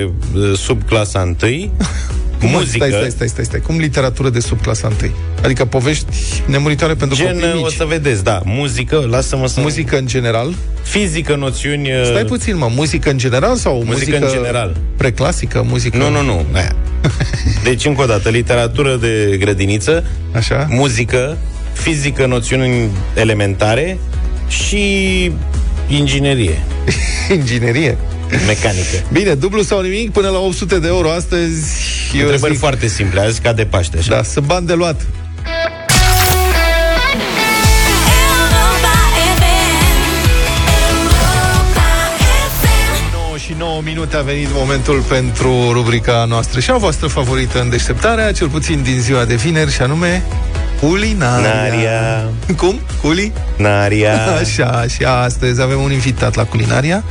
eh, 0.00 0.08
sub 0.34 0.56
subclasa 0.56 1.20
1, 1.20 1.36
cum, 2.44 2.58
muzică. 2.58 2.84
Stai, 2.86 2.90
stai, 2.90 3.10
stai, 3.10 3.28
stai, 3.28 3.44
stai, 3.44 3.60
cum 3.60 3.78
literatură 3.78 4.30
de 4.30 4.40
sub 4.40 4.60
clasa 4.60 4.92
1? 5.02 5.10
Adică 5.42 5.64
povești 5.64 6.06
nemuritoare 6.46 6.94
pentru 6.94 7.16
Gen, 7.16 7.32
copii 7.32 7.52
mici. 7.54 7.64
o 7.64 7.68
să 7.68 7.84
vedeți, 7.84 8.24
da, 8.24 8.42
muzică, 8.44 9.06
lasă-mă 9.10 9.46
să... 9.46 9.60
Muzică 9.60 9.96
în 9.96 10.06
general? 10.06 10.54
Fizică, 10.82 11.36
noțiuni... 11.36 11.88
Stai 12.04 12.22
uh, 12.22 12.28
puțin, 12.28 12.56
mă, 12.56 12.68
muzică 12.74 13.10
în 13.10 13.18
general 13.18 13.56
sau 13.56 13.74
muzică, 13.74 13.92
muzică 13.92 14.16
în 14.16 14.32
general? 14.32 14.76
preclasică, 14.96 15.64
muzică... 15.68 15.96
Nu, 15.96 16.10
nu, 16.10 16.22
nu, 16.22 16.44
aia. 16.52 16.76
Deci, 17.64 17.84
încă 17.84 18.02
o 18.02 18.06
dată, 18.06 18.28
literatură 18.28 18.96
de 18.96 19.36
grădiniță, 19.38 20.04
Așa? 20.32 20.66
muzică, 20.70 21.36
fizică, 21.72 22.26
noțiuni 22.26 22.88
elementare 23.14 23.98
și 24.48 25.32
inginerie. 25.88 26.62
inginerie? 27.38 27.96
Mecanică. 28.46 29.02
Bine, 29.12 29.34
dublu 29.34 29.62
sau 29.62 29.80
nimic, 29.80 30.10
până 30.12 30.28
la 30.28 30.38
800 30.38 30.78
de 30.78 30.86
euro 30.86 31.10
astăzi. 31.10 31.72
Eu 32.14 32.20
Întrebări 32.20 32.52
zic, 32.52 32.60
foarte 32.60 32.86
simple, 32.88 33.20
azi 33.20 33.40
ca 33.40 33.52
de 33.52 33.64
Paște, 33.64 33.98
așa. 33.98 34.14
da, 34.14 34.22
sunt 34.22 34.44
bani 34.46 34.66
de 34.66 34.72
luat. 34.72 35.00
și 43.38 43.54
9 43.58 43.80
minute 43.84 44.16
a 44.16 44.20
venit 44.22 44.48
momentul 44.52 45.00
pentru 45.08 45.70
rubrica 45.72 46.24
noastră 46.28 46.60
și 46.60 46.70
a 46.70 46.76
voastră 46.76 47.06
favorită 47.06 47.60
în 47.60 47.70
deșteptarea, 47.70 48.32
cel 48.32 48.48
puțin 48.48 48.82
din 48.82 49.00
ziua 49.00 49.24
de 49.24 49.34
vineri, 49.34 49.72
și 49.72 49.82
anume 49.82 50.22
culinaria. 50.80 51.54
Naria. 51.54 52.30
Cum? 52.56 52.80
Culi? 53.02 53.32
Naria. 53.56 54.12
Așa, 54.40 54.84
și 54.94 55.02
astăzi 55.04 55.62
avem 55.62 55.80
un 55.80 55.92
invitat 55.92 56.34
la 56.34 56.44
culinaria, 56.44 57.04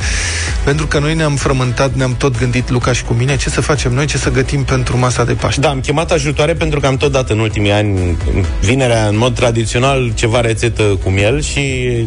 pentru 0.64 0.88
că 0.88 1.00
noi 1.00 1.14
ne-am 1.16 1.36
frământat, 1.36 1.94
ne-am 1.94 2.16
tot 2.18 2.38
gândit, 2.40 2.70
Luca 2.70 2.94
și 2.94 3.04
cu 3.04 3.14
mine, 3.14 3.36
ce 3.36 3.50
să 3.50 3.62
facem 3.62 3.94
noi, 3.94 4.06
ce 4.06 4.18
să 4.18 4.30
gătim 4.32 4.64
pentru 4.64 4.98
masa 4.98 5.24
de 5.24 5.34
Paște. 5.34 5.60
Da, 5.60 5.70
am 5.70 5.80
chemat 5.80 6.12
ajutoare 6.12 6.54
pentru 6.54 6.80
că 6.80 6.88
am 6.88 6.98
tot 6.98 7.12
dat 7.12 7.30
în 7.30 7.40
ultimii 7.40 7.72
ani, 7.72 8.18
vinerea, 8.62 9.08
în 9.08 9.18
mod 9.18 9.36
tradițional, 9.36 10.12
ceva 10.16 10.42
rețetă 10.42 10.84
cu 11.04 11.10
miel 11.10 11.42
și 11.42 11.62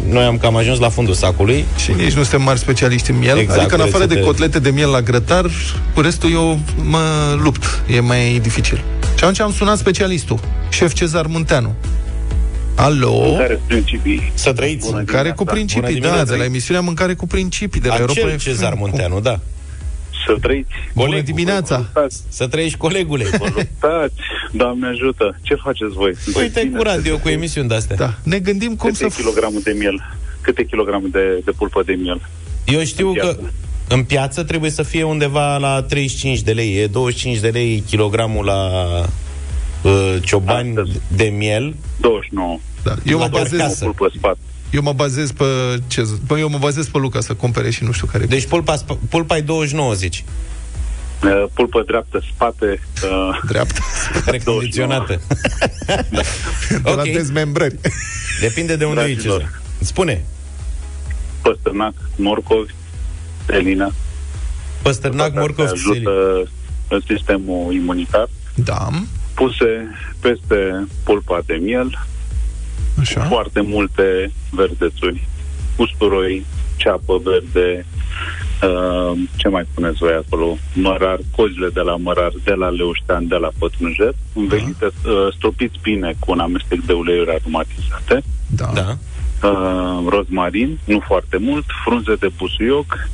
noi 0.08 0.24
am 0.24 0.38
cam 0.38 0.56
ajuns 0.56 0.78
la 0.78 0.88
fundul 0.88 1.14
sacului. 1.14 1.64
Și 1.84 1.92
nici 1.92 2.12
nu 2.12 2.22
suntem 2.22 2.42
mari 2.42 2.58
specialiști 2.58 3.10
în 3.10 3.18
miel, 3.18 3.38
Exact, 3.38 3.60
adică 3.60 3.74
în 3.74 3.80
afară 3.80 4.04
de 4.04 4.14
rețete- 4.14 4.26
cotlete 4.26 4.58
de 4.58 4.70
miel 4.70 4.90
la 4.90 5.00
grătar, 5.00 5.44
cu 5.94 6.00
restul 6.00 6.32
eu 6.32 6.58
mă 6.82 6.98
lupt, 7.42 7.82
e 7.86 8.00
mai 8.00 8.38
dificil. 8.42 8.84
Și 9.16 9.22
atunci 9.22 9.40
am 9.40 9.52
sunat 9.52 9.78
specialistul, 9.78 10.40
șef 10.70 10.92
Cezar 10.92 11.26
Munteanu. 11.26 11.74
Alo? 12.74 13.26
Mâncare 13.26 13.60
principii. 13.66 14.32
Să 14.34 14.52
trăiți. 14.52 14.92
Mâncare 14.92 15.30
cu 15.30 15.44
principii, 15.44 16.00
da, 16.00 16.24
de 16.24 16.34
la 16.34 16.44
emisiunea 16.44 16.82
Mâncare 16.82 17.14
cu 17.14 17.26
principii, 17.26 17.80
de 17.80 17.88
la 17.88 17.94
Acel 17.94 18.08
Europa 18.08 18.36
Cezar 18.36 18.72
FM. 18.72 18.78
Munteanu, 18.78 19.20
da. 19.20 19.40
Să 20.26 20.36
trăiți. 20.40 20.68
Bună 20.94 21.20
dimineața! 21.20 21.92
Să 22.28 22.46
trăiești, 22.46 22.78
colegule. 22.78 23.24
Stați, 23.76 24.14
Doamne 24.52 24.86
ajută. 24.86 25.38
Ce 25.42 25.54
faceți 25.54 25.92
voi? 25.94 26.16
Sunteți 26.16 26.44
Uite 26.44 26.60
bine? 26.60 26.76
cu 26.76 26.82
radio, 26.82 27.18
cu 27.18 27.28
emisiuni 27.28 27.68
de-astea. 27.68 27.96
Da. 27.96 28.14
Ne 28.22 28.38
gândim 28.38 28.74
cum 28.76 28.90
Câte 28.90 29.08
să... 29.10 29.16
kilograme 29.16 29.58
de 29.62 29.74
miel? 29.78 30.16
Câte 30.40 30.64
kilograme 30.64 31.08
de, 31.10 31.40
de 31.44 31.50
pulpă 31.50 31.82
de 31.86 31.92
miel? 31.92 32.20
Eu 32.64 32.84
știu 32.84 33.12
că 33.12 33.36
în 33.88 34.04
piață 34.04 34.42
trebuie 34.42 34.70
să 34.70 34.82
fie 34.82 35.02
undeva 35.02 35.56
la 35.56 35.82
35 35.82 36.40
de 36.40 36.52
lei. 36.52 36.76
E 36.76 36.86
25 36.86 37.38
de 37.38 37.48
lei 37.48 37.82
kilogramul 37.86 38.44
la 38.44 38.70
uh, 39.82 40.16
ciobani 40.22 41.00
de 41.08 41.24
miel. 41.24 41.74
29. 42.00 42.58
Da. 42.82 42.94
Eu 43.04 43.18
mă 43.18 43.24
La 43.24 43.30
bazez... 43.30 43.58
carcasă. 43.58 43.84
Pulpă 43.84 44.10
spat. 44.16 44.36
Eu 44.70 44.82
mă 44.82 44.92
bazez 44.92 45.32
pe 45.32 45.44
Cezar. 45.86 46.18
Bă, 46.26 46.38
eu 46.38 46.48
mă 46.48 46.58
bazez 46.58 46.88
pe 46.88 46.98
Luca 46.98 47.20
să 47.20 47.34
cumpere 47.34 47.70
și 47.70 47.84
nu 47.84 47.92
știu 47.92 48.06
care. 48.06 48.26
Deci 48.26 48.46
pulpa, 48.46 48.76
sp- 48.76 49.08
pulpa 49.08 49.36
e 49.36 49.40
29, 49.40 49.94
zici. 49.94 50.24
Uh, 51.22 51.44
Pulpă 51.54 51.82
dreaptă, 51.86 52.22
spate. 52.34 52.80
Uh, 53.02 53.38
Dreaptă. 53.48 53.80
Recondiționată. 54.30 55.20
De 56.82 56.90
la 56.96 57.02
dezmembrări. 57.12 57.78
Depinde 58.40 58.76
de 58.76 58.84
unde 58.84 59.00
e 59.00 59.04
Dragilor. 59.04 59.40
Cezar. 59.40 59.60
Spune. 59.80 60.24
păstărnac, 61.42 61.94
morcovi, 62.16 62.72
selină. 63.46 63.92
Păstărnac, 64.82 65.34
morcov, 65.34 65.68
ajută 65.72 66.42
în 66.88 67.00
sistemul 67.06 67.72
imunitar. 67.74 68.28
Da. 68.54 68.88
Puse 69.34 69.90
peste 70.20 70.86
pulpa 71.04 71.42
de 71.46 71.54
miel, 71.62 72.06
Așa. 73.00 73.22
foarte 73.24 73.60
multe 73.60 74.32
verdețuri, 74.50 75.28
usturoi, 75.76 76.46
ceapă 76.76 77.20
verde, 77.24 77.86
uh, 78.62 79.18
ce 79.36 79.48
mai 79.48 79.66
puneți 79.74 79.98
voi 79.98 80.12
acolo? 80.26 80.56
Mărar, 80.74 81.18
cozile 81.36 81.68
de 81.68 81.80
la 81.80 81.96
mărar, 81.96 82.32
de 82.44 82.52
la 82.52 82.68
leuștean, 82.68 83.28
de 83.28 83.34
la 83.36 83.50
pătrunjel, 83.58 84.14
învelite, 84.34 84.84
uh, 84.84 85.34
stropiți 85.36 85.78
bine 85.82 86.14
cu 86.18 86.30
un 86.30 86.38
amestec 86.38 86.80
de 86.80 86.92
uleiuri 86.92 87.30
aromatizate, 87.30 88.22
Da. 88.46 88.70
Da. 88.74 88.96
uh, 89.48 90.06
rozmarin, 90.08 90.78
nu 90.84 91.00
foarte 91.06 91.36
mult, 91.36 91.64
frunze 91.84 92.14
de 92.14 92.30
busuioc, 92.36 93.08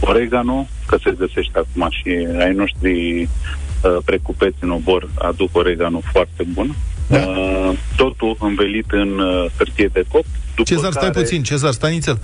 oregano, 0.00 0.68
că 0.86 0.98
se 1.04 1.14
găsește 1.18 1.58
acum 1.58 1.88
și 1.90 2.26
ai 2.38 2.52
noștri 2.52 3.22
uh, 3.22 3.96
precupeți 4.04 4.56
în 4.60 4.70
obor 4.70 5.08
aduc 5.18 5.56
oregano 5.56 6.00
foarte 6.12 6.44
bun. 6.52 6.74
Da. 7.08 7.18
Uh, 7.18 7.72
totul 7.96 8.36
învelit 8.40 8.90
în 8.90 9.18
uh, 9.18 9.50
hârtie 9.56 9.90
de 9.92 10.04
cop. 10.08 10.24
După 10.56 10.68
Cezar, 10.68 10.90
stai 10.90 11.10
care... 11.10 11.20
puțin, 11.22 11.42
Cezar, 11.42 11.72
stai 11.72 11.92
nițel. 11.92 12.20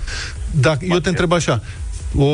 Dacă, 0.50 0.84
eu 0.84 0.98
te 0.98 1.08
întreb 1.08 1.32
așa, 1.32 1.62
o, 2.16 2.24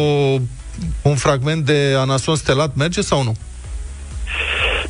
un 1.03 1.17
fragment 1.17 1.65
de 1.65 1.95
anason 1.97 2.35
stelat 2.37 2.75
merge 2.75 3.01
sau 3.01 3.23
nu? 3.23 3.37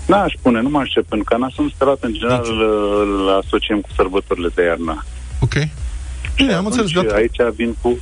N-aș 0.06 0.32
spune, 0.38 0.60
nu 0.60 0.68
mă 0.68 0.78
aștept, 0.78 1.08
pentru 1.08 1.26
că 1.28 1.34
anason 1.34 1.72
stelat 1.74 1.98
în 2.00 2.12
general 2.12 2.42
Deci- 2.42 2.50
îl, 2.50 2.60
îl 3.00 3.40
asociem 3.42 3.80
cu 3.80 3.88
sărbătorile 3.96 4.48
de 4.54 4.62
iarnă. 4.62 5.04
Ok. 5.40 5.54
Bine, 6.34 6.52
am 6.52 6.64
înțeles, 6.66 6.90
Atunci, 6.90 7.04
gata. 7.04 7.16
aici 7.16 7.54
vin 7.54 7.74
cu 7.80 7.98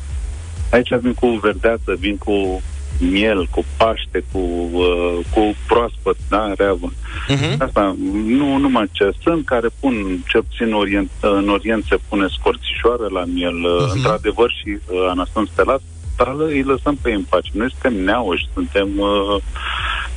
aici 0.71 0.95
vin 1.01 1.15
cu 1.15 1.27
verdeață, 1.27 1.95
vin 1.99 2.17
cu 2.17 2.63
miel, 2.99 3.49
cu 3.51 3.65
paște, 3.77 4.25
cu, 4.33 4.39
uh, 4.73 5.19
cu 5.31 5.57
proaspăt, 5.67 6.17
da, 6.29 6.53
reavă. 6.57 6.93
Uh-huh. 6.93 7.57
Asta, 7.59 7.97
nu 8.27 8.57
numai 8.57 8.89
ce 8.93 9.11
sunt 9.23 9.45
care 9.45 9.69
pun, 9.81 10.25
cel 10.29 10.43
puțin 10.43 10.73
orient, 10.73 11.11
în 11.21 11.49
Orient 11.49 11.85
se 11.85 11.99
pune 12.09 12.27
scorțișoară 12.39 13.07
la 13.13 13.25
miel, 13.25 13.55
uh-huh. 13.55 13.95
într-adevăr 13.95 14.51
și 14.51 14.69
uh, 14.69 15.07
anason 15.11 15.49
stelat, 15.53 15.81
dar 16.17 16.35
îi 16.39 16.63
lăsăm 16.63 16.99
pe 17.03 17.09
ei 17.09 17.15
în 17.15 17.25
pace. 17.29 17.51
Noi 17.53 17.71
suntem 17.71 18.05
neauși, 18.05 18.49
suntem, 18.55 18.89
uh, 18.99 19.43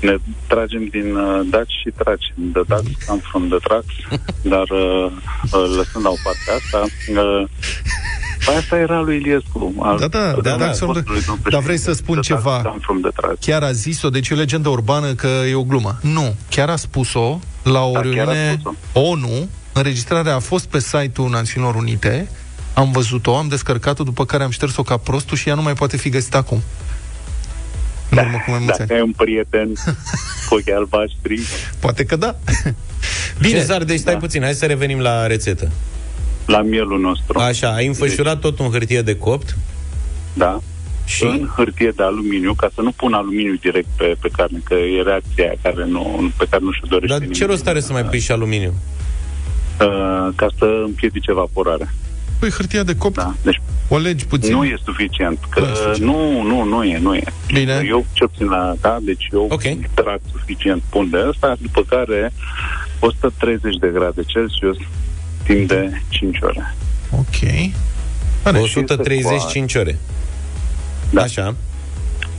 ne 0.01 0.15
tragem 0.47 0.85
din 0.85 1.15
uh, 1.15 1.39
daci 1.49 1.79
și 1.81 1.89
tragi. 1.97 2.33
The 2.53 2.61
ducks 2.67 3.03
come 3.07 3.21
from 3.29 3.47
the 3.47 3.57
trucks, 3.57 3.95
dar 4.53 4.69
uh, 4.69 5.05
uh, 5.51 5.65
lăsând 5.77 6.03
la 6.03 6.09
o 6.09 6.19
parte 6.23 6.49
asta, 6.59 6.85
uh, 7.21 7.43
Păi 8.23 8.28
asta 8.57 8.77
era 8.77 8.99
lui 8.99 9.15
Iliescu. 9.15 9.73
Al, 9.79 9.97
Da, 9.97 10.07
da, 10.07 10.35
da, 10.41 10.55
da, 10.55 10.65
fostului 10.67 11.21
domn 11.25 11.39
dar 11.49 11.61
vrei 11.61 11.77
să 11.77 11.93
spun 11.93 12.13
președinte, 12.15 12.49
ceva? 12.49 12.61
Come 12.61 12.77
from 12.81 13.01
the 13.01 13.09
trucks. 13.15 13.45
Chiar 13.45 13.63
a 13.63 13.71
zis-o, 13.71 14.09
deci 14.09 14.29
e 14.29 14.33
o 14.33 14.37
legendă 14.37 14.69
urbană 14.69 15.13
că 15.13 15.27
e 15.49 15.53
o 15.55 15.63
glumă. 15.63 15.97
Nu, 16.01 16.35
chiar 16.49 16.69
a 16.69 16.75
spus-o 16.75 17.39
la 17.63 17.83
o 17.83 17.91
Da, 17.91 17.99
chiar 17.99 18.09
a 18.27 18.31
reuniune 18.31 18.57
spus-o. 18.59 18.99
ONU. 18.99 19.49
Înregistrarea 19.73 20.35
a 20.35 20.39
fost 20.39 20.65
pe 20.65 20.79
site-ul 20.79 21.29
Națiunilor 21.29 21.75
Unite. 21.75 22.29
Am 22.73 22.91
văzut-o, 22.91 23.37
am 23.37 23.47
descărcat-o, 23.47 24.03
după 24.03 24.25
care 24.25 24.43
am 24.43 24.49
șters-o 24.49 24.83
ca 24.83 24.97
prostul 24.97 25.37
și 25.37 25.49
ea 25.49 25.55
nu 25.55 25.61
mai 25.61 25.73
poate 25.73 25.97
fi 25.97 26.09
găsită 26.09 26.37
acum. 26.37 26.61
În 28.09 28.17
urmă 28.17 28.37
cu 28.45 28.51
mai 28.51 28.59
mulți 28.59 28.77
Dacă 28.77 28.81
ani. 28.81 28.91
ai 28.91 29.01
un 29.01 29.11
prieten 29.11 29.73
cu 30.47 30.53
ochii 30.55 30.73
albaștri, 30.73 31.39
Poate 31.79 32.03
că 32.03 32.15
da. 32.15 32.35
Bine. 33.41 33.57
Cezar, 33.59 33.83
deci 33.83 33.99
stai 33.99 34.13
da. 34.13 34.19
puțin, 34.19 34.41
hai 34.41 34.53
să 34.53 34.65
revenim 34.65 34.99
la 34.99 35.27
rețetă. 35.27 35.71
La 36.49 36.61
mielul 36.61 36.99
nostru. 36.99 37.39
Așa, 37.39 37.67
ai 37.73 37.87
înfășurat 37.87 38.39
totul 38.39 38.65
în 38.65 38.71
hârtie 38.71 39.01
de 39.01 39.15
copt. 39.17 39.57
Da. 40.33 40.59
Și? 41.05 41.23
În 41.23 41.49
hârtie 41.55 41.91
de 41.95 42.03
aluminiu, 42.03 42.53
ca 42.53 42.69
să 42.75 42.81
nu 42.81 42.91
pun 42.91 43.13
aluminiu 43.13 43.55
direct 43.61 43.87
pe, 43.97 44.15
pe 44.21 44.29
carne, 44.31 44.59
că 44.63 44.73
e 44.73 45.01
reacția 45.01 45.43
aia 45.43 45.53
care 45.61 45.85
nu, 45.85 46.31
pe 46.37 46.45
care 46.49 46.63
nu 46.63 46.71
și-o 46.71 46.87
dorește 46.87 47.07
Dar 47.13 47.19
nimeni. 47.19 47.37
ce 47.39 47.45
rost 47.45 47.67
are 47.67 47.79
să 47.79 47.91
mai 47.91 48.03
pui 48.05 48.19
și 48.19 48.31
aluminiu? 48.31 48.73
Uh, 49.81 49.87
ca 50.35 50.47
să 50.57 50.81
împiedice 50.85 51.31
evaporarea. 51.31 51.93
Păi 52.39 52.49
hârtia 52.49 52.83
de 52.83 52.95
copt, 52.95 53.15
Da. 53.15 53.33
Deci 53.43 53.61
o 53.87 53.97
legi 53.97 54.25
puțin. 54.25 54.53
nu 54.53 54.63
e 54.63 54.77
suficient. 54.85 55.39
Că 55.49 55.59
Nu 55.59 55.65
e 55.65 55.73
suficient. 55.75 56.11
nu, 56.11 56.41
nu, 56.41 56.63
nu 56.63 56.83
e, 56.83 56.97
nu 56.99 57.15
e. 57.15 57.23
Bine. 57.53 57.83
Eu, 57.87 58.05
cel 58.13 58.27
puțin 58.27 58.47
la, 58.47 58.75
da, 58.81 58.97
deci 59.01 59.27
eu 59.31 59.47
Ok. 59.51 59.61
trag 59.93 60.19
suficient, 60.31 60.81
pun 60.89 61.09
de 61.09 61.25
ăsta, 61.27 61.55
după 61.61 61.81
care 61.83 62.33
130 62.99 63.75
de 63.75 63.87
grade 63.93 64.21
Celsius 64.25 64.77
timp 65.53 65.67
de 65.67 66.01
5 66.09 66.37
ore. 66.41 66.75
Ok. 67.11 67.49
Are. 68.43 68.59
135 68.59 69.75
ore. 69.75 69.97
Da. 71.11 71.21
Așa. 71.21 71.55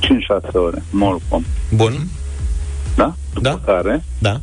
5-6 0.01 0.53
ore, 0.53 0.83
molcom. 0.91 1.45
Bun. 1.75 2.07
Da? 2.97 3.15
După 3.35 3.41
Da. 3.65 3.73
care 3.73 4.05
Da. 4.19 4.41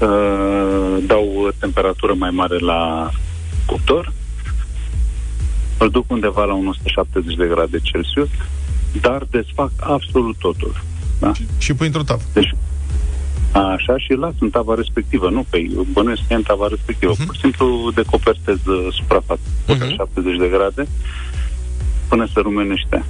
uh, 0.00 1.04
dau 1.06 1.44
o 1.46 1.50
temperatură 1.58 2.14
mai 2.18 2.30
mare 2.30 2.58
la 2.58 3.10
cuptor, 3.66 4.12
îl 5.78 5.90
duc 5.90 6.10
undeva 6.10 6.44
la 6.44 6.54
un 6.54 6.66
170 6.66 7.34
de 7.36 7.46
grade 7.46 7.78
Celsius, 7.82 8.28
dar 9.00 9.26
desfac 9.30 9.70
absolut 9.80 10.36
totul. 10.38 10.82
Da? 11.20 11.32
Și 11.58 11.74
pui 11.74 11.86
într-o 11.86 12.02
tavă. 12.02 12.22
Deci, 12.32 12.50
așa 13.58 13.98
și 13.98 14.12
îl 14.12 14.18
las 14.18 14.34
în 14.38 14.50
tava 14.50 14.74
respectivă, 14.74 15.30
nu 15.30 15.44
pe 15.50 15.66
bănuiesc 15.92 16.20
că 16.26 16.32
e 16.32 16.36
în 16.36 16.42
tava 16.42 16.66
respectivă. 16.68 17.12
Uh-huh. 17.12 17.26
Pur 17.26 17.34
și 17.34 17.40
simplu 17.40 17.90
decopertez 17.94 18.66
uh, 18.66 18.86
suprafața 18.90 19.40
uh-huh. 19.68 19.96
70 19.96 20.36
de 20.38 20.48
grade 20.48 20.86
până 22.08 22.26
se 22.34 22.40
rumenește. 22.40 23.04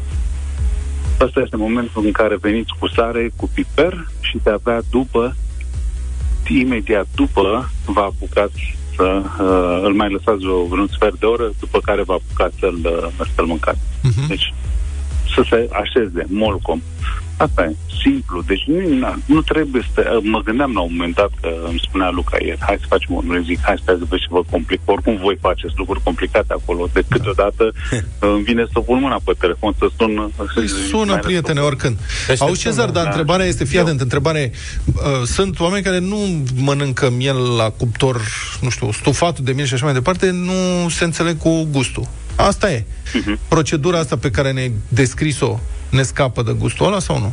Asta 1.18 1.40
este 1.40 1.56
momentul 1.56 2.04
în 2.04 2.12
care 2.12 2.36
veniți 2.40 2.72
cu 2.78 2.88
sare, 2.88 3.30
cu 3.36 3.50
piper 3.54 4.08
și 4.20 4.38
de-abia 4.42 4.80
după, 4.90 5.36
imediat 6.48 7.06
după, 7.14 7.70
vă 7.86 8.00
apucați 8.00 8.76
să 8.96 9.22
uh, 9.24 9.80
îl 9.82 9.94
mai 9.94 10.10
lăsați 10.10 10.46
o, 10.46 10.64
vreun 10.64 10.86
sfert 10.86 11.18
de 11.18 11.26
oră, 11.26 11.50
după 11.58 11.78
care 11.78 12.02
vă 12.02 12.12
apucați 12.12 12.58
să-l, 12.58 12.78
uh, 12.84 13.26
să-l 13.34 13.46
mâncați. 13.46 13.80
Mhm. 14.02 14.26
Deci, 14.26 14.54
să 15.34 15.44
se 15.48 15.68
așeze, 15.72 16.24
molcom. 16.28 16.80
Asta 17.44 17.62
e, 17.62 17.76
simplu. 18.02 18.42
Deci 18.46 18.64
nu, 18.66 18.98
na, 18.98 19.18
nu 19.26 19.40
trebuie 19.40 19.82
să... 19.94 20.18
Mă 20.22 20.40
gândeam 20.44 20.72
la 20.72 20.80
un 20.80 20.90
moment 20.92 21.14
dat 21.14 21.30
că 21.40 21.48
îmi 21.68 21.82
spunea 21.86 22.10
Luca 22.10 22.36
ieri, 22.40 22.58
hai 22.60 22.76
să 22.80 22.86
facem 22.88 23.14
un 23.14 23.42
zic, 23.44 23.58
hai 23.62 23.82
să 23.84 23.98
vezi 24.08 24.22
ce 24.22 24.28
vă 24.30 24.42
complic. 24.50 24.80
Oricum 24.84 25.16
voi 25.16 25.36
faceți 25.40 25.74
lucruri 25.76 26.02
complicate 26.02 26.52
acolo. 26.52 26.88
De 26.92 27.02
câteodată 27.08 27.72
îmi 28.34 28.42
vine 28.42 28.64
să 28.72 28.78
pun 28.80 28.98
mâna 29.00 29.20
pe 29.24 29.32
telefon, 29.38 29.74
să 29.78 29.86
sun... 29.98 30.32
Păi 30.54 30.68
sună, 30.68 31.18
prietene, 31.18 31.60
oricând. 31.60 31.98
Auzi, 32.38 32.60
Cezar, 32.60 32.90
dar 32.90 33.02
da. 33.02 33.08
întrebarea 33.08 33.46
este, 33.46 33.64
fii 33.64 33.78
atent, 33.78 34.00
întrebare, 34.00 34.52
uh, 34.86 35.26
sunt 35.26 35.60
oameni 35.60 35.84
care 35.84 35.98
nu 35.98 36.44
mănâncă 36.56 37.10
miel 37.10 37.56
la 37.56 37.70
cuptor, 37.70 38.20
nu 38.60 38.68
știu, 38.68 38.92
stufatul 38.92 39.44
de 39.44 39.52
miel 39.52 39.66
și 39.66 39.74
așa 39.74 39.84
mai 39.84 39.94
departe, 39.94 40.30
nu 40.30 40.88
se 40.88 41.04
înțeleg 41.04 41.38
cu 41.38 41.68
gustul. 41.70 42.08
Asta 42.36 42.72
e. 42.72 42.84
Mhm. 43.14 43.38
Procedura 43.48 43.98
asta 43.98 44.16
pe 44.16 44.30
care 44.30 44.52
ne-ai 44.52 44.72
descris-o 44.88 45.60
ne 45.94 46.02
scapă 46.02 46.42
de 46.42 46.52
gustul 46.58 46.86
ăla 46.86 46.98
sau 46.98 47.18
nu? 47.18 47.32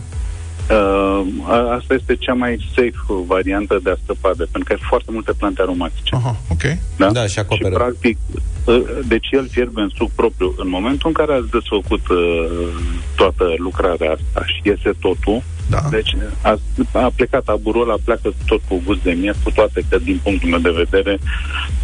Uh, 0.70 1.26
a- 1.48 1.74
asta 1.78 1.94
este 1.94 2.16
cea 2.16 2.34
mai 2.34 2.70
safe 2.76 3.24
variantă 3.28 3.80
de 3.84 3.90
a 3.90 3.96
scăpa 4.04 4.32
de, 4.38 4.44
pentru 4.52 4.64
că 4.64 4.72
ai 4.74 4.88
foarte 4.90 5.10
multe 5.12 5.32
plante 5.38 5.62
aromatice. 5.62 6.16
Aha, 6.16 6.36
ok. 6.50 6.62
Da? 6.98 7.12
Da, 7.12 7.28
și 7.28 7.40
acoperă. 7.40 7.70
Și, 7.70 7.76
practic, 7.76 8.18
uh, 8.66 8.82
deci 9.08 9.28
el 9.32 9.48
fierbe 9.52 9.82
în 9.82 9.90
suc 9.96 10.12
propriu. 10.12 10.54
În 10.58 10.70
momentul 10.70 11.08
în 11.08 11.14
care 11.14 11.34
ați 11.34 11.50
desfăcut 11.50 12.08
uh, 12.10 12.68
toată 13.16 13.46
lucrarea 13.58 14.12
asta 14.12 14.46
și 14.46 14.62
iese 14.64 14.92
totul, 15.00 15.42
Da. 15.72 15.82
Deci 15.90 16.16
a, 16.42 16.60
a 16.92 17.12
plecat 17.16 17.48
aburul 17.48 17.82
ăla, 17.82 17.96
pleacă 18.04 18.34
tot 18.46 18.62
cu 18.68 18.82
gust 18.86 19.04
de 19.04 19.12
miel, 19.12 19.36
cu 19.44 19.52
toate 19.52 19.86
că 19.90 19.98
din 19.98 20.20
punctul 20.24 20.50
meu 20.50 20.60
de 20.60 20.84
vedere, 20.84 21.20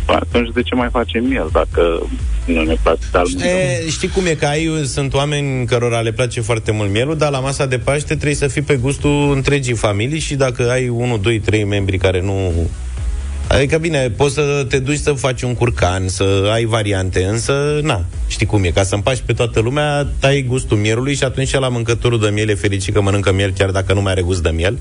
atunci 0.05 0.53
de 0.53 0.61
ce 0.61 0.75
mai 0.75 0.89
facem 0.91 1.23
miel 1.23 1.49
dacă 1.51 2.07
nu 2.45 2.63
ne 2.63 2.75
place 2.81 3.01
dar 3.11 3.23
E, 3.23 3.89
știi 3.89 4.07
cum 4.07 4.25
e 4.25 4.33
că 4.33 4.45
ai, 4.45 4.81
sunt 4.85 5.13
oameni 5.13 5.65
cărora 5.65 5.99
le 5.99 6.11
place 6.11 6.41
foarte 6.41 6.71
mult 6.71 6.91
mielul, 6.91 7.17
dar 7.17 7.31
la 7.31 7.39
masa 7.39 7.65
de 7.65 7.77
Paște 7.77 8.13
trebuie 8.13 8.35
să 8.35 8.47
fii 8.47 8.61
pe 8.61 8.75
gustul 8.75 9.31
întregii 9.35 9.73
familii 9.73 10.19
și 10.19 10.35
dacă 10.35 10.69
ai 10.71 10.87
1, 10.89 11.17
2, 11.17 11.39
3 11.39 11.63
membri 11.63 11.97
care 11.97 12.21
nu 12.21 12.51
Adică 13.47 13.77
bine, 13.77 14.09
poți 14.09 14.33
să 14.33 14.65
te 14.69 14.79
duci 14.79 14.97
să 14.97 15.11
faci 15.11 15.41
un 15.41 15.53
curcan, 15.53 16.07
să 16.07 16.49
ai 16.53 16.65
variante, 16.65 17.23
însă, 17.23 17.79
na, 17.83 18.05
știi 18.27 18.45
cum 18.45 18.63
e, 18.63 18.69
ca 18.69 18.83
să 18.83 18.95
împaci 18.95 19.23
pe 19.25 19.33
toată 19.33 19.59
lumea, 19.59 20.07
tai 20.19 20.45
gustul 20.47 20.77
mielului 20.77 21.15
și 21.15 21.23
atunci 21.23 21.53
la 21.53 21.69
mâncătorul 21.69 22.19
de 22.19 22.29
miel 22.29 22.49
e 22.49 22.55
fericit 22.55 22.93
că 22.93 23.01
mănâncă 23.01 23.33
miel 23.33 23.51
chiar 23.51 23.71
dacă 23.71 23.93
nu 23.93 24.01
mai 24.01 24.11
are 24.11 24.21
gust 24.21 24.43
de 24.43 24.49
miel. 24.49 24.77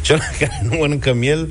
Cel 0.00 0.18
care 0.38 0.60
nu 0.70 0.76
mănâncă 0.80 1.14
miel 1.14 1.48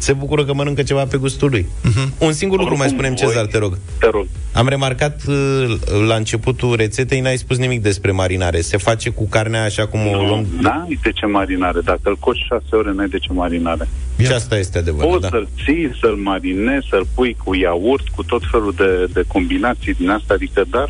se 0.00 0.12
bucură 0.12 0.44
că 0.44 0.54
mănâncă 0.54 0.82
ceva 0.82 1.04
pe 1.04 1.16
gustul 1.16 1.50
lui. 1.50 1.66
Uh-huh. 1.66 2.18
Un 2.18 2.32
singur 2.32 2.58
lucru 2.58 2.76
mai 2.76 2.88
spunem, 2.88 3.14
Cezar, 3.14 3.46
te 3.46 3.58
rog. 3.58 3.78
Te 3.98 4.08
rog. 4.10 4.26
Am 4.52 4.68
remarcat 4.68 5.20
uh, 5.28 5.76
la 6.08 6.14
începutul 6.14 6.76
rețetei, 6.76 7.20
n-ai 7.20 7.36
spus 7.36 7.56
nimic 7.56 7.82
despre 7.82 8.10
marinare. 8.10 8.60
Se 8.60 8.76
face 8.76 9.10
cu 9.10 9.28
carnea 9.28 9.64
așa 9.64 9.86
cum 9.86 10.00
o 10.06 10.26
luăm? 10.26 10.46
N-ai 10.60 10.98
de 11.02 11.10
ce 11.12 11.26
marinare. 11.26 11.80
Dacă 11.80 12.00
îl 12.02 12.16
coci 12.16 12.46
șase 12.48 12.76
ore, 12.76 12.92
n-ai 12.94 13.08
de 13.08 13.18
ce 13.18 13.32
marinare. 13.32 13.88
Și 14.24 14.32
asta 14.32 14.56
este 14.58 14.78
adevărat, 14.78 15.10
Poți 15.10 15.22
da. 15.22 15.28
să-l 15.28 15.48
ții, 15.64 15.90
să-l 16.00 16.14
marinezi, 16.16 16.86
să-l 16.90 17.06
pui 17.14 17.36
cu 17.44 17.54
iaurt, 17.54 18.08
cu 18.08 18.22
tot 18.22 18.42
felul 18.50 18.74
de, 18.76 19.08
de 19.12 19.22
combinații 19.26 19.94
din 19.94 20.10
asta, 20.10 20.34
adică, 20.34 20.64
dar 20.70 20.88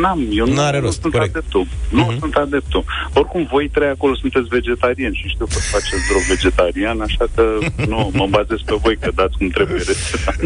n-am, 0.00 0.20
eu 0.32 0.46
nu, 0.46 0.52
N-are 0.54 0.78
nu 0.78 0.84
rost, 0.84 1.00
sunt 1.00 1.12
corect. 1.12 1.36
adeptul. 1.36 1.66
Nu 1.90 2.14
sunt 2.18 2.34
adeptul. 2.34 2.84
Oricum, 3.14 3.48
voi 3.50 3.68
trei 3.68 3.88
acolo 3.88 4.14
sunteți 4.14 4.48
vegetariani 4.48 5.14
și 5.14 5.28
știu 5.28 5.46
că 5.46 5.58
faceți 5.72 6.02
vreo 6.08 6.20
vegetarian, 6.28 7.00
așa 7.00 7.24
că 7.34 7.44
nu, 7.88 8.10
mă 8.14 8.26
bazez 8.30 8.58
pe 8.64 8.74
voi 8.82 8.96
că 8.96 9.10
dați 9.14 9.36
cum 9.38 9.48
trebuie 9.48 9.76
rețeta. 9.86 10.32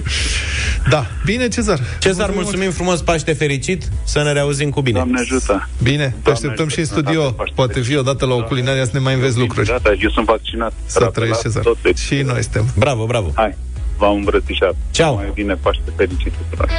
Da. 0.90 1.06
Bine, 1.24 1.48
Cezar. 1.48 1.80
Cezar, 2.00 2.30
mulțumim 2.34 2.70
frumos, 2.70 3.00
Paște 3.02 3.32
fericit, 3.32 3.88
să 4.04 4.22
ne 4.22 4.32
reauzim 4.32 4.70
cu 4.70 4.80
bine. 4.80 4.96
Doamne 4.96 5.20
ajută. 5.20 5.68
Bine, 5.82 6.14
te 6.22 6.30
așteptăm 6.30 6.68
și 6.68 6.78
în 6.78 6.84
studio. 6.84 7.36
Poate 7.54 7.80
fi 7.80 7.96
odată 7.96 8.26
la 8.26 8.34
o 8.34 8.42
culinaria 8.42 8.84
să 8.84 8.90
ne 8.92 8.98
mai 8.98 9.14
înveți 9.14 9.38
lucruri. 9.38 9.66
Gata, 9.66 9.94
eu 10.00 10.10
sunt 10.10 10.26
vaccinat. 10.26 10.72
Să 10.86 11.10
trăiești, 11.14 11.42
Cezar. 11.42 11.62
Și 11.96 12.25
noi 12.26 12.42
suntem. 12.42 12.66
Bravo, 12.78 13.06
bravo. 13.06 13.30
Hai, 13.34 13.54
v-am 13.98 14.14
îmbrățișat. 14.14 14.74
Ceau. 14.90 15.14
Mai 15.14 15.30
bine 15.34 15.54
Paște 15.54 15.92
fericit 15.96 16.32
tuturor. 16.32 16.70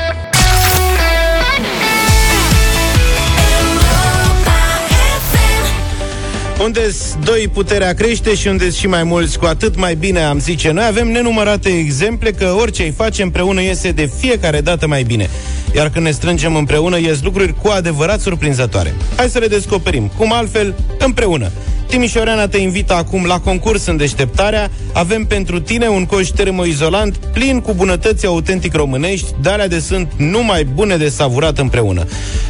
unde 6.63 6.95
doi 7.23 7.49
puterea 7.53 7.93
crește 7.93 8.35
și 8.35 8.47
unde 8.47 8.69
și 8.69 8.87
mai 8.87 9.03
mulți 9.03 9.39
cu 9.39 9.45
atât 9.45 9.75
mai 9.75 9.95
bine 9.95 10.19
am 10.19 10.39
zice 10.39 10.71
noi 10.71 10.85
avem 10.85 11.07
nenumărate 11.11 11.69
exemple 11.69 12.31
că 12.31 12.55
orice 12.59 12.83
îi 12.83 12.91
face 12.91 13.23
împreună 13.23 13.61
iese 13.61 13.91
de 13.91 14.11
fiecare 14.19 14.61
dată 14.61 14.87
mai 14.87 15.03
bine. 15.03 15.29
Iar 15.75 15.89
când 15.89 16.05
ne 16.05 16.11
strângem 16.11 16.55
împreună 16.55 16.99
ies 16.99 17.21
lucruri 17.23 17.53
cu 17.61 17.67
adevărat 17.67 18.19
surprinzătoare. 18.19 18.93
Hai 19.15 19.29
să 19.29 19.39
le 19.39 19.47
descoperim. 19.47 20.11
Cum 20.17 20.33
altfel? 20.33 20.75
Împreună. 20.99 21.51
Timișoreana 21.87 22.47
te 22.47 22.57
invită 22.57 22.93
acum 22.93 23.25
la 23.25 23.39
concurs 23.39 23.85
în 23.85 23.97
deșteptarea. 23.97 24.71
Avem 24.93 25.25
pentru 25.25 25.59
tine 25.59 25.87
un 25.87 26.05
coș 26.05 26.27
termoizolant 26.27 27.15
plin 27.15 27.59
cu 27.59 27.73
bunătăți 27.73 28.25
autentic 28.25 28.73
românești, 28.73 29.27
de 29.41 29.49
alea 29.49 29.67
de 29.67 29.79
sunt 29.79 30.11
numai 30.17 30.63
bune 30.63 30.97
de 30.97 31.09
savurat 31.09 31.57
împreună. 31.57 32.05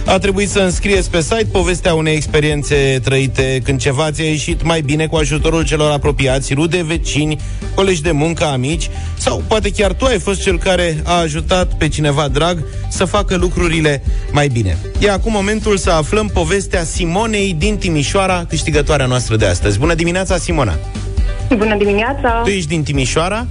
A 0.05 0.17
trebuit 0.17 0.49
să 0.49 0.59
înscrieți 0.59 1.09
pe 1.09 1.21
site 1.21 1.47
povestea 1.51 1.93
unei 1.93 2.15
experiențe 2.15 2.99
trăite 3.03 3.61
când 3.63 3.79
ceva 3.79 4.11
ți-a 4.11 4.23
ieșit 4.23 4.63
mai 4.63 4.81
bine 4.81 5.07
cu 5.07 5.15
ajutorul 5.15 5.65
celor 5.65 5.91
apropiați, 5.91 6.53
rude, 6.53 6.83
vecini, 6.88 7.38
colegi 7.75 8.01
de 8.01 8.11
muncă, 8.11 8.45
amici, 8.45 8.89
sau 9.17 9.43
poate 9.47 9.71
chiar 9.71 9.93
tu 9.93 10.05
ai 10.05 10.19
fost 10.19 10.41
cel 10.41 10.57
care 10.57 11.01
a 11.03 11.19
ajutat 11.19 11.73
pe 11.77 11.88
cineva 11.88 12.27
drag 12.27 12.63
să 12.89 13.05
facă 13.05 13.35
lucrurile 13.35 14.03
mai 14.31 14.47
bine. 14.47 14.77
E 14.99 15.11
acum 15.11 15.31
momentul 15.31 15.77
să 15.77 15.89
aflăm 15.89 16.27
povestea 16.27 16.83
Simonei 16.83 17.55
din 17.57 17.77
Timișoara, 17.77 18.45
câștigătoarea 18.49 19.05
noastră 19.05 19.26
de 19.36 19.45
astăzi. 19.45 19.80
Bună 19.80 19.93
dimineața, 19.93 20.38
Simona! 20.38 20.73
Bună 21.55 21.75
dimineața! 21.78 22.41
Tu 22.43 22.49
ești 22.49 22.67
din 22.67 22.84
Timișoara 22.84 23.45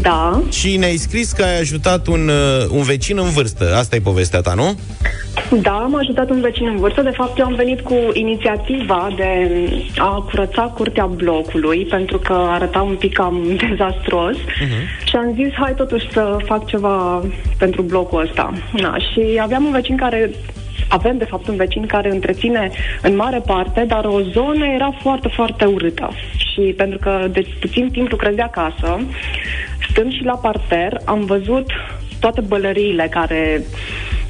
Da, 0.00 0.42
și 0.50 0.76
ne-ai 0.76 0.96
scris 0.96 1.32
că 1.32 1.42
ai 1.42 1.58
ajutat 1.58 2.06
un, 2.06 2.28
uh, 2.28 2.68
un 2.70 2.82
vecin 2.82 3.18
în 3.18 3.30
vârstă. 3.30 3.76
Asta 3.76 3.96
e 3.96 4.00
povestea 4.00 4.40
ta, 4.40 4.54
nu? 4.54 4.78
da, 5.62 5.72
am 5.72 5.94
ajutat 5.94 6.30
un 6.30 6.40
vecin 6.40 6.66
în 6.66 6.76
vârstă. 6.76 7.02
De 7.02 7.10
fapt, 7.10 7.38
eu 7.38 7.44
am 7.44 7.54
venit 7.54 7.80
cu 7.80 7.94
inițiativa 8.12 9.08
de 9.16 9.48
a 9.96 10.26
curăța 10.30 10.62
curtea 10.62 11.06
blocului, 11.06 11.84
pentru 11.84 12.18
că 12.18 12.32
arăta 12.32 12.82
un 12.82 12.94
pic 12.94 13.12
cam 13.12 13.42
dezastros. 13.68 14.36
Și 15.04 15.16
am 15.16 15.32
zis, 15.34 15.52
hai 15.52 15.74
totuși 15.74 16.10
să 16.12 16.36
fac 16.44 16.66
ceva 16.66 17.22
pentru 17.58 17.82
blocul 17.82 18.20
ăsta. 18.20 18.52
Na, 18.72 18.96
și 18.98 19.38
aveam 19.42 19.64
un 19.64 19.72
vecin 19.72 19.96
care 19.96 20.30
avem, 20.88 21.18
de 21.18 21.24
fapt, 21.24 21.48
un 21.48 21.56
vecin 21.56 21.86
care 21.86 22.10
întreține 22.10 22.70
în 23.02 23.16
mare 23.16 23.42
parte, 23.46 23.84
dar 23.84 24.04
o 24.04 24.20
zonă 24.20 24.66
era 24.66 24.90
foarte, 25.00 25.28
foarte 25.28 25.64
urâtă. 25.64 26.10
Și 26.36 26.60
pentru 26.76 26.98
că 26.98 27.28
de 27.30 27.46
puțin 27.60 27.90
timp 27.90 28.10
lucrez 28.10 28.34
de 28.34 28.42
acasă, 28.42 29.00
stând 29.90 30.12
și 30.12 30.24
la 30.24 30.36
parter, 30.36 31.00
am 31.04 31.24
văzut 31.24 31.70
toate 32.20 32.40
bălăriile 32.40 33.08
care 33.10 33.62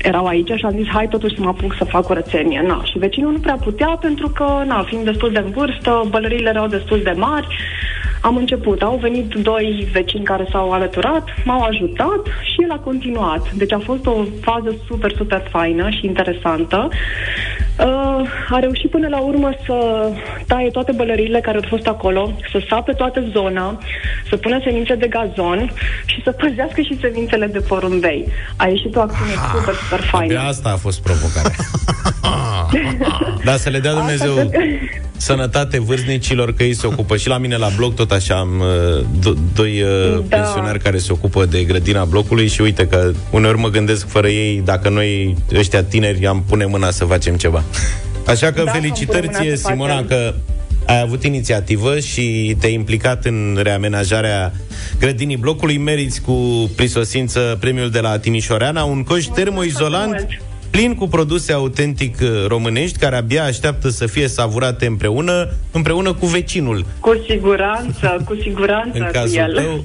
erau 0.02 0.26
aici 0.26 0.50
și 0.50 0.64
am 0.64 0.74
zis, 0.76 0.86
hai 0.86 1.08
totuși 1.08 1.34
să 1.34 1.42
mă 1.42 1.48
apuc 1.48 1.74
să 1.78 1.84
fac 1.84 2.04
curățenie. 2.04 2.64
Na, 2.66 2.84
și 2.84 2.98
vecinul 2.98 3.32
nu 3.32 3.38
prea 3.38 3.58
putea 3.64 3.98
pentru 4.00 4.28
că, 4.28 4.62
na, 4.66 4.82
fiind 4.82 5.04
destul 5.04 5.32
de 5.32 5.38
în 5.38 5.50
vârstă, 5.50 6.02
bălăriile 6.10 6.48
erau 6.48 6.66
destul 6.66 7.00
de 7.02 7.14
mari. 7.16 7.46
Am 8.20 8.36
început, 8.36 8.82
au 8.82 8.96
venit 8.96 9.34
doi 9.34 9.88
vecini 9.92 10.24
care 10.24 10.46
s-au 10.50 10.70
alăturat, 10.70 11.24
m-au 11.44 11.60
ajutat 11.60 12.20
și 12.42 12.62
el 12.62 12.70
a 12.70 12.78
continuat. 12.78 13.52
Deci 13.52 13.72
a 13.72 13.78
fost 13.78 14.06
o 14.06 14.24
fază 14.40 14.74
super, 14.86 15.12
super 15.16 15.48
faină 15.50 15.90
și 15.90 16.06
interesantă. 16.06 16.88
Uh, 17.78 18.28
a 18.50 18.58
reușit 18.58 18.90
până 18.90 19.08
la 19.08 19.18
urmă 19.18 19.50
să 19.66 20.08
taie 20.46 20.70
toate 20.70 20.92
bălăriile 20.92 21.40
care 21.40 21.56
au 21.56 21.64
fost 21.68 21.86
acolo, 21.86 22.32
să 22.52 22.62
sape 22.68 22.92
toată 22.92 23.24
zona, 23.32 23.78
să 24.28 24.36
pună 24.36 24.60
semințe 24.64 24.94
de 24.94 25.06
gazon 25.06 25.72
și 26.04 26.22
să 26.24 26.30
păzească 26.30 26.80
și 26.80 26.98
semințele 27.00 27.46
de 27.46 27.58
porumbei. 27.58 28.32
A 28.56 28.66
ieșit 28.66 28.96
o 28.96 29.00
acțiune 29.00 29.32
super, 29.54 29.74
super 29.74 30.00
faină. 30.00 30.34
Abia 30.34 30.48
asta 30.48 30.68
a 30.68 30.76
fost 30.76 31.02
provocarea. 31.02 31.56
da, 33.44 33.56
să 33.56 33.68
le 33.68 33.78
dea 33.78 33.92
Dumnezeu 33.92 34.30
Asta 34.38 34.48
cred 34.50 34.68
sănătate 35.18 35.80
vârstnicilor 35.80 36.54
că 36.54 36.62
ei 36.62 36.74
se 36.74 36.86
ocupă. 36.86 37.16
Și 37.16 37.28
la 37.28 37.38
mine 37.38 37.56
la 37.56 37.68
bloc 37.76 37.94
tot 37.94 38.10
așa 38.10 38.34
am 38.34 38.60
uh, 38.60 39.04
do- 39.18 39.54
doi 39.54 39.82
uh, 39.82 40.20
Da. 40.28 40.36
pensionari 40.36 40.78
care 40.78 40.98
se 40.98 41.12
ocupă 41.12 41.44
de 41.44 41.62
grădina 41.62 42.04
blocului 42.04 42.48
și 42.48 42.60
uite 42.60 42.86
că 42.86 43.10
uneori 43.30 43.58
mă 43.58 43.68
gândesc 43.68 44.08
fără 44.08 44.28
ei, 44.28 44.62
dacă 44.64 44.88
noi 44.88 45.36
ăștia 45.54 45.82
tineri 45.82 46.26
am 46.26 46.44
pune 46.48 46.64
mâna 46.64 46.90
să 46.90 47.04
facem 47.04 47.34
ceva. 47.36 47.62
Așa 48.26 48.52
că 48.52 48.62
Da, 48.62 48.70
am 48.70 48.80
felicitări 48.80 49.26
pune 49.26 49.30
mâna 49.38 49.38
ție, 49.44 49.56
să 49.56 49.62
facem. 49.62 49.76
Simona, 49.78 50.04
că 50.04 50.34
ai 50.86 51.00
avut 51.00 51.24
inițiativă 51.24 51.98
și 51.98 52.56
te-ai 52.60 52.72
implicat 52.72 53.24
în 53.24 53.58
reamenajarea 53.62 54.52
grădinii 55.00 55.36
blocului. 55.36 55.76
Meriți 55.78 56.20
cu 56.20 56.70
prisosință 56.76 57.56
premiul 57.60 57.90
de 57.90 58.00
la 58.00 58.18
Timișoreana, 58.18 58.82
un 58.84 59.02
coș 59.02 59.24
termoizolant 59.24 60.26
plin 60.70 60.94
cu 60.94 61.08
produse 61.08 61.52
autentic 61.52 62.16
uh, 62.22 62.28
românești 62.46 62.98
care 62.98 63.16
abia 63.16 63.44
așteaptă 63.44 63.88
să 63.88 64.06
fie 64.06 64.28
savurate 64.28 64.86
împreună, 64.86 65.48
împreună 65.72 66.12
cu 66.12 66.26
vecinul. 66.26 66.84
Cu 67.00 67.24
siguranță, 67.30 68.22
cu 68.24 68.34
siguranță 68.42 68.98
În 68.98 69.04
cu 69.04 69.10
cazul 69.12 69.36
el. 69.38 69.54
tău, 69.54 69.84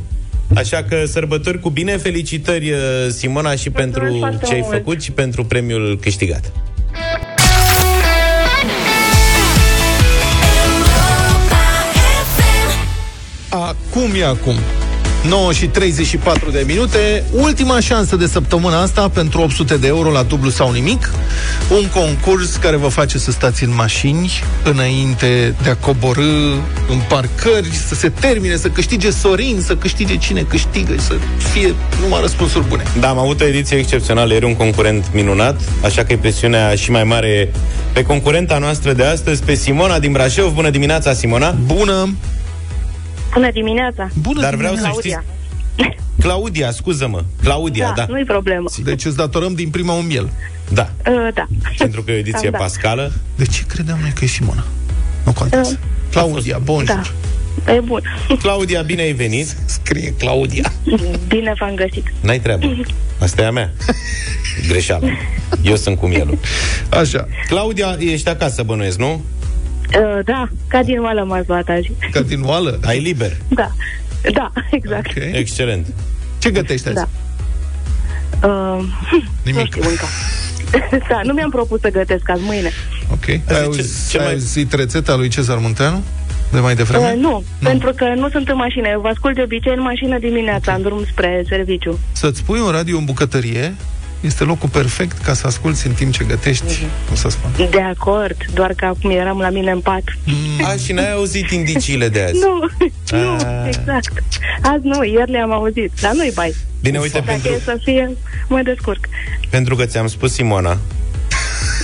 Așa 0.56 0.84
că 0.84 1.04
sărbători 1.06 1.60
cu 1.60 1.70
bine, 1.70 1.98
felicitări 1.98 2.72
uh, 2.72 2.78
Simona 3.10 3.56
și 3.56 3.70
pentru 3.70 4.16
foarte 4.20 4.46
ce 4.46 4.54
ai 4.54 4.60
mult. 4.64 4.74
făcut 4.74 5.02
și 5.02 5.12
pentru 5.12 5.44
premiul 5.46 5.98
câștigat. 6.02 6.52
Acum 13.54 14.12
e 14.20 14.26
acum. 14.26 14.56
9 15.28 15.52
și 15.54 15.68
34 15.68 16.52
de 16.52 16.64
minute. 16.68 17.24
Ultima 17.32 17.80
șansă 17.80 18.16
de 18.16 18.28
săptămâna 18.28 18.82
asta 18.82 19.10
pentru 19.10 19.42
800 19.42 19.78
de 19.78 19.88
euro 19.88 20.12
la 20.12 20.24
dublu 20.24 20.50
sau 20.50 20.72
nimic. 20.72 21.14
Un 21.70 21.88
concurs 21.88 22.56
care 22.56 22.76
vă 22.76 22.88
face 22.88 23.18
să 23.18 23.32
stați 23.32 23.64
în 23.64 23.74
mașini 23.74 24.32
înainte 24.64 25.56
de 25.64 25.70
a 25.70 25.76
coborâ 25.76 26.52
în 26.90 27.00
parcări, 27.10 27.70
să 27.88 27.96
se 27.96 28.10
termine, 28.10 28.56
să 28.56 28.68
câștige 28.68 29.12
Sorin, 29.12 29.62
să 29.62 29.76
câștige 29.76 30.18
cine 30.18 30.42
câștigă, 30.42 30.94
să 30.98 31.14
fie 31.54 31.74
numai 32.02 32.22
răspunsuri 32.22 32.68
bune. 32.68 32.84
Da, 33.00 33.10
am 33.10 33.18
avut 33.18 33.42
o 33.42 33.46
ediție 33.46 33.78
excepțională, 33.78 34.34
era 34.34 34.48
un 34.48 34.56
concurent 34.56 35.06
minunat, 35.14 35.62
așa 35.84 36.04
că 36.04 36.14
e 36.14 36.18
presiunea 36.18 36.76
și 36.76 36.92
mai 36.92 37.04
mare 37.04 37.52
pe 37.92 38.04
concurenta 38.04 38.58
noastră 38.58 38.94
de 38.94 39.04
astăzi, 39.04 39.44
pe 39.44 39.54
Simona 39.54 40.00
din 40.00 40.12
Brașov. 40.12 40.54
Bună 40.54 40.70
dimineața, 40.70 41.14
Simona! 41.14 41.52
Bună! 41.52 42.10
Bună 43.34 43.52
dimineața! 43.52 44.10
Bună 44.22 44.42
Dar 44.42 44.56
vreau 44.56 44.76
să 44.76 44.82
Claudia. 44.82 45.24
știți... 45.76 45.96
Claudia, 46.26 46.72
scuză-mă. 46.72 47.24
Claudia, 47.44 47.88
da. 47.88 47.94
Da, 48.06 48.06
nu-i 48.10 48.24
problemă. 48.26 48.70
Deci 48.84 49.06
îți 49.06 49.16
datorăm 49.16 49.54
din 49.54 49.70
prima 49.70 49.94
un 49.94 50.06
miel. 50.08 50.30
Da, 50.74 50.90
Uh, 51.08 51.28
da. 51.34 51.46
pentru 51.78 52.04
că 52.04 52.12
e 52.12 52.14
o 52.14 52.18
ediție 52.18 52.50
Da, 52.50 52.58
da. 52.58 52.64
pascală. 52.64 53.12
De 53.36 53.46
ce 53.46 53.64
credeam 53.68 54.00
noi 54.02 54.12
că 54.16 54.24
e 54.24 54.28
Simona? 54.28 54.64
Nu 55.26 55.32
contează. 55.32 55.80
Claudia, 56.12 56.58
bun. 56.64 56.84
Da. 56.86 57.02
E 57.74 57.80
bun. 57.80 58.02
Claudia, 58.44 58.82
bine 58.82 59.02
ai 59.02 59.12
venit. 59.12 59.56
Scrie 59.66 60.14
Claudia. 60.18 60.72
Bine 61.28 61.54
v-am 61.60 61.76
găsit. 61.76 62.14
N-ai 62.22 62.40
treabă. 62.40 62.66
Asta 63.20 63.42
e 63.42 63.46
a 63.46 63.52
mea. 63.52 63.72
Greșeală. 64.68 65.08
Eu 65.62 65.76
sunt 65.76 65.98
cu 65.98 66.08
mielul. 66.08 66.38
Așa. 66.90 67.28
Claudia, 67.48 67.96
ești 68.00 68.30
acasă, 68.30 68.64
bănuiesc, 68.64 68.98
nu? 68.98 69.22
Uh, 70.00 70.20
da, 70.26 70.48
ca 70.68 70.84
din 70.84 71.02
oală 71.02 71.24
m-ați 71.24 71.48
luat 71.48 71.70
azi. 71.70 71.92
Ca 72.12 72.22
din 72.22 72.42
oală? 72.44 72.80
Ai 72.86 73.00
liber. 73.00 73.38
Da, 73.48 73.72
da, 74.34 74.52
exact. 74.72 75.10
Okay. 75.10 75.32
Excelent. 75.34 75.88
Ce 76.40 76.52
gătești 76.52 76.88
azi? 76.88 76.96
Da. 76.96 77.08
Uh, 78.48 78.84
Nimic. 79.44 79.60
Nu 79.60 79.66
știu 79.66 79.90
încă. 79.90 80.06
da, 81.10 81.22
nu 81.24 81.34
mi-am 81.34 81.50
propus 81.50 81.80
să 81.80 81.90
gătesc 81.90 82.30
azi 82.30 82.44
mâine. 82.44 82.72
Ok. 83.12 83.28
Ai, 83.28 83.64
auzit, 83.64 84.10
ce 84.10 84.18
ai 84.18 84.24
mai... 84.24 84.34
auzit 84.34 84.74
rețeta 84.74 85.16
lui 85.16 85.28
Cezar 85.28 85.58
Munteanu? 85.58 86.04
De 86.52 86.60
mai 86.60 86.76
devreme? 86.76 87.12
Uh, 87.12 87.20
nu, 87.20 87.44
nu, 87.60 87.68
pentru 87.70 87.94
că 87.96 88.14
nu 88.16 88.30
sunt 88.30 88.50
în 88.50 88.56
mașină. 88.56 88.88
Eu 88.88 89.00
vă 89.02 89.08
ascult 89.08 89.36
de 89.36 89.42
obicei 89.42 89.74
în 89.76 89.82
mașină 89.82 90.20
dimineața, 90.20 90.74
în 90.74 90.82
drum 90.82 91.06
spre 91.12 91.44
serviciu. 91.48 92.00
Să-ți 92.12 92.44
pui 92.44 92.60
un 92.60 92.72
radio 92.72 92.98
în 92.98 93.06
bucătărie 93.06 93.76
este 94.24 94.44
locul 94.44 94.70
perfect 94.70 95.18
ca 95.18 95.34
să 95.34 95.48
asculti 95.48 95.88
în 95.88 95.94
timp 95.94 96.14
ce 96.14 96.24
gătești, 96.24 96.64
mm-hmm. 96.66 97.12
o 97.12 97.16
să 97.16 97.30
spun. 97.30 97.52
De 97.70 97.82
acord, 97.82 98.38
doar 98.54 98.74
că 98.74 98.86
acum 98.86 99.10
eram 99.10 99.38
la 99.40 99.50
mine 99.50 99.72
în 99.72 99.80
pat. 99.80 100.04
Mm. 100.26 100.66
A, 100.66 100.76
și 100.86 100.92
n-ai 100.92 101.12
auzit 101.12 101.50
indiciile 101.52 102.10
de 102.10 102.22
azi? 102.22 102.40
Nu, 103.12 103.18
nu, 103.18 103.38
exact. 103.68 104.12
Azi 104.62 104.82
nu, 104.84 105.04
ieri 105.04 105.32
le-am 105.32 105.52
auzit, 105.52 105.92
dar 106.02 106.14
nu-i 106.14 106.32
bai. 106.36 106.56
Bine, 106.82 107.00
uite, 107.00 107.20
Dacă 107.20 107.32
pentru... 107.32 107.52
e 107.52 107.60
să 107.64 107.78
fie, 107.84 108.10
mă 108.48 108.62
descurc. 108.64 109.06
Pentru 109.50 109.76
că 109.76 109.86
ți-am 109.86 110.08
spus, 110.08 110.34
Simona, 110.34 110.78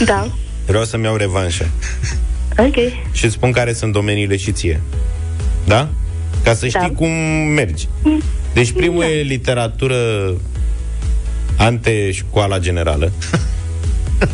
Da, 0.06 0.32
vreau 0.66 0.84
să-mi 0.84 1.04
iau 1.04 1.16
revanșă. 1.16 1.68
ok. 2.58 2.76
Și 3.12 3.26
îți 3.26 3.34
spun 3.34 3.52
care 3.52 3.74
sunt 3.74 3.94
domeniile 3.94 4.38
și 4.38 4.52
ție. 4.52 4.82
Da? 5.66 5.88
Ca 6.44 6.54
să 6.54 6.68
știi 6.68 6.80
Da. 6.80 6.90
cum 6.90 7.10
mergi. 7.56 7.88
Deci 8.54 8.72
primul 8.72 9.04
e 9.04 9.22
literatură 9.22 9.96
ante 11.60 12.12
școala 12.12 12.60
generală. 12.60 13.12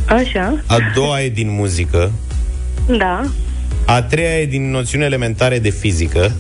Așa, 0.06 0.64
A 0.66 0.78
doua 0.96 1.22
e 1.22 1.30
din 1.30 1.50
muzică. 1.50 2.12
da, 2.98 3.22
A 3.86 4.02
treia 4.02 4.40
e 4.40 4.46
din 4.46 4.72
noțiuni 4.72 5.04
elementare 5.04 5.60
de 5.60 5.70
fizică. 5.70 6.32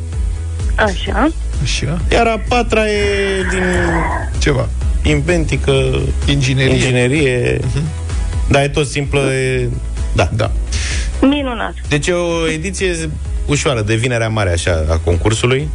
așa. 0.75 1.31
Așa. 1.63 2.01
Iar 2.11 2.27
a 2.27 2.41
patra 2.47 2.87
e 2.89 3.01
din 3.49 3.63
Ceva. 4.39 4.69
inventică, 5.03 5.99
Inginerie. 6.27 6.73
inginerie. 6.73 7.59
Da, 8.49 8.63
e 8.63 8.67
tot 8.67 8.87
simplă. 8.87 9.33
E... 9.33 9.69
Da. 10.15 10.29
Da. 10.35 10.51
Minunat. 11.21 11.73
Deci 11.89 12.07
e 12.07 12.11
o 12.11 12.47
ediție 12.47 13.09
ușoară, 13.45 13.81
de 13.81 13.95
vinerea 13.95 14.29
mare 14.29 14.51
așa 14.51 14.85
a 14.89 14.97
concursului. 14.97 15.69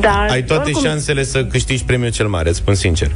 Da, 0.00 0.26
Ai 0.30 0.42
toate 0.42 0.62
oricum, 0.62 0.82
șansele 0.84 1.24
să 1.24 1.44
câștigi 1.44 1.84
premiul 1.84 2.10
cel 2.10 2.26
mare, 2.26 2.48
îți 2.48 2.58
spun 2.58 2.74
sincer. 2.74 3.10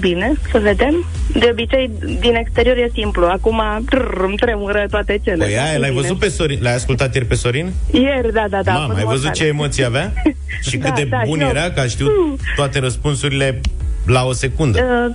Bine, 0.00 0.32
să 0.52 0.58
vedem. 0.58 1.04
De 1.32 1.48
obicei, 1.50 1.90
din 2.20 2.34
exterior 2.34 2.76
e 2.76 2.90
simplu. 2.94 3.26
Acum 3.26 3.62
trrr, 3.90 4.20
îmi 4.24 4.36
tremură 4.36 4.86
toate 4.90 5.20
cele. 5.24 5.44
Păi 5.44 5.58
aia, 5.58 5.78
l-ai 5.78 5.88
Bine. 5.90 6.00
văzut 6.00 6.18
pe 6.18 6.28
Sorin? 6.28 6.58
L-ai 6.62 6.74
ascultat 6.74 7.14
ieri 7.14 7.26
pe 7.26 7.34
Sorin? 7.34 7.72
Ieri, 7.92 8.32
da, 8.32 8.46
da, 8.50 8.62
da. 8.62 8.72
a 8.72 8.74
Mamă, 8.74 8.86
fost 8.86 8.98
ai 8.98 9.04
văzut 9.04 9.24
mortal. 9.24 9.42
ce 9.42 9.46
emoții 9.46 9.84
avea? 9.84 10.12
Și 10.68 10.76
cât 10.76 10.88
Da, 10.88 10.94
de 10.94 11.04
da, 11.04 11.20
bun 11.26 11.40
eu- 11.40 11.48
era 11.48 11.70
că 11.70 11.80
a 11.80 11.86
știut 11.86 12.10
toate 12.56 12.78
răspunsurile 12.78 13.60
la 14.06 14.24
o 14.24 14.32
secundă. 14.32 14.78
Uh, 14.82 15.14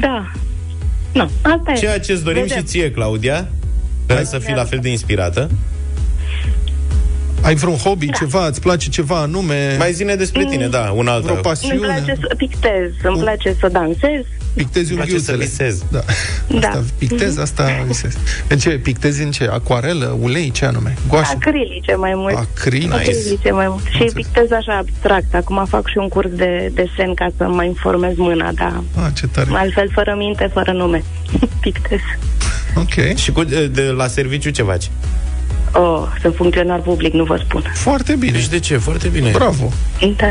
da. 0.00 0.30
Nu, 1.12 1.30
asta 1.42 1.72
e. 1.72 1.76
Ceea 1.76 2.00
ce-ți 2.00 2.24
dorim 2.24 2.42
Vedem. 2.42 2.56
și 2.56 2.62
ție, 2.64 2.90
Claudia, 2.90 3.48
sperăm 4.02 4.24
să 4.24 4.38
fii 4.38 4.54
la 4.54 4.64
fel 4.64 4.78
de 4.82 4.88
inspirată. 4.90 5.50
Ai 7.44 7.54
vreun 7.54 7.76
hobby, 7.76 8.10
ceva, 8.10 8.46
îți 8.46 8.60
place 8.60 8.88
ceva 8.88 9.16
anume? 9.20 9.74
Mai 9.78 9.92
zine 9.92 10.14
despre 10.14 10.44
tine, 10.44 10.66
da, 10.68 10.92
un 10.96 11.06
alt. 11.08 11.22
Vreo 11.22 11.34
Îmi 11.34 11.42
pasiune? 11.42 11.76
place 11.78 12.14
să 12.20 12.34
pictez, 12.36 12.90
îmi 13.02 13.18
place 13.18 13.56
să 13.60 13.68
dansez. 13.68 14.20
Pictezi 14.54 14.92
un 14.92 14.98
Îmi 14.98 15.06
place 15.06 15.22
să 15.24 15.32
ghiuțele. 15.32 15.44
visez. 15.44 15.82
Da. 15.90 16.00
Da. 16.60 16.68
Asta, 16.68 16.84
pictezi, 16.98 17.40
asta 17.40 17.68
visezi. 17.86 18.16
În 18.48 18.58
ce? 18.58 18.70
Pictezi 18.70 19.22
în 19.22 19.30
ce? 19.30 19.44
Acuarelă? 19.52 20.16
Ulei? 20.20 20.50
Ce 20.50 20.64
anume? 20.64 20.94
Goașă? 21.08 21.32
Acrilice 21.34 21.94
mai 21.94 22.12
mult. 22.14 22.36
Acrilice. 22.36 22.94
Acrilice 22.94 23.50
mai 23.50 23.66
mult. 23.68 23.82
Și 23.86 24.10
pictez 24.14 24.50
așa 24.50 24.76
abstract. 24.76 25.34
Acum 25.34 25.64
fac 25.68 25.88
și 25.88 25.98
un 25.98 26.08
curs 26.08 26.28
de 26.30 26.70
desen 26.74 27.14
ca 27.14 27.26
să 27.36 27.44
mă 27.48 27.64
informez 27.64 28.16
mâna, 28.16 28.52
dar 28.52 28.82
Ah, 28.96 29.10
ce 29.14 29.26
tare. 29.26 29.50
altfel 29.52 29.90
fără 29.92 30.14
minte, 30.18 30.50
fără 30.52 30.72
nume. 30.72 31.04
pictez. 31.60 31.98
Ok. 32.76 33.16
Și 33.16 33.32
cu, 33.32 33.44
de, 33.44 33.66
de 33.66 33.82
la 33.82 34.06
serviciu 34.06 34.50
ce 34.50 34.62
faci? 34.62 34.90
Oh, 35.76 36.06
sunt 36.20 36.34
funcționar 36.34 36.80
public, 36.80 37.12
nu 37.12 37.24
vă 37.24 37.40
spun. 37.44 37.72
Foarte 37.74 38.14
bine. 38.16 38.32
Deci 38.32 38.48
de 38.48 38.58
ce? 38.58 38.76
Foarte 38.76 39.08
bine. 39.08 39.30
Bravo. 39.30 39.72
Da. 40.16 40.26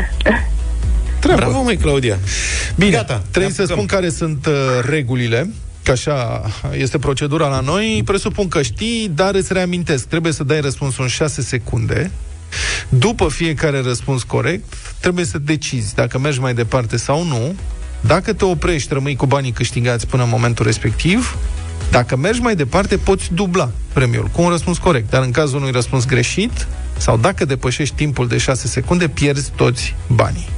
Treabă. 1.18 1.40
Bravo, 1.40 1.62
măi, 1.62 1.76
Claudia. 1.76 2.18
Bine, 2.76 2.90
Gata, 2.90 3.22
trebuie 3.30 3.46
ne 3.50 3.54
să 3.54 3.62
apucăm. 3.62 3.76
spun 3.76 3.98
care 3.98 4.10
sunt 4.10 4.46
uh, 4.46 4.52
regulile 4.88 5.50
că 5.82 5.90
așa 5.90 6.42
este 6.78 6.98
procedura 6.98 7.48
la 7.48 7.60
noi. 7.60 8.02
Presupun 8.04 8.48
că 8.48 8.62
știi, 8.62 9.10
dar 9.14 9.34
îți 9.34 9.52
reamintesc. 9.52 10.06
Trebuie 10.06 10.32
să 10.32 10.44
dai 10.44 10.60
răspunsul 10.60 11.02
în 11.02 11.08
6 11.08 11.42
secunde. 11.42 12.10
După 12.88 13.28
fiecare 13.28 13.80
răspuns 13.80 14.22
corect, 14.22 14.74
trebuie 15.00 15.24
să 15.24 15.38
decizi 15.38 15.94
dacă 15.94 16.18
mergi 16.18 16.40
mai 16.40 16.54
departe 16.54 16.96
sau 16.96 17.24
nu. 17.24 17.54
Dacă 18.00 18.32
te 18.32 18.44
oprești, 18.44 18.92
rămâi 18.92 19.16
cu 19.16 19.26
banii 19.26 19.52
câștigați 19.52 20.06
până 20.06 20.22
în 20.22 20.28
momentul 20.28 20.64
respectiv. 20.64 21.36
Dacă 21.94 22.16
mergi 22.16 22.40
mai 22.40 22.56
departe, 22.56 22.96
poți 22.96 23.34
dubla 23.34 23.70
premiul 23.92 24.28
cu 24.32 24.42
un 24.42 24.48
răspuns 24.48 24.78
corect. 24.78 25.10
Dar 25.10 25.22
în 25.22 25.30
cazul 25.30 25.58
unui 25.58 25.70
răspuns 25.70 26.06
greșit, 26.06 26.66
sau 26.96 27.16
dacă 27.16 27.44
depășești 27.44 27.94
timpul 27.94 28.28
de 28.28 28.38
6 28.38 28.66
secunde, 28.66 29.08
pierzi 29.08 29.50
toți 29.56 29.94
banii. 30.08 30.48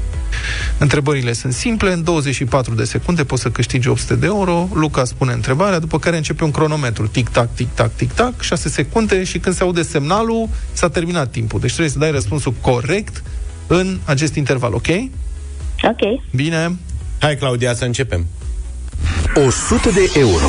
Întrebările 0.79 1.33
sunt 1.33 1.53
simple, 1.53 1.93
în 1.93 2.03
24 2.03 2.75
de 2.75 2.85
secunde 2.85 3.25
poți 3.25 3.43
să 3.43 3.51
câștigi 3.51 3.89
800 3.89 4.15
de 4.15 4.27
euro, 4.27 4.69
Luca 4.73 5.05
spune 5.05 5.33
întrebarea, 5.33 5.79
după 5.79 5.99
care 5.99 6.17
începe 6.17 6.45
un 6.45 6.51
cronometru, 6.51 7.07
tic-tac, 7.07 7.55
tic-tac, 7.55 7.91
tic-tac, 7.97 8.41
6 8.41 8.69
secunde 8.69 9.25
și 9.25 9.39
când 9.39 9.55
se 9.55 9.63
aude 9.63 9.83
semnalul, 9.83 10.49
s-a 10.73 10.89
terminat 10.89 11.31
timpul. 11.31 11.61
Deci 11.61 11.71
trebuie 11.71 11.93
să 11.93 11.99
dai 11.99 12.11
răspunsul 12.11 12.55
corect 12.61 13.23
în 13.67 13.99
acest 14.05 14.35
interval, 14.35 14.75
ok? 14.75 14.89
Ok. 15.83 16.23
Bine. 16.35 16.77
Hai, 17.19 17.37
Claudia, 17.37 17.75
să 17.75 17.85
începem. 17.85 18.27
100 19.35 19.91
de 19.91 20.11
euro. 20.19 20.47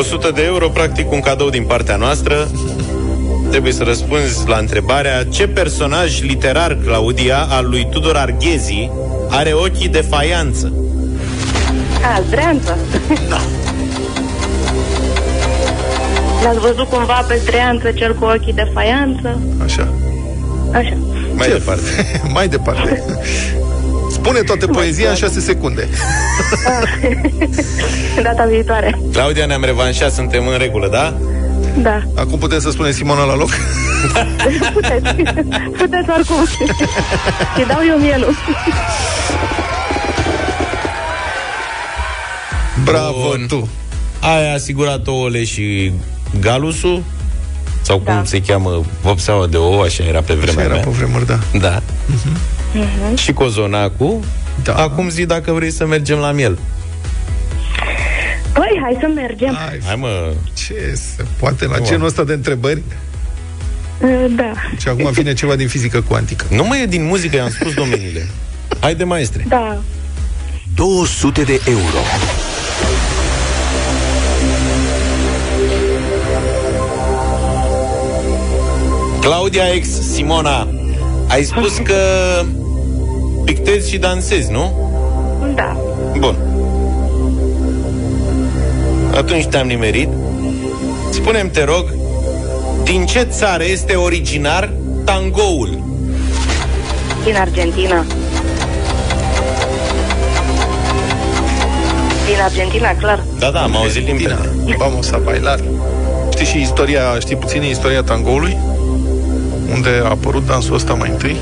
100 0.00 0.30
de 0.30 0.42
euro, 0.44 0.68
practic 0.68 1.12
un 1.12 1.20
cadou 1.20 1.50
din 1.50 1.64
partea 1.64 1.96
noastră. 1.96 2.50
Trebuie 3.50 3.72
să 3.72 3.82
răspunzi 3.82 4.48
la 4.48 4.56
întrebarea 4.56 5.24
ce 5.24 5.48
personaj 5.48 6.22
literar, 6.22 6.78
Claudia, 6.84 7.46
al 7.50 7.68
lui 7.68 7.86
Tudor 7.90 8.16
Arghezi 8.16 8.90
are 9.30 9.52
ochii 9.52 9.88
de 9.88 10.00
faianță? 10.00 10.72
A, 12.16 12.20
Zdreanță. 12.26 12.78
Da. 13.28 13.40
L-ați 16.42 16.58
văzut 16.58 16.88
cumva 16.88 17.24
pe 17.28 17.40
Zdreanță, 17.42 17.90
cel 17.90 18.14
cu 18.14 18.24
ochii 18.24 18.52
de 18.52 18.70
faianță? 18.74 19.40
Așa. 19.64 19.88
Așa. 20.72 20.96
Mai 21.34 21.46
Ce? 21.46 21.52
departe. 21.52 21.82
mai 22.34 22.48
departe. 22.48 23.02
Spune 24.22 24.40
toată 24.40 24.66
poezia 24.66 25.08
în 25.10 25.14
6 25.16 25.40
secunde. 25.40 25.88
Data 28.22 28.44
viitoare. 28.50 28.98
Claudia, 29.12 29.46
ne-am 29.46 29.64
revanșat, 29.64 30.12
suntem 30.12 30.46
în 30.46 30.58
regulă, 30.58 30.88
da? 30.88 31.14
Da. 31.82 32.02
Acum 32.16 32.38
putem 32.38 32.60
să 32.60 32.70
spunem 32.70 32.92
Simona 32.92 33.24
la 33.24 33.34
loc? 33.36 33.48
Puteți. 34.74 35.14
Puteți 35.76 36.10
oricum. 36.16 36.46
Și 37.56 37.66
dau 37.68 37.78
eu 37.90 37.96
mielul. 37.98 38.34
Bravo 42.84 43.28
Bun. 43.28 43.46
tu. 43.48 43.68
Ai 44.20 44.54
asigurat 44.54 45.06
ouăle 45.06 45.44
și 45.44 45.92
galusul? 46.40 47.02
Sau 47.82 47.96
cum 47.98 48.14
Da. 48.14 48.22
se 48.24 48.40
cheamă 48.40 48.82
vopseaua 49.02 49.46
de 49.46 49.56
ou, 49.56 49.80
așa 49.80 50.04
era 50.04 50.20
pe 50.20 50.34
vremea 50.34 50.52
Așa 50.54 50.62
era 50.64 50.74
mea. 50.74 50.82
pe 50.82 50.90
vremuri, 50.90 51.26
da. 51.26 51.38
Da. 51.60 51.82
Mhm. 52.74 53.16
Și 53.16 53.32
cozonacul. 53.32 54.20
Da. 54.62 54.74
Acum 54.74 55.08
zi 55.08 55.26
dacă 55.26 55.52
vrei 55.52 55.70
să 55.70 55.86
mergem 55.86 56.18
la 56.18 56.32
miel. 56.32 56.58
Păi, 58.52 58.78
hai 58.82 58.96
să 59.00 59.06
mergem. 59.14 59.54
Hai, 59.54 59.78
Hai 59.86 59.94
mă, 59.96 60.32
ce 60.54 60.92
se 60.94 61.24
poate 61.38 61.66
la 61.66 61.76
Nu, 61.78 61.84
genul 61.84 62.06
ăsta 62.06 62.24
de 62.24 62.32
întrebări? 62.32 62.82
Da. 64.36 64.52
Și 64.80 64.88
acum 64.88 65.10
vine 65.10 65.32
ceva 65.32 65.56
din 65.56 65.68
fizică 65.68 66.00
cuantică. 66.00 66.44
nu 66.50 66.64
mai 66.64 66.82
e 66.82 66.86
din 66.86 67.04
muzică, 67.06 67.36
i-am 67.36 67.50
spus 67.50 67.74
domeniile. 67.74 68.26
Haide, 68.80 69.04
maestre. 69.04 69.44
Da. 69.48 69.78
200 70.74 71.42
de 71.42 71.60
euro. 71.66 71.98
Claudia 79.20 79.64
ex 79.74 79.88
Simona, 79.88 80.68
ai 81.30 81.42
spus 81.42 81.76
că 81.76 81.94
pictezi 83.44 83.90
și 83.90 83.98
dansezi, 83.98 84.50
nu? 84.50 84.72
Da. 85.54 85.76
Bun. 86.18 86.36
Atunci 89.14 89.46
te-am 89.46 89.66
nimerit. 89.66 90.08
Spunem 91.10 91.50
te 91.50 91.64
rog, 91.64 91.84
din 92.84 93.06
ce 93.06 93.22
țară 93.22 93.64
este 93.64 93.94
originar 93.94 94.70
tangoul? 95.04 95.82
Din 97.24 97.36
Argentina. 97.36 98.04
Din 102.26 102.40
Argentina, 102.44 102.94
clar. 102.96 103.24
Da, 103.38 103.50
da, 103.50 103.62
am 103.62 103.76
auzit 103.76 104.06
limpede. 104.06 104.36
Vamos 104.78 105.10
a 105.10 105.18
bailar. 105.18 105.60
Știi 106.32 106.46
și 106.46 106.60
istoria, 106.60 107.18
știi 107.18 107.36
puțin 107.36 107.62
istoria 107.62 108.02
tangoului? 108.02 108.56
Unde 109.72 110.00
a 110.04 110.08
apărut 110.08 110.46
dansul 110.46 110.74
ăsta 110.74 110.94
mai 110.94 111.10
întâi? 111.10 111.36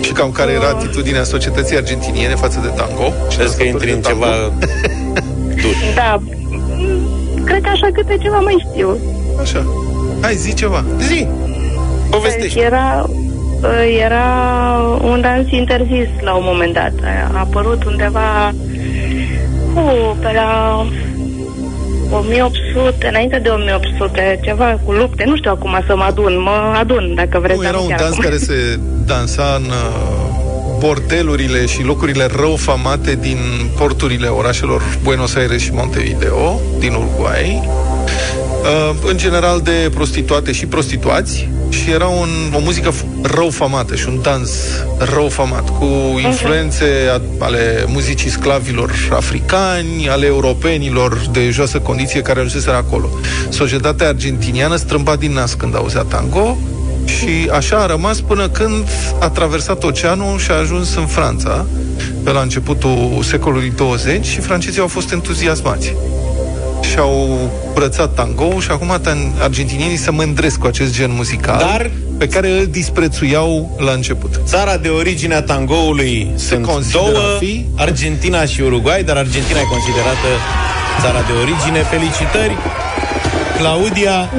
Și 0.00 0.12
cam 0.12 0.30
care 0.30 0.52
era 0.52 0.68
atitudinea 0.68 1.22
societății 1.22 1.76
argentiniene 1.76 2.34
față 2.34 2.58
de 2.62 2.68
tango? 2.68 3.12
Și 3.30 3.36
Crezi 3.36 3.56
că 3.56 3.62
intri 3.62 3.92
în 3.92 4.00
ceva... 4.00 4.26
Da. 5.94 6.18
Mm, 6.20 7.44
Cred 7.44 7.62
că 7.62 7.68
așa 7.68 7.88
câte 7.92 8.16
ceva 8.22 8.38
mai 8.38 8.66
știu. 8.70 8.96
Așa. 9.40 9.66
Hai, 10.20 10.34
zi 10.34 10.54
ceva. 10.54 10.84
Zi. 10.98 11.26
Povestește. 12.10 12.60
Era, 12.60 13.08
era 14.04 14.24
un 15.02 15.20
dans 15.20 15.50
interzis 15.50 16.08
la 16.20 16.34
un 16.34 16.42
moment 16.44 16.72
dat. 16.72 16.92
A 17.32 17.38
apărut 17.38 17.84
undeva 17.84 18.54
uh, 19.74 20.12
pe 20.20 20.32
la 20.34 20.86
1800, 22.10 23.08
înainte 23.08 23.38
de 23.38 23.48
1800, 23.48 24.40
ceva 24.42 24.78
cu 24.84 24.92
lupte. 24.92 25.24
Nu 25.26 25.36
știu 25.36 25.50
acum 25.50 25.84
să 25.86 25.96
mă 25.96 26.02
adun. 26.02 26.42
Mă 26.42 26.74
adun, 26.78 27.12
dacă 27.14 27.38
vreți. 27.38 27.56
Nu, 27.56 27.62
dar 27.62 27.72
era 27.72 27.82
un 27.82 27.88
chiar 27.88 27.98
dans 27.98 28.12
acum. 28.12 28.24
care 28.24 28.36
se 28.36 28.78
dansa 29.06 29.54
în 29.58 29.64
uh, 29.64 30.30
bordelurile 30.78 31.66
și 31.66 31.82
locurile 31.82 32.26
rău 32.36 32.56
famate 32.56 33.14
din 33.14 33.38
porturile 33.78 34.26
orașelor 34.26 34.82
Buenos 35.02 35.34
Aires 35.34 35.62
și 35.62 35.72
Montevideo, 35.72 36.60
din 36.78 36.92
Uruguay. 36.92 37.68
Uh, 38.60 38.94
în 39.04 39.16
general 39.16 39.60
de 39.60 39.90
prostituate 39.94 40.52
și 40.52 40.66
prostituați 40.66 41.48
și 41.68 41.90
era 41.90 42.06
un, 42.06 42.28
o 42.54 42.58
muzică 42.58 42.90
f- 42.92 43.22
rău 43.22 43.50
famată 43.50 43.94
și 43.94 44.08
un 44.08 44.18
dans 44.22 44.50
rău 44.98 45.28
famat 45.28 45.78
cu 45.78 45.86
influențe 46.24 46.84
a, 47.12 47.20
ale 47.38 47.84
muzicii 47.86 48.30
sclavilor 48.30 48.92
africani, 49.12 50.08
ale 50.08 50.26
europenilor 50.26 51.20
de 51.32 51.50
joasă 51.50 51.78
condiție 51.78 52.20
care 52.22 52.38
ajunseseră 52.38 52.76
acolo. 52.76 53.08
Societatea 53.48 54.08
argentiniană 54.08 54.76
strâmba 54.76 55.16
din 55.16 55.32
nas 55.32 55.54
când 55.54 55.76
auzea 55.76 56.02
tango 56.02 56.56
și 57.04 57.50
așa 57.52 57.76
a 57.76 57.86
rămas 57.86 58.20
până 58.20 58.48
când 58.48 58.84
a 59.20 59.28
traversat 59.28 59.84
oceanul 59.84 60.38
și 60.38 60.50
a 60.50 60.54
ajuns 60.58 60.94
în 60.94 61.06
Franța 61.06 61.66
pe 62.24 62.30
la 62.30 62.40
începutul 62.40 63.20
secolului 63.22 63.72
20 63.76 64.26
și 64.26 64.40
francezii 64.40 64.80
au 64.80 64.86
fost 64.86 65.12
entuziasmați 65.12 65.94
și 66.82 66.98
au 66.98 67.50
brățat 67.74 68.14
tango 68.14 68.60
și 68.60 68.70
acum 68.70 69.00
tan- 69.00 69.42
argentinienii 69.42 69.96
se 69.96 70.10
mândresc 70.10 70.58
cu 70.58 70.66
acest 70.66 70.94
gen 70.94 71.10
muzical 71.14 71.58
Dar- 71.58 71.90
pe 72.18 72.28
care 72.28 72.50
îl 72.50 72.66
disprețuiau 72.66 73.76
la 73.78 73.92
început. 73.92 74.40
Țara 74.44 74.76
de 74.76 74.88
origine 74.88 75.34
a 75.34 75.42
tangoului 75.42 76.30
sunt 76.36 76.66
consideră 76.66 77.02
două, 77.12 77.34
a 77.34 77.38
fi? 77.38 77.64
Argentina 77.76 78.44
și 78.44 78.60
Uruguay, 78.60 79.02
dar 79.02 79.16
Argentina 79.16 79.58
e 79.58 79.62
considerată 79.62 80.28
țara 81.00 81.20
de 81.20 81.32
origine. 81.32 81.78
Felicitări! 81.82 82.56
Claudia, 83.58 84.30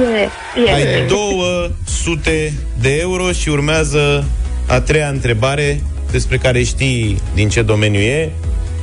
E, 0.56 0.70
e. 0.70 0.74
ai 0.74 1.06
200 1.08 2.52
de 2.80 2.96
euro 3.00 3.32
și 3.32 3.48
urmează 3.48 4.24
a 4.66 4.80
treia 4.80 5.08
întrebare 5.08 5.80
despre 6.10 6.36
care 6.36 6.62
știi 6.62 7.20
din 7.34 7.48
ce 7.48 7.62
domeniu 7.62 8.00
e. 8.00 8.30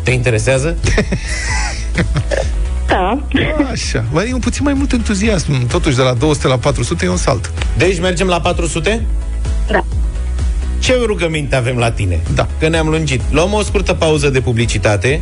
Te 0.03 0.11
interesează? 0.11 0.75
Da. 2.89 3.19
Așa. 3.71 4.03
Bă, 4.11 4.23
e 4.23 4.33
un 4.33 4.39
puțin 4.39 4.63
mai 4.63 4.73
mult 4.73 4.91
entuziasm. 4.91 5.67
Totuși, 5.67 5.95
de 5.95 6.01
la 6.01 6.13
200 6.13 6.47
la 6.47 6.57
400 6.57 7.05
e 7.05 7.09
un 7.09 7.17
salt. 7.17 7.51
Deci 7.77 7.99
mergem 7.99 8.27
la 8.27 8.41
400? 8.41 9.01
Da. 9.71 9.83
Ce 10.79 10.93
rugăminte 11.05 11.55
avem 11.55 11.77
la 11.77 11.91
tine? 11.91 12.19
Da. 12.33 12.47
Că 12.59 12.67
ne-am 12.67 12.87
lungit. 12.87 13.21
Luăm 13.31 13.53
o 13.53 13.61
scurtă 13.61 13.93
pauză 13.93 14.29
de 14.29 14.41
publicitate. 14.41 15.21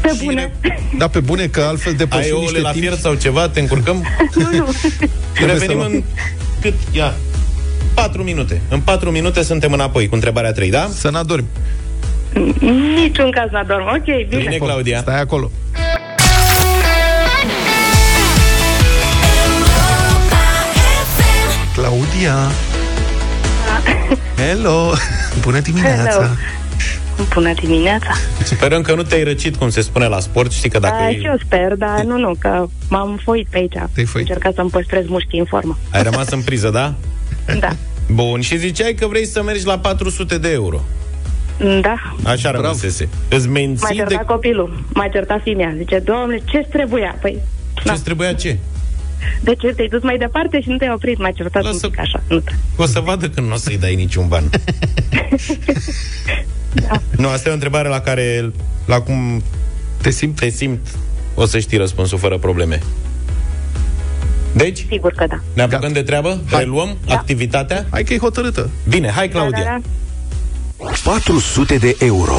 Pe 0.00 0.10
bune. 0.24 0.52
Da, 0.98 1.08
pe 1.08 1.20
bune, 1.20 1.46
că 1.46 1.60
altfel 1.60 1.92
Ai 1.92 1.98
depășim 1.98 2.32
ouăle 2.34 2.44
niște 2.46 2.60
la 2.60 2.70
timp. 2.70 2.84
fier 2.84 2.96
sau 2.98 3.14
ceva? 3.14 3.48
Te 3.48 3.60
încurcăm? 3.60 4.06
Nu, 4.34 4.48
nu. 4.56 4.68
Revenim 5.34 5.58
să 5.66 5.72
luăm. 5.72 5.90
în... 5.92 6.02
Cât? 6.60 6.74
Ia. 6.92 7.14
4 7.94 8.22
minute. 8.22 8.60
În 8.68 8.80
4 8.80 9.10
minute 9.10 9.42
suntem 9.42 9.72
înapoi 9.72 10.08
cu 10.08 10.14
întrebarea 10.14 10.52
3, 10.52 10.70
da? 10.70 10.88
Să 10.92 11.10
n-adormi. 11.10 11.46
Niciun 12.94 13.30
caz 13.30 13.50
n-adorm. 13.50 13.86
Ok, 13.86 14.04
bine. 14.04 14.40
Bine, 14.42 14.56
Claudia. 14.56 14.98
Stai 15.00 15.20
acolo. 15.20 15.50
Claudia. 21.74 22.34
Hello. 24.46 24.92
Bună 25.40 25.60
dimineața. 25.60 26.10
Hello. 26.10 26.26
Bună 27.34 27.52
dimineața. 27.60 28.10
Sperăm 28.44 28.82
că 28.82 28.94
nu 28.94 29.02
te-ai 29.02 29.22
răcit, 29.22 29.56
cum 29.56 29.70
se 29.70 29.80
spune 29.80 30.06
la 30.06 30.20
sport. 30.20 30.52
Știi 30.52 30.70
că 30.70 30.78
dacă 30.78 30.94
Da, 30.98 31.10
e... 31.10 31.18
și 31.18 31.26
eu 31.26 31.36
sper, 31.44 31.74
dar 31.74 32.02
nu, 32.02 32.16
nu, 32.18 32.34
că 32.38 32.66
m-am 32.88 33.20
foit 33.24 33.46
pe 33.50 33.56
aici. 33.58 33.72
Te-ai 33.92 34.06
foit. 34.06 34.28
Încercat 34.28 34.54
să-mi 34.54 34.70
păstrez 34.70 35.04
mușchii 35.06 35.38
în 35.38 35.44
formă. 35.44 35.78
ai 35.92 36.02
rămas 36.02 36.28
în 36.28 36.42
priză, 36.42 36.70
da? 36.70 36.94
Da. 37.58 37.68
Bun, 38.10 38.40
și 38.40 38.56
ziceai 38.58 38.94
că 38.94 39.06
vrei 39.06 39.26
să 39.26 39.42
mergi 39.42 39.66
la 39.66 39.78
400 39.78 40.38
de 40.38 40.50
euro. 40.50 40.80
Da. 41.80 42.14
Așa 42.24 42.50
rămăsese. 42.50 43.08
Îți 43.28 43.46
M-a 43.46 43.52
menții 43.52 43.94
certat 43.94 44.18
de... 44.18 44.24
copilul. 44.26 44.84
M-a 44.94 45.08
certat 45.08 45.40
fimea. 45.42 45.74
Zice, 45.76 45.98
doamne, 45.98 46.42
ce 46.44 46.58
trebuia? 46.70 47.16
Păi, 47.20 47.38
Ce 47.84 47.92
trebuia 48.04 48.32
ce? 48.32 48.58
De 49.40 49.54
ce 49.54 49.66
te-ai 49.66 49.88
dus 49.88 50.02
mai 50.02 50.18
departe 50.18 50.60
și 50.60 50.68
nu 50.68 50.76
te-ai 50.76 50.92
oprit? 50.94 51.18
M-a 51.18 51.30
certat 51.30 51.64
un 51.64 51.78
pic 51.78 51.98
așa. 51.98 52.22
Nu 52.28 52.38
te... 52.38 52.52
O 52.76 52.86
să 52.86 53.00
vadă 53.00 53.28
când 53.28 53.46
nu 53.46 53.52
o 53.52 53.56
să-i 53.56 53.78
dai 53.78 53.94
niciun 53.94 54.28
ban. 54.28 54.50
Nu, 57.16 57.28
asta 57.28 57.48
e 57.48 57.50
o 57.50 57.54
întrebare 57.54 57.88
la 57.88 58.00
care, 58.00 58.52
la 58.86 59.00
cum 59.00 59.42
te 60.00 60.10
simt, 60.10 60.36
te 60.36 60.48
simt 60.48 60.86
o 61.34 61.46
să 61.46 61.58
știi 61.58 61.78
răspunsul 61.78 62.18
fără 62.18 62.38
probleme. 62.38 62.80
Deci, 64.52 64.86
Sigur 64.90 65.12
că 65.12 65.26
da. 65.28 65.40
ne 65.54 65.62
apucăm 65.62 65.92
de 65.92 66.02
treabă? 66.02 66.40
Reluăm 66.50 66.96
activitatea? 67.08 67.86
Hai 67.90 68.02
că 68.02 68.14
e 68.14 68.18
hotărâtă. 68.18 68.70
Bine, 68.88 69.10
hai 69.10 69.28
Claudia. 69.28 69.64
Da, 69.64 69.80
da, 70.78 70.84
da. 70.84 71.10
400 71.10 71.76
de 71.76 71.96
euro. 71.98 72.36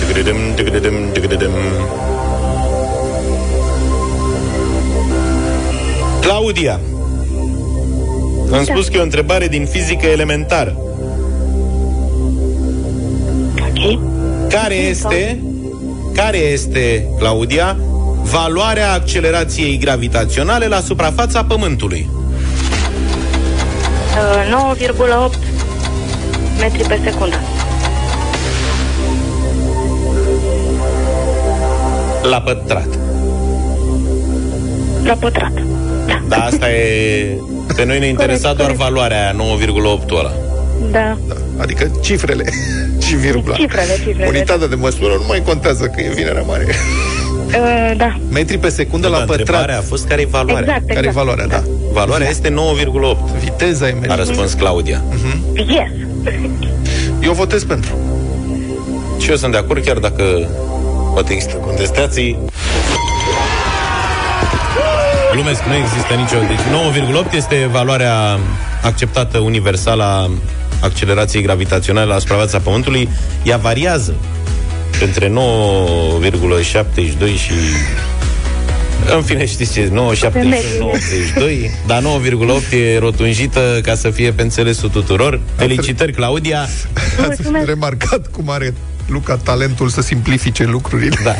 Tăgădădăm, 0.00 0.36
tăgădădăm, 0.54 0.94
tăgădădăm. 1.12 1.52
Claudia, 6.20 6.80
am 8.52 8.64
spus 8.64 8.88
că 8.88 8.96
e 8.96 9.00
o 9.00 9.02
întrebare 9.02 9.48
din 9.48 9.66
fizică 9.66 10.06
elementară. 10.06 10.76
Ok. 13.58 14.00
Care 14.48 14.74
este, 14.74 15.42
care 16.14 16.36
este, 16.36 17.08
Claudia, 17.18 17.76
valoarea 18.22 18.92
accelerației 18.92 19.78
gravitaționale 19.78 20.66
la 20.66 20.80
suprafața 20.80 21.44
Pământului? 21.44 22.08
Uh, 24.10 25.32
9,8 25.32 25.38
metri 26.60 26.88
pe 26.88 27.00
secundă. 27.04 27.40
La 32.22 32.40
pătrat. 32.40 32.98
La 35.04 35.14
pătrat. 35.14 35.52
Dar 36.30 36.48
asta 36.52 36.70
e... 36.70 37.36
Pe 37.76 37.84
noi 37.84 37.98
ne 37.98 38.06
interesa 38.06 38.52
doar 38.52 38.72
valoarea 38.72 39.20
aia, 39.22 39.36
9,8 40.02 40.10
ăla. 40.18 40.32
Da. 40.90 41.18
Adică 41.56 41.90
cifrele 42.02 42.44
și 43.06 43.14
virgula. 43.16 43.54
Cifrele, 43.54 43.94
cifrele. 44.04 44.26
Unitatea 44.28 44.66
de 44.66 44.74
măsură 44.74 45.12
nu 45.18 45.24
mai 45.28 45.42
contează 45.46 45.84
că 45.84 46.00
e 46.00 46.12
vinerea 46.14 46.42
mare. 46.42 46.66
Uh, 47.50 47.92
da. 47.96 48.16
Metri 48.32 48.58
pe 48.58 48.68
secundă 48.68 49.06
Nu, 49.06 49.12
la 49.12 49.18
dar 49.18 49.26
pătrat. 49.26 49.46
întrebarea 49.46 49.78
a 49.78 49.80
fost 49.80 50.06
care 50.06 50.20
e 50.20 50.26
valoarea. 50.30 50.60
Exact, 50.60 50.86
Care 50.86 50.94
e 50.98 50.98
exact. 51.08 51.16
valoarea, 51.16 51.46
da. 51.46 51.62
Valoarea 51.92 52.28
este 52.28 52.48
9,8. 52.48 53.40
Viteza 53.42 53.88
e 53.88 53.96
A 54.08 54.14
răspuns 54.14 54.52
Claudia. 54.52 55.02
Yes. 55.54 55.90
Eu 57.26 57.32
votez 57.32 57.64
pentru. 57.64 57.90
Și 59.18 59.30
eu 59.30 59.36
sunt 59.36 59.52
de 59.52 59.58
acord, 59.58 59.84
chiar 59.84 59.96
dacă 59.98 60.48
poate 61.12 61.32
există 61.32 61.54
contestații. 61.54 62.38
Glumesc, 65.32 65.62
nu 65.62 65.74
există 65.74 66.14
nicio... 66.14 66.38
Deci 66.46 67.24
9,8 67.26 67.32
este 67.32 67.68
valoarea 67.70 68.38
acceptată 68.82 69.38
universală 69.38 70.02
a 70.02 70.30
accelerației 70.80 71.42
gravitaționale 71.42 72.06
la 72.06 72.18
suprafața 72.18 72.58
Pământului. 72.58 73.08
Ea 73.42 73.56
variază 73.56 74.14
între 75.00 75.28
9,72 75.28 75.34
și... 77.34 77.52
În 79.14 79.22
fine, 79.22 79.46
știți 79.46 79.72
ce, 79.72 79.88
9,71, 79.88 79.92
92, 80.78 81.70
dar 81.86 82.02
9,8 82.02 82.72
e 82.72 82.98
rotunjită 82.98 83.80
ca 83.82 83.94
să 83.94 84.10
fie 84.10 84.32
pe 84.32 84.42
înțelesul 84.42 84.88
tuturor. 84.88 85.40
Felicitări, 85.56 86.12
Claudia! 86.12 86.68
Ați 87.28 87.42
remarcat 87.64 88.26
cum 88.26 88.50
are 88.50 88.74
Luca, 89.06 89.36
talentul 89.36 89.88
să 89.88 90.00
simplifice 90.00 90.64
lucrurile. 90.64 91.16
Da. 91.24 91.34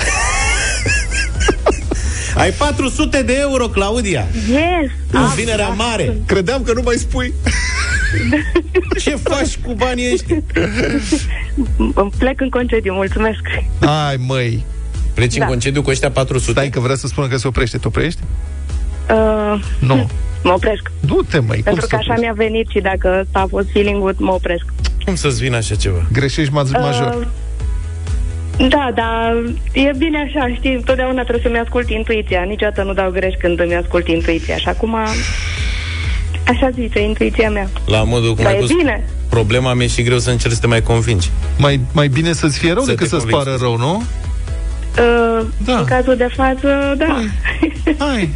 Ai 2.41 2.51
400 2.51 3.23
de 3.23 3.37
euro, 3.41 3.69
Claudia. 3.69 4.27
Yes! 4.49 4.91
În 5.11 5.27
vinerea 5.37 5.69
mare. 5.69 6.17
Credeam 6.27 6.63
că 6.63 6.73
nu 6.73 6.83
mai 6.85 6.95
spui. 6.95 7.35
Ce 9.03 9.11
faci 9.17 9.57
cu 9.65 9.73
banii 9.73 10.13
ăștia? 10.13 10.37
Îmi 11.77 12.11
plec 12.19 12.41
în 12.41 12.49
concediu, 12.49 12.93
mulțumesc. 12.93 13.41
Ai, 13.81 14.17
măi. 14.27 14.65
Pleci 15.15 15.35
Da. 15.37 15.45
în 15.45 15.51
concediu 15.51 15.83
cu 15.83 15.91
ăștia 15.91 16.11
400? 16.11 16.51
Stai 16.51 16.69
că 16.71 16.81
vrea 16.81 16.97
să 16.97 17.07
spună 17.07 17.27
că 17.29 17.37
se 17.37 17.47
oprește. 17.47 17.79
Te 17.79 17.87
oprești? 17.87 18.21
Uh, 19.11 19.65
Nu. 19.81 20.11
mă 20.43 20.53
opresc. 20.53 20.91
Du-te, 21.01 21.39
măi. 21.39 21.55
Cum 21.55 21.63
Pentru 21.63 21.81
să 21.81 21.87
că 21.87 21.97
așa 21.97 22.13
oprești? 22.13 22.23
mi-a 22.25 22.47
venit 22.47 22.69
și 22.69 22.81
dacă 22.81 23.19
ăsta 23.21 23.39
a 23.39 23.47
fost 23.51 23.69
feeling-ul, 23.73 24.15
mă 24.19 24.33
opresc. 24.33 24.65
Cum 25.05 25.15
să-ți 25.15 25.41
vină 25.43 25.57
așa 25.57 25.75
ceva? 25.75 26.07
Greșești 26.13 26.51
ma- 26.53 26.71
major. 26.81 27.15
Uh, 27.21 27.27
da, 28.69 28.91
dar 28.95 29.35
e 29.73 29.91
bine 29.97 30.19
așa, 30.29 30.55
știi, 30.57 30.75
întotdeauna 30.75 31.23
trebuie 31.23 31.43
să-mi 31.45 31.59
ascult 31.59 31.91
intuiția. 31.91 32.43
Niciodată 32.43 32.83
nu 32.83 32.93
dau 32.93 33.11
greș 33.11 33.35
când 33.39 33.61
îmi 33.61 33.75
ascult 33.75 34.09
intuiția. 34.09 34.57
Și 34.57 34.69
acum, 34.69 34.95
așa 36.47 36.71
zice 36.75 37.01
intuiția 37.01 37.51
mea. 37.51 37.69
La 37.87 38.03
modul 38.03 38.35
cum 38.35 38.43
Dar 38.45 38.53
ai 38.53 38.59
e 38.59 38.61
pus 38.61 38.69
bine. 38.73 39.05
problema 39.29 39.75
mi-e 39.75 39.87
și 39.87 40.03
greu 40.03 40.19
să 40.19 40.31
încerci 40.31 40.55
să 40.55 40.61
te 40.61 40.67
mai 40.67 40.83
convingi. 40.83 41.31
Mai, 41.59 41.81
mai 41.93 42.09
bine 42.09 42.33
să-ți 42.33 42.59
fie 42.59 42.73
rău 42.73 42.83
Să 42.83 42.91
decât 42.91 43.09
te 43.09 43.09
să-ți 43.17 43.23
convingi. 43.31 43.45
pară 43.45 43.57
rău, 43.61 43.77
nu? 43.77 44.03
Uh, 44.99 45.47
Da. 45.65 45.79
În 45.79 45.85
cazul 45.85 46.17
de 46.17 46.29
față, 46.37 46.95
da. 46.97 47.23
Hai. 47.99 48.29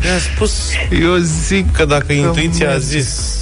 Mi-a 0.00 0.18
spus 0.34 0.70
Eu 1.02 1.14
zic 1.16 1.72
că 1.72 1.84
dacă 1.84 2.12
intuiția 2.12 2.66
a 2.66 2.70
merge. 2.70 2.84
zis 2.86 3.38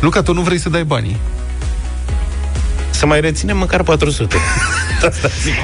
Luca, 0.00 0.22
tu 0.22 0.32
nu 0.32 0.40
vrei 0.40 0.58
să 0.58 0.68
dai 0.68 0.84
banii. 0.84 1.16
Să 2.96 3.06
mai 3.06 3.20
reținem 3.20 3.56
măcar 3.56 3.82
400. 3.82 4.36
Asta 5.08 5.28
zic. 5.28 5.54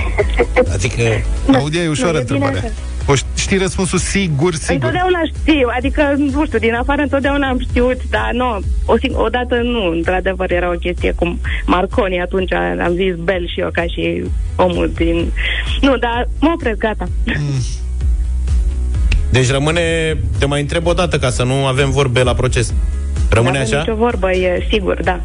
Adică... 0.72 1.02
Claudia, 1.46 1.82
e 1.82 1.88
ușoară 1.88 2.12
Nu, 2.12 2.18
e 2.18 2.22
bine 2.22 2.36
întrebarea. 2.46 2.70
O 3.06 3.14
ș- 3.14 3.38
știi 3.38 3.58
răspunsul 3.58 3.98
sigur, 3.98 4.54
sigur. 4.54 4.74
Întotdeauna 4.74 5.18
știu, 5.40 5.68
adică, 5.76 6.14
nu 6.18 6.44
știu, 6.46 6.58
din 6.58 6.74
afară 6.74 7.02
întotdeauna 7.02 7.48
am 7.48 7.58
știut, 7.68 8.00
dar 8.10 8.30
nu, 8.32 8.60
o 8.86 8.94
sing- 8.96 9.16
odată 9.16 9.54
nu, 9.62 9.90
într-adevăr 9.90 10.50
era 10.52 10.68
o 10.70 10.76
chestie 10.78 11.12
cu 11.16 11.38
Marconi, 11.66 12.20
atunci 12.20 12.52
am 12.52 12.92
zis 12.94 13.14
Bel 13.14 13.48
și 13.52 13.60
eu 13.60 13.68
ca 13.72 13.82
și 13.82 14.24
omul 14.56 14.90
din... 14.94 15.32
Nu, 15.80 15.96
dar 15.96 16.28
mă 16.40 16.50
opresc, 16.54 16.78
gata. 16.78 17.08
Deci 19.30 19.50
rămâne... 19.50 20.16
Te 20.38 20.46
mai 20.46 20.60
întreb 20.60 20.86
o 20.86 20.92
dată 20.92 21.18
ca 21.18 21.30
să 21.30 21.42
nu 21.42 21.66
avem 21.66 21.90
vorbe 21.90 22.22
la 22.22 22.34
proces. 22.34 22.74
Rămâne 23.30 23.58
N-avem 23.58 23.72
așa? 23.74 23.78
nicio 23.78 23.94
vorbă, 23.94 24.30
e 24.32 24.66
sigur, 24.70 25.00
da. 25.02 25.20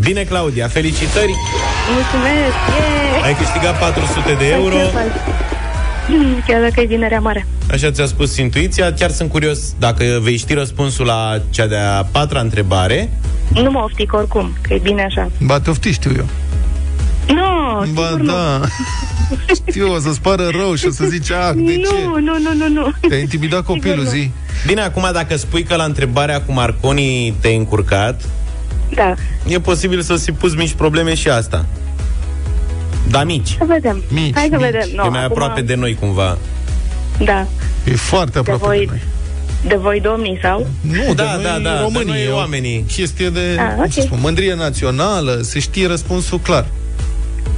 Bine, 0.00 0.22
Claudia, 0.22 0.68
felicitări! 0.68 1.34
Mulțumesc, 1.94 2.56
yeah! 2.78 3.24
Ai 3.24 3.34
câștigat 3.36 3.78
400 3.78 4.34
de 4.38 4.46
euro. 4.52 4.76
Chiar 6.46 6.60
dacă 6.60 6.80
e 6.80 6.84
vinerea 6.86 7.20
mare. 7.20 7.46
Așa 7.70 7.90
ți-a 7.90 8.06
spus 8.06 8.36
intuiția. 8.36 8.92
Chiar 8.92 9.10
sunt 9.10 9.30
curios 9.30 9.58
dacă 9.78 10.04
vei 10.22 10.36
ști 10.36 10.54
răspunsul 10.54 11.06
la 11.06 11.40
cea 11.50 11.66
de-a 11.66 12.08
patra 12.12 12.40
întrebare. 12.40 13.10
Nu 13.52 13.70
mă 13.70 13.78
oftic 13.84 14.12
oricum, 14.12 14.56
că 14.60 14.74
e 14.74 14.78
bine 14.82 15.02
așa. 15.02 15.30
Ba, 15.40 15.60
te 15.60 15.70
ofti, 15.70 15.92
știu 15.92 16.10
eu. 16.16 16.26
Nu, 17.34 17.84
Ba, 17.92 18.06
sigur 18.08 18.26
da. 18.26 18.60
Știu, 19.70 19.92
o 19.92 19.98
să-ți 19.98 20.20
pară 20.20 20.48
rău 20.50 20.74
și 20.74 20.86
o 20.86 20.90
să 20.90 21.04
zici, 21.04 21.30
ah, 21.30 21.54
de 21.54 21.76
ce? 21.76 21.80
nu. 22.04 22.18
Nu, 22.20 22.38
nu, 22.38 22.54
nu, 22.54 22.68
nu. 22.68 23.08
Te-a 23.08 23.18
intimidat 23.18 23.64
copilul, 23.64 24.02
nu. 24.04 24.10
zi. 24.10 24.30
Bine, 24.66 24.80
acum 24.80 25.08
dacă 25.12 25.36
spui 25.36 25.62
că 25.62 25.76
la 25.76 25.84
întrebarea 25.84 26.40
cu 26.42 26.52
Marconi 26.52 27.34
te-ai 27.40 27.56
încurcat, 27.56 28.22
Da, 28.94 29.14
e 29.46 29.60
posibil 29.60 30.00
să-ți 30.00 30.30
pus 30.32 30.54
mici 30.54 30.72
probleme 30.72 31.14
și 31.14 31.28
asta. 31.28 31.66
Da, 33.10 33.24
mici. 33.24 33.48
să 33.58 33.64
vedem. 33.66 34.02
Mici, 34.08 34.34
Hai 34.34 34.48
să 34.50 34.56
mici. 34.56 34.64
vedem. 34.70 34.88
No, 34.94 35.04
e 35.04 35.08
mai 35.08 35.24
acum, 35.24 35.32
aproape 35.32 35.60
de 35.60 35.74
noi 35.74 35.94
cumva. 36.00 36.38
Da, 37.24 37.46
E 37.84 37.94
foarte 37.96 38.30
de 38.30 38.38
aproape 38.38 38.64
voi, 38.64 38.78
de 38.78 38.84
noi. 38.88 39.02
de 39.68 39.74
voi 39.76 40.00
domnii 40.00 40.38
sau? 40.42 40.66
Nu, 40.80 41.14
Da, 41.14 41.22
de 41.24 41.30
noi 41.34 41.42
da, 41.42 41.58
da, 41.58 41.74
de 41.74 41.80
românii. 41.82 42.08
noi 42.12 42.24
e 42.24 42.28
o 42.28 42.34
oamenii. 42.36 42.84
Chestie 42.92 43.28
de, 43.30 43.56
Ah, 43.58 43.74
cum 43.74 43.88
să 43.90 43.98
ok. 44.00 44.06
spun, 44.06 44.18
mândrie 44.20 44.54
națională, 44.54 45.40
se 45.42 45.58
știe 45.58 45.86
răspunsul 45.86 46.38
clar. 46.38 46.66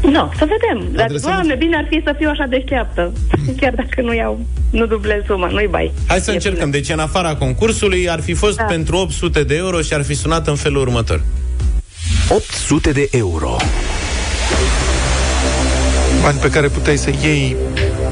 Nu, 0.03 0.32
să 0.38 0.46
vedem. 0.55 0.88
Dar, 0.92 1.05
Adresăm- 1.05 1.30
doamne, 1.30 1.55
bine 1.55 1.76
ar 1.76 1.86
fi 1.90 2.01
să 2.05 2.14
fiu 2.18 2.28
așa 2.28 2.44
deșteaptă. 2.49 3.12
Chiar 3.61 3.72
dacă 3.74 4.01
nu 4.03 4.14
iau, 4.14 4.40
nu 4.70 4.86
dublez 4.86 5.22
suma, 5.26 5.49
nu-i 5.49 5.66
bai. 5.70 5.92
Hai 6.07 6.20
să 6.20 6.30
E 6.30 6.34
încercăm. 6.34 6.70
bine. 6.70 6.78
Deci, 6.82 6.92
în 6.92 6.99
afara 6.99 7.34
concursului, 7.34 8.11
ar 8.11 8.20
fi 8.20 8.32
fost 8.34 8.57
Da. 8.57 8.62
pentru 8.62 8.96
800 8.96 9.42
de 9.42 9.57
euro 9.57 9.80
și 9.80 9.94
ar 9.94 10.03
fi 10.05 10.14
sunat 10.14 10.46
în 10.46 10.55
felul 10.55 10.80
următor. 10.80 11.22
800 12.28 12.90
de 12.92 13.09
euro. 13.12 13.57
Bani 16.22 16.38
pe 16.38 16.51
care 16.51 16.68
puteai 16.68 16.96
să 16.96 17.11
iei, 17.22 17.57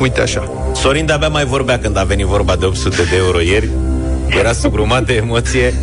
uite 0.01 0.21
așa. 0.21 0.51
Sorin 0.75 1.07
de-abia 1.07 1.29
mai 1.29 1.45
vorbea 1.45 1.79
când 1.79 1.97
a 1.97 2.03
venit 2.05 2.27
vorba 2.27 2.57
de 2.57 2.65
800 2.65 3.03
de 3.11 3.17
euro 3.17 3.41
ieri. 3.41 3.69
Era 4.39 4.53
sugrumat 4.53 5.07
de 5.07 5.15
emoție. 5.15 5.75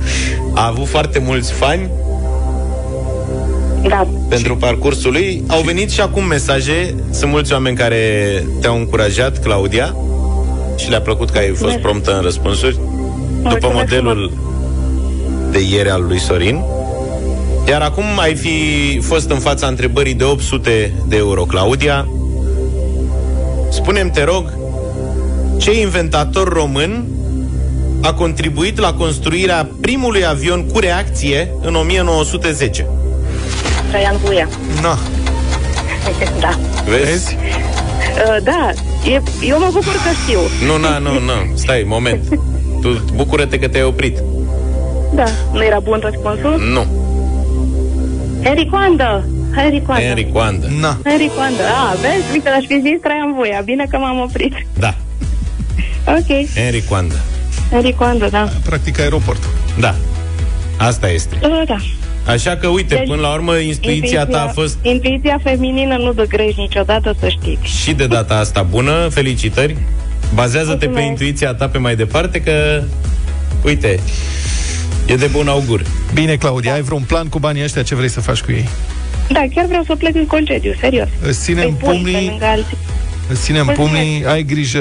A 0.54 0.66
avut 0.66 0.86
foarte 0.88 1.18
mulți 1.18 1.52
fani 1.52 1.88
Da, 3.88 4.06
pentru 4.28 4.56
parcursul 4.56 5.12
lui. 5.12 5.42
Au 5.46 5.60
venit 5.60 5.90
și 5.90 6.00
acum 6.00 6.24
mesaje. 6.24 6.94
Sunt 7.10 7.30
mulți 7.30 7.52
oameni 7.52 7.76
care 7.76 8.02
te-au 8.60 8.76
încurajat, 8.76 9.42
Claudia, 9.42 9.96
și 10.76 10.90
le-a 10.90 11.00
plăcut 11.00 11.30
că 11.30 11.38
ai 11.38 11.46
fost 11.46 11.60
Mulțumesc. 11.60 11.82
promptă 11.82 12.16
în 12.16 12.22
răspunsuri. 12.22 12.72
După 12.72 13.48
Mulțumesc 13.48 13.74
modelul 13.74 14.32
de 15.50 15.58
ieri 15.70 15.90
al 15.90 16.04
lui 16.06 16.18
Sorin. 16.20 16.60
Iar 17.68 17.80
acum 17.80 18.04
ai 18.18 18.34
fi 18.34 18.50
fost 19.02 19.30
în 19.30 19.38
fața 19.38 19.66
întrebării 19.66 20.14
de 20.14 20.24
800 20.24 20.92
de 21.08 21.16
euro, 21.16 21.42
Claudia. 21.42 22.08
Spunem, 23.70 24.10
te 24.10 24.24
rog, 24.24 24.52
ce 25.58 25.80
inventator 25.80 26.48
român 26.48 27.04
a 28.02 28.12
contribuit 28.12 28.78
la 28.78 28.92
construirea 28.92 29.68
primului 29.80 30.26
avion 30.26 30.66
cu 30.66 30.78
reacție 30.78 31.50
în 31.62 31.74
1910? 31.74 32.86
Traian 33.88 34.16
Buia. 34.24 34.48
Na, 34.82 34.98
da. 36.40 36.58
Vezi? 36.84 37.36
Uh, 37.36 38.36
da, 38.42 38.70
e, 39.10 39.20
eu 39.42 39.58
mă 39.58 39.64
bucur 39.72 39.92
că 39.92 40.10
știu. 40.24 40.38
Nu, 40.66 40.76
na, 40.78 40.98
nu, 40.98 41.12
nu, 41.12 41.32
stai, 41.54 41.82
moment. 41.86 42.28
Tu 42.82 43.04
bucură-te 43.14 43.58
că 43.58 43.68
te-ai 43.68 43.84
oprit. 43.84 44.18
Da, 45.14 45.24
nu 45.52 45.64
era 45.64 45.78
bun 45.78 45.98
răspunsul? 46.02 46.60
Nu, 46.72 46.86
Henry 48.42 48.66
Coandă. 48.70 49.24
Henry 49.56 49.82
Coandă. 49.86 50.04
Henry 50.06 50.30
Coandă. 50.32 50.66
na. 50.80 50.98
Henry 51.04 51.30
Coandă. 51.36 51.62
A, 51.62 51.94
vezi, 51.94 52.32
uite, 52.32 52.48
aș 52.48 52.64
fi 52.66 52.80
zis 52.80 53.00
Traian 53.02 53.32
Buia. 53.34 53.60
Bine 53.64 53.86
că 53.90 53.96
m-am 53.98 54.18
oprit. 54.20 54.52
Da, 54.78 54.94
Ok, 56.06 56.46
Henry 56.54 56.84
Coandă. 56.88 57.14
Henry 57.70 57.94
Coandă, 57.94 58.28
da. 58.30 58.48
Practic 58.64 58.98
aeroportul. 59.00 59.50
Da, 59.78 59.94
asta 60.76 61.08
este. 61.08 61.34
Uh, 61.42 61.62
da. 61.66 61.76
Așa 62.28 62.56
că, 62.56 62.66
uite, 62.66 62.94
Deci, 62.94 63.06
până 63.08 63.20
la 63.20 63.32
urmă, 63.32 63.56
intuiția 63.56 64.26
ta 64.26 64.42
a 64.42 64.46
fost 64.46 64.78
Intuiția 64.82 65.40
feminină 65.42 65.96
nu 65.96 66.12
dă 66.12 66.24
greș 66.24 66.54
niciodată, 66.54 67.16
să 67.20 67.28
știți. 67.28 67.78
și 67.82 67.92
de 67.92 68.06
data 68.06 68.34
asta 68.38 68.62
bună. 68.62 69.08
Felicitări! 69.10 69.76
Bazează-te 70.34 70.76
pe 70.78 70.84
Mulțumesc. 70.86 71.08
intuiția 71.10 71.54
ta 71.54 71.68
pe 71.68 71.78
mai 71.78 71.96
departe 71.96 72.40
că, 72.40 72.82
uite, 73.64 74.00
e 75.06 75.14
de 75.14 75.26
bun 75.26 75.48
augur. 75.48 75.82
Bine, 76.14 76.36
Claudia, 76.36 76.72
ai 76.72 76.82
vreun 76.82 77.02
plan 77.06 77.26
cu 77.28 77.38
banii 77.38 77.62
ăștia? 77.62 77.82
Ce 77.82 77.94
vrei 77.94 78.08
să 78.08 78.20
faci 78.20 78.40
cu 78.40 78.52
ei? 78.52 78.68
Da, 79.28 79.44
chiar 79.54 79.64
vreau 79.66 79.82
să 79.86 79.94
plec 79.96 80.14
în 80.14 80.26
concediu, 80.26 80.74
serios. 80.80 81.08
Îți 81.22 81.40
ținem 81.42 81.64
Îi 81.64 81.70
pun 81.80 81.88
pe 81.90 81.96
pumnii, 81.96 82.26
lângă 82.28 82.44
alții. 82.44 82.76
Îți 83.28 83.42
ținem 83.42 83.64
Mulțumesc. 83.64 83.92
pumnii, 83.94 84.24
ai 84.26 84.42
grijă 84.42 84.78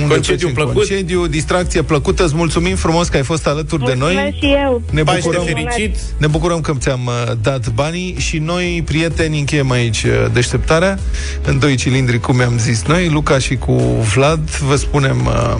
unde 0.00 0.14
Concediu 0.14 0.34
pleci 0.36 0.42
în 0.42 0.52
plăcut. 0.52 0.74
concediu, 0.74 1.26
distracție 1.26 1.82
plăcută, 1.82 2.24
îți 2.24 2.34
mulțumim 2.34 2.76
frumos 2.76 3.08
că 3.08 3.16
ai 3.16 3.22
fost 3.22 3.46
alături 3.46 3.84
de 3.84 3.92
Mulțumesc 3.96 4.22
noi. 4.22 4.36
și 4.40 4.46
eu. 4.64 4.82
Ne 4.90 5.02
Paște 5.02 5.20
bucurăm, 5.20 5.44
fericit! 5.44 5.96
ne 6.16 6.26
bucurăm 6.26 6.60
că 6.60 6.72
ți-am 6.78 7.00
uh, 7.06 7.32
dat 7.42 7.68
banii 7.68 8.14
și 8.18 8.38
noi, 8.38 8.82
prieteni, 8.86 9.38
încheiem 9.38 9.70
aici 9.70 10.02
uh, 10.02 10.26
deșteptarea 10.32 10.98
în 11.44 11.58
doi 11.58 11.74
cilindri, 11.76 12.20
cum 12.20 12.40
am 12.40 12.58
zis 12.58 12.82
noi, 12.86 13.08
Luca 13.08 13.38
și 13.38 13.56
cu 13.56 13.72
Vlad. 14.14 14.50
Vă 14.50 14.76
spunem 14.76 15.26
uh, 15.26 15.54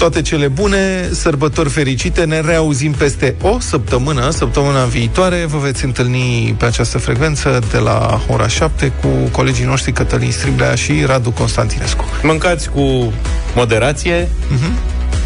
toate 0.00 0.22
cele 0.22 0.48
bune, 0.48 1.08
sărbători 1.12 1.68
fericite, 1.68 2.24
ne 2.24 2.40
reauzim 2.40 2.92
peste 2.92 3.34
o 3.42 3.58
săptămână, 3.58 4.30
săptămâna 4.30 4.84
viitoare. 4.84 5.44
Vă 5.44 5.58
veți 5.58 5.84
întâlni 5.84 6.54
pe 6.58 6.64
această 6.64 6.98
frecvență 6.98 7.60
de 7.70 7.78
la 7.78 8.20
ora 8.28 8.48
7 8.48 8.92
cu 9.02 9.08
colegii 9.32 9.64
noștri 9.64 9.92
Cătălin 9.92 10.32
Striblea 10.32 10.74
și 10.74 11.04
Radu 11.06 11.30
Constantinescu. 11.30 12.04
Mâncați 12.22 12.70
cu 12.70 13.12
moderație, 13.54 14.28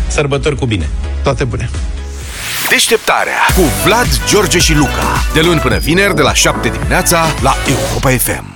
sărbători 0.07 0.57
cu 0.57 0.67
bine. 0.67 0.89
Toate 1.23 1.45
bune! 1.45 1.71
Deșteptarea 2.69 3.39
cu 3.57 3.63
Vlad, 3.85 4.21
George 4.29 4.59
și 4.59 4.75
Luca. 4.75 5.25
De 5.35 5.41
luni 5.41 5.61
până 5.61 5.79
vineri, 5.79 6.15
de 6.15 6.23
la 6.23 6.35
7 6.35 6.69
dimineața, 6.69 7.25
la 7.43 7.55
Europa 7.69 8.11
FM. 8.11 8.54